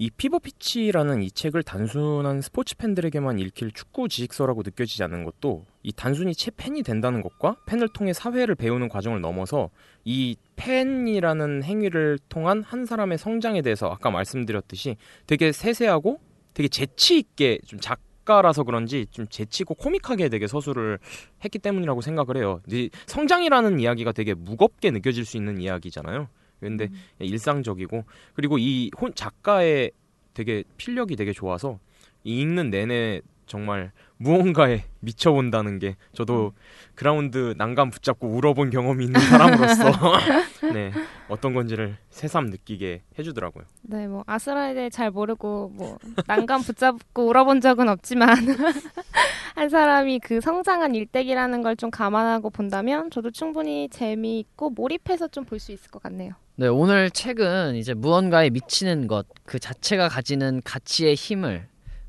이 0.00 0.10
피버피치라는 0.10 1.22
이 1.22 1.30
책을 1.30 1.64
단순한 1.64 2.40
스포츠 2.40 2.76
팬들에게만 2.76 3.40
읽힐 3.40 3.72
축구 3.72 4.08
지식서라고 4.08 4.62
느껴지지 4.64 5.02
않는 5.02 5.24
것도 5.24 5.64
이 5.82 5.92
단순히 5.92 6.34
채 6.34 6.52
팬이 6.56 6.84
된다는 6.84 7.20
것과 7.20 7.56
팬을 7.66 7.88
통해 7.92 8.12
사회를 8.12 8.54
배우는 8.54 8.88
과정을 8.88 9.20
넘어서 9.20 9.70
이 10.04 10.36
팬이라는 10.54 11.64
행위를 11.64 12.20
통한 12.28 12.62
한 12.62 12.86
사람의 12.86 13.18
성장에 13.18 13.60
대해서 13.60 13.88
아까 13.88 14.10
말씀드렸듯이 14.10 14.96
되게 15.26 15.50
세세하고 15.50 16.20
되게 16.54 16.68
재치 16.68 17.18
있게 17.18 17.58
좀 17.66 17.80
작가라서 17.80 18.62
그런지 18.62 19.06
좀 19.10 19.26
재치 19.26 19.64
있고 19.64 19.74
코믹하게 19.74 20.28
되게 20.28 20.46
서술을 20.46 21.00
했기 21.44 21.58
때문이라고 21.58 22.02
생각을 22.02 22.36
해요. 22.36 22.60
이 22.70 22.88
성장이라는 23.06 23.80
이야기가 23.80 24.12
되게 24.12 24.34
무겁게 24.34 24.92
느껴질 24.92 25.24
수 25.24 25.36
있는 25.36 25.60
이야기잖아요. 25.60 26.28
근데 26.60 26.88
일상적이고. 27.18 28.04
그리고 28.34 28.58
이 28.58 28.90
혼 28.98 29.14
작가의 29.14 29.92
되게 30.34 30.64
필력이 30.76 31.16
되게 31.16 31.32
좋아서 31.32 31.78
이 32.24 32.40
읽는 32.40 32.70
내내 32.70 33.20
정말 33.48 33.90
무언가에 34.18 34.84
미쳐본다는 35.00 35.78
게 35.78 35.96
저도 36.12 36.52
그라운드 36.94 37.54
난간 37.56 37.90
붙잡고 37.90 38.28
울어본 38.28 38.70
경험이 38.70 39.06
있는 39.06 39.20
사람으로서 39.20 39.84
네 40.74 40.92
어떤 41.28 41.54
건지를 41.54 41.96
새삼 42.10 42.46
느끼게 42.46 43.02
해주더라고요. 43.18 43.64
네, 43.82 44.06
뭐 44.06 44.24
아스라에 44.26 44.74
대해 44.74 44.90
잘 44.90 45.10
모르고 45.10 45.72
뭐 45.74 45.98
난간 46.26 46.62
붙잡고 46.62 47.26
울어본 47.28 47.60
적은 47.60 47.88
없지만 47.88 48.36
한 49.54 49.68
사람이 49.68 50.20
그 50.20 50.40
성장한 50.40 50.94
일대기라는 50.94 51.62
걸 51.62 51.78
좀 51.78 51.90
감안하고 51.92 52.50
본다면 52.50 53.08
저도 53.10 53.30
충분히 53.30 53.88
재미있고 53.88 54.70
몰입해서 54.70 55.28
좀 55.28 55.44
볼 55.44 55.60
수 55.60 55.70
있을 55.70 55.90
것 55.92 56.02
같네요. 56.02 56.32
네, 56.56 56.66
오늘 56.66 57.08
책은 57.10 57.76
이제 57.76 57.94
무언가에 57.94 58.50
미치는 58.50 59.06
것, 59.06 59.26
그 59.44 59.60
자체가 59.60 60.08
가지는 60.08 60.60
가치의 60.64 61.14
힘을 61.14 61.68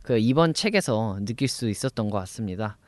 그 0.10 0.18
이번 0.18 0.56
책에서 0.56 1.20
느낄 1.22 1.48
수 1.48 1.70
있었던 1.70 2.10
것 2.10 2.18
같습니다. 2.22 2.80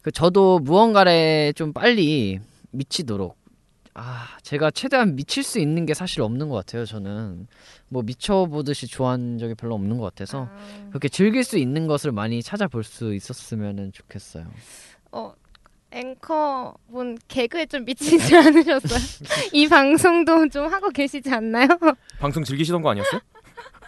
그 0.00 0.10
저도 0.10 0.58
무언가에 0.58 1.52
좀 1.52 1.74
빨리 1.74 2.40
미치도록 2.70 3.36
아, 3.92 4.38
제가 4.40 4.70
최대한 4.70 5.14
미칠 5.14 5.42
수 5.42 5.58
있는 5.58 5.84
게 5.84 5.92
사실 5.92 6.22
없는 6.22 6.48
것 6.48 6.54
같아요. 6.54 6.86
저는 6.86 7.46
뭐 7.90 8.02
미쳐보듯이 8.02 8.86
좋아한 8.86 9.36
적이 9.36 9.54
별로 9.54 9.74
없는 9.74 9.98
것 9.98 10.04
같아서 10.04 10.48
그렇게 10.88 11.10
즐길 11.10 11.44
수 11.44 11.58
있는 11.58 11.86
것을 11.86 12.10
많이 12.10 12.42
찾아볼 12.42 12.84
수 12.84 13.12
있었으면 13.12 13.92
좋겠어요. 13.92 14.46
어, 15.10 15.34
앵커분 15.90 17.18
개그에 17.28 17.66
좀 17.66 17.84
미치지 17.84 18.32
않으셨어요? 18.34 18.98
이 19.52 19.68
방송도 19.68 20.48
좀 20.48 20.72
하고 20.72 20.88
계시지 20.88 21.28
않나요? 21.28 21.68
방송 22.18 22.42
즐기시던 22.42 22.80
거 22.80 22.88
아니었어요? 22.88 23.20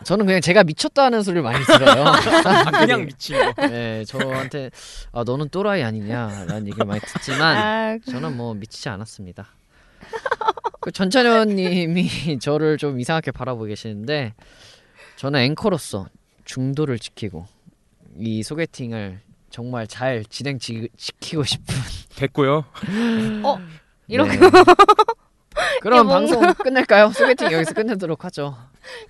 저는 0.05 0.27
그냥 0.27 0.41
제가 0.41 0.65
미쳤다는 0.65 1.23
소리를 1.23 1.43
많이 1.43 1.65
들어요. 1.65 2.05
아, 2.45 2.71
그냥 2.71 3.07
미친 3.07 3.37
거. 3.37 3.67
네, 3.67 4.05
저한테 4.05 4.71
아 5.13 5.25
너는 5.25 5.49
또라이 5.49 5.83
아니냐라는 5.83 6.67
얘기를 6.67 6.87
많이 6.87 7.01
듣지만 7.01 7.57
아, 7.57 7.99
저는 8.11 8.37
뭐 8.37 8.55
미치지 8.55 8.89
않았습니다. 8.89 9.47
그 10.81 10.93
전찬현님이 10.93 12.39
저를 12.41 12.77
좀 12.77 13.01
이상하게 13.01 13.31
바라보고 13.31 13.65
계시는데 13.65 14.35
저는 15.17 15.41
앵커로서 15.41 16.07
중도를 16.45 16.99
지키고 16.99 17.47
이 18.19 18.43
소개팅을 18.43 19.21
정말 19.51 19.87
잘 19.87 20.25
진행 20.25 20.59
지, 20.59 20.89
시키고 20.97 21.45
싶은 21.45 21.75
됐고요. 22.17 22.65
어, 23.45 23.59
이렇게 24.09 24.37
네. 24.37 24.51
그럼 25.81 26.07
뭔가- 26.07 26.37
방송 26.37 26.55
끝낼까요? 26.55 27.11
소개팅 27.12 27.51
여기서 27.53 27.75
끝내도록 27.75 28.25
하죠. 28.25 28.57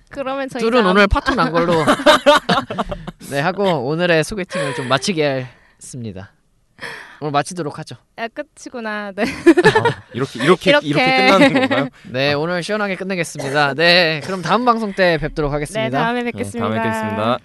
그러면 0.09 0.47
저희 0.49 0.61
둘은 0.61 0.85
오늘 0.85 1.07
파토 1.07 1.35
난 1.35 1.51
걸로 1.51 1.73
네 3.29 3.39
하고 3.41 3.87
오늘의 3.87 4.23
소개팅을 4.23 4.75
좀 4.75 4.87
마치게 4.87 5.47
했습니다. 5.77 6.31
오늘 7.21 7.31
마치도록 7.31 7.79
하죠. 7.79 7.95
야, 8.17 8.27
끝이구나. 8.27 9.11
네. 9.15 9.23
이렇게 10.13 10.43
이렇게 10.43 10.69
이렇게, 10.71 10.87
이렇게. 10.87 11.05
끝나는 11.27 11.53
건가요? 11.53 11.89
네 12.11 12.33
오늘 12.33 12.61
시원하게 12.63 12.95
끝내겠습니다. 12.95 13.73
네 13.73 14.21
그럼 14.25 14.41
다음 14.41 14.65
방송 14.65 14.93
때 14.93 15.17
뵙도록 15.17 15.51
네, 15.51 15.53
하겠습니다. 15.55 15.97
다음에 15.97 16.23
네, 16.23 16.31
뵙겠습니다. 16.31 16.69
다음에 16.69 16.81
뵙겠습니다. 16.83 17.37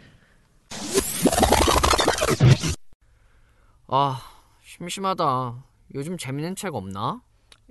아 3.88 4.20
심심하다. 4.64 5.54
요즘 5.94 6.16
재밌는 6.18 6.54
책 6.56 6.74
없나? 6.74 7.20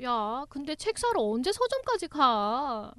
야, 0.03 0.45
근데 0.49 0.75
책 0.75 0.97
사러 0.97 1.21
언제 1.21 1.51
서점까지 1.51 2.07
가? 2.07 2.91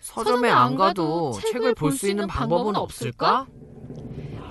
서점에 0.00 0.50
안 0.50 0.74
가도 0.74 1.32
책을 1.32 1.74
볼 1.74 1.92
수 1.92 2.08
있는 2.10 2.26
방법은 2.26 2.74
없을까? 2.76 3.46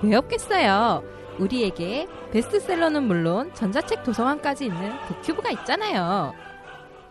왜 0.02 0.16
없겠어요? 0.16 1.02
우리에게 1.38 2.08
베스트셀러는 2.32 3.02
물론 3.06 3.52
전자책 3.54 4.02
도서관까지 4.02 4.66
있는 4.66 4.98
북큐브가 5.06 5.50
있잖아요. 5.50 6.34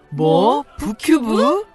뭐? 0.09 0.63
북큐브? 0.79 1.65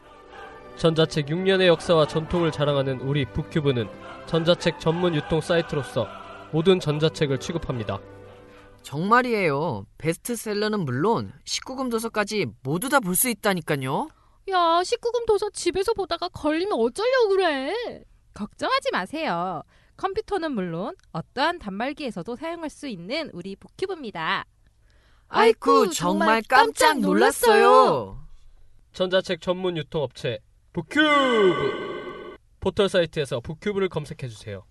전자책 0.76 1.26
6년의 1.26 1.66
역사와 1.68 2.06
전통을 2.08 2.50
자랑하는 2.52 3.00
우리 3.00 3.24
북큐브는 3.26 3.88
전자책 4.26 4.80
전문 4.80 5.14
유통 5.14 5.40
사이트로서 5.40 6.06
모든 6.50 6.80
전자책을 6.80 7.38
취급합니다. 7.38 7.98
정말이에요. 8.86 9.84
베스트셀러는 9.98 10.84
물론 10.84 11.32
19금 11.44 11.90
도서까지 11.90 12.46
모두 12.62 12.88
다 12.88 13.00
볼 13.00 13.16
수 13.16 13.28
있다니까요. 13.28 14.08
야, 14.50 14.56
19금 14.80 15.26
도서 15.26 15.50
집에서 15.50 15.92
보다가 15.92 16.28
걸리면 16.28 16.78
어쩌려고 16.78 17.30
그래? 17.30 17.74
걱정하지 18.32 18.92
마세요. 18.92 19.62
컴퓨터는 19.96 20.52
물론 20.52 20.94
어떠한 21.10 21.58
단말기에서도 21.58 22.36
사용할 22.36 22.70
수 22.70 22.86
있는 22.86 23.28
우리 23.32 23.56
북큐브입니다. 23.56 24.44
아이쿠 25.30 25.90
정말 25.90 26.42
깜짝 26.48 27.00
놀랐어요. 27.00 28.20
전자책 28.92 29.40
전문 29.40 29.76
유통업체 29.78 30.38
북큐브 30.72 32.36
포털 32.60 32.88
사이트에서 32.88 33.40
북큐브를 33.40 33.88
검색해 33.88 34.28
주세요. 34.28 34.64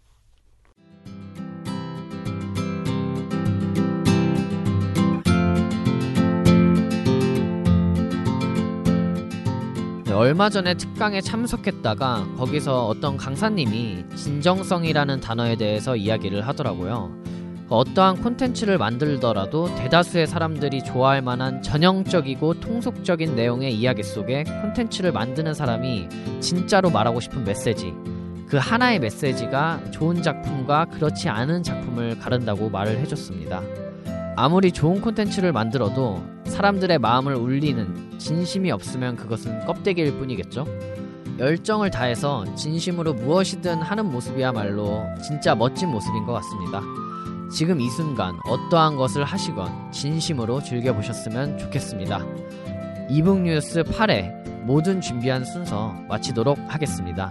얼마 10.16 10.50
전에 10.50 10.76
특강에 10.76 11.20
참석했다가 11.20 12.36
거기서 12.38 12.88
어떤 12.88 13.18
강사님이 13.18 14.06
진정성이라는 14.16 15.20
단어에 15.20 15.58
대해서 15.58 15.98
이야기를 15.98 16.48
하더라고요. 16.48 17.14
어떠한 17.68 18.22
콘텐츠를 18.22 18.78
만들더라도 18.78 19.74
대다수의 19.76 20.28
사람들이 20.28 20.86
좋아할 20.86 21.22
만한 21.22 21.62
전형적이고 21.62 22.62
통속적인 22.62 23.36
내용의 23.36 23.76
이야기 23.76 24.04
속에 24.04 24.46
콘텐츠를 24.62 25.12
만드는 25.12 25.54
사람이 25.54 26.08
진짜로 26.40 26.90
말하고 26.90 27.20
싶은 27.20 27.44
메시지, 27.44 27.94
그 28.48 28.56
하나의 28.56 29.00
메시지가 29.00 29.92
좋은 29.92 30.22
작품과 30.22 30.86
그렇지 30.86 31.28
않은 31.28 31.62
작품을 31.62 32.20
가른다고 32.20 32.70
말을 32.70 33.00
해줬습니다. 33.00 33.85
아무리 34.38 34.72
좋은 34.72 35.00
콘텐츠를 35.00 35.54
만들어도 35.54 36.22
사람들의 36.46 37.00
마음을 37.00 37.36
울리는 37.36 38.18
진심이 38.20 38.70
없으면 38.70 39.16
그것은 39.16 39.66
껍데기일 39.66 40.18
뿐이겠죠? 40.18 40.66
열정을 41.40 41.90
다해서 41.90 42.46
진심으로 42.56 43.14
무엇이든 43.14 43.82
하는 43.82 44.06
모습이야말로 44.06 45.06
진짜 45.24 45.56
멋진 45.56 45.90
모습인 45.90 46.26
것 46.26 46.34
같습니다. 46.34 46.82
지금 47.52 47.80
이 47.80 47.90
순간 47.90 48.38
어떠한 48.46 48.98
것을 48.98 49.24
하시건 49.24 49.92
진심으로 49.92 50.62
즐겨보셨으면 50.62 51.58
좋겠습니다. 51.58 52.26
이북 53.10 53.42
뉴스 53.42 53.84
8회 53.84 54.64
모든 54.64 55.00
준비한 55.00 55.46
순서 55.46 55.94
마치도록 56.10 56.58
하겠습니다. 56.68 57.30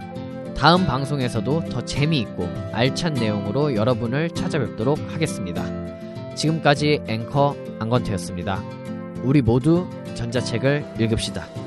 다음 0.57 0.85
방송에서도 0.87 1.65
더 1.69 1.81
재미있고 1.83 2.49
알찬 2.71 3.15
내용으로 3.15 3.75
여러분을 3.75 4.29
찾아뵙도록 4.29 4.97
하겠습니다. 5.13 5.84
지금까지 6.35 7.01
앵커 7.07 7.55
안건태였습니다. 7.79 8.61
우리 9.23 9.41
모두 9.41 9.87
전자책을 10.15 10.85
읽읍시다. 10.99 11.64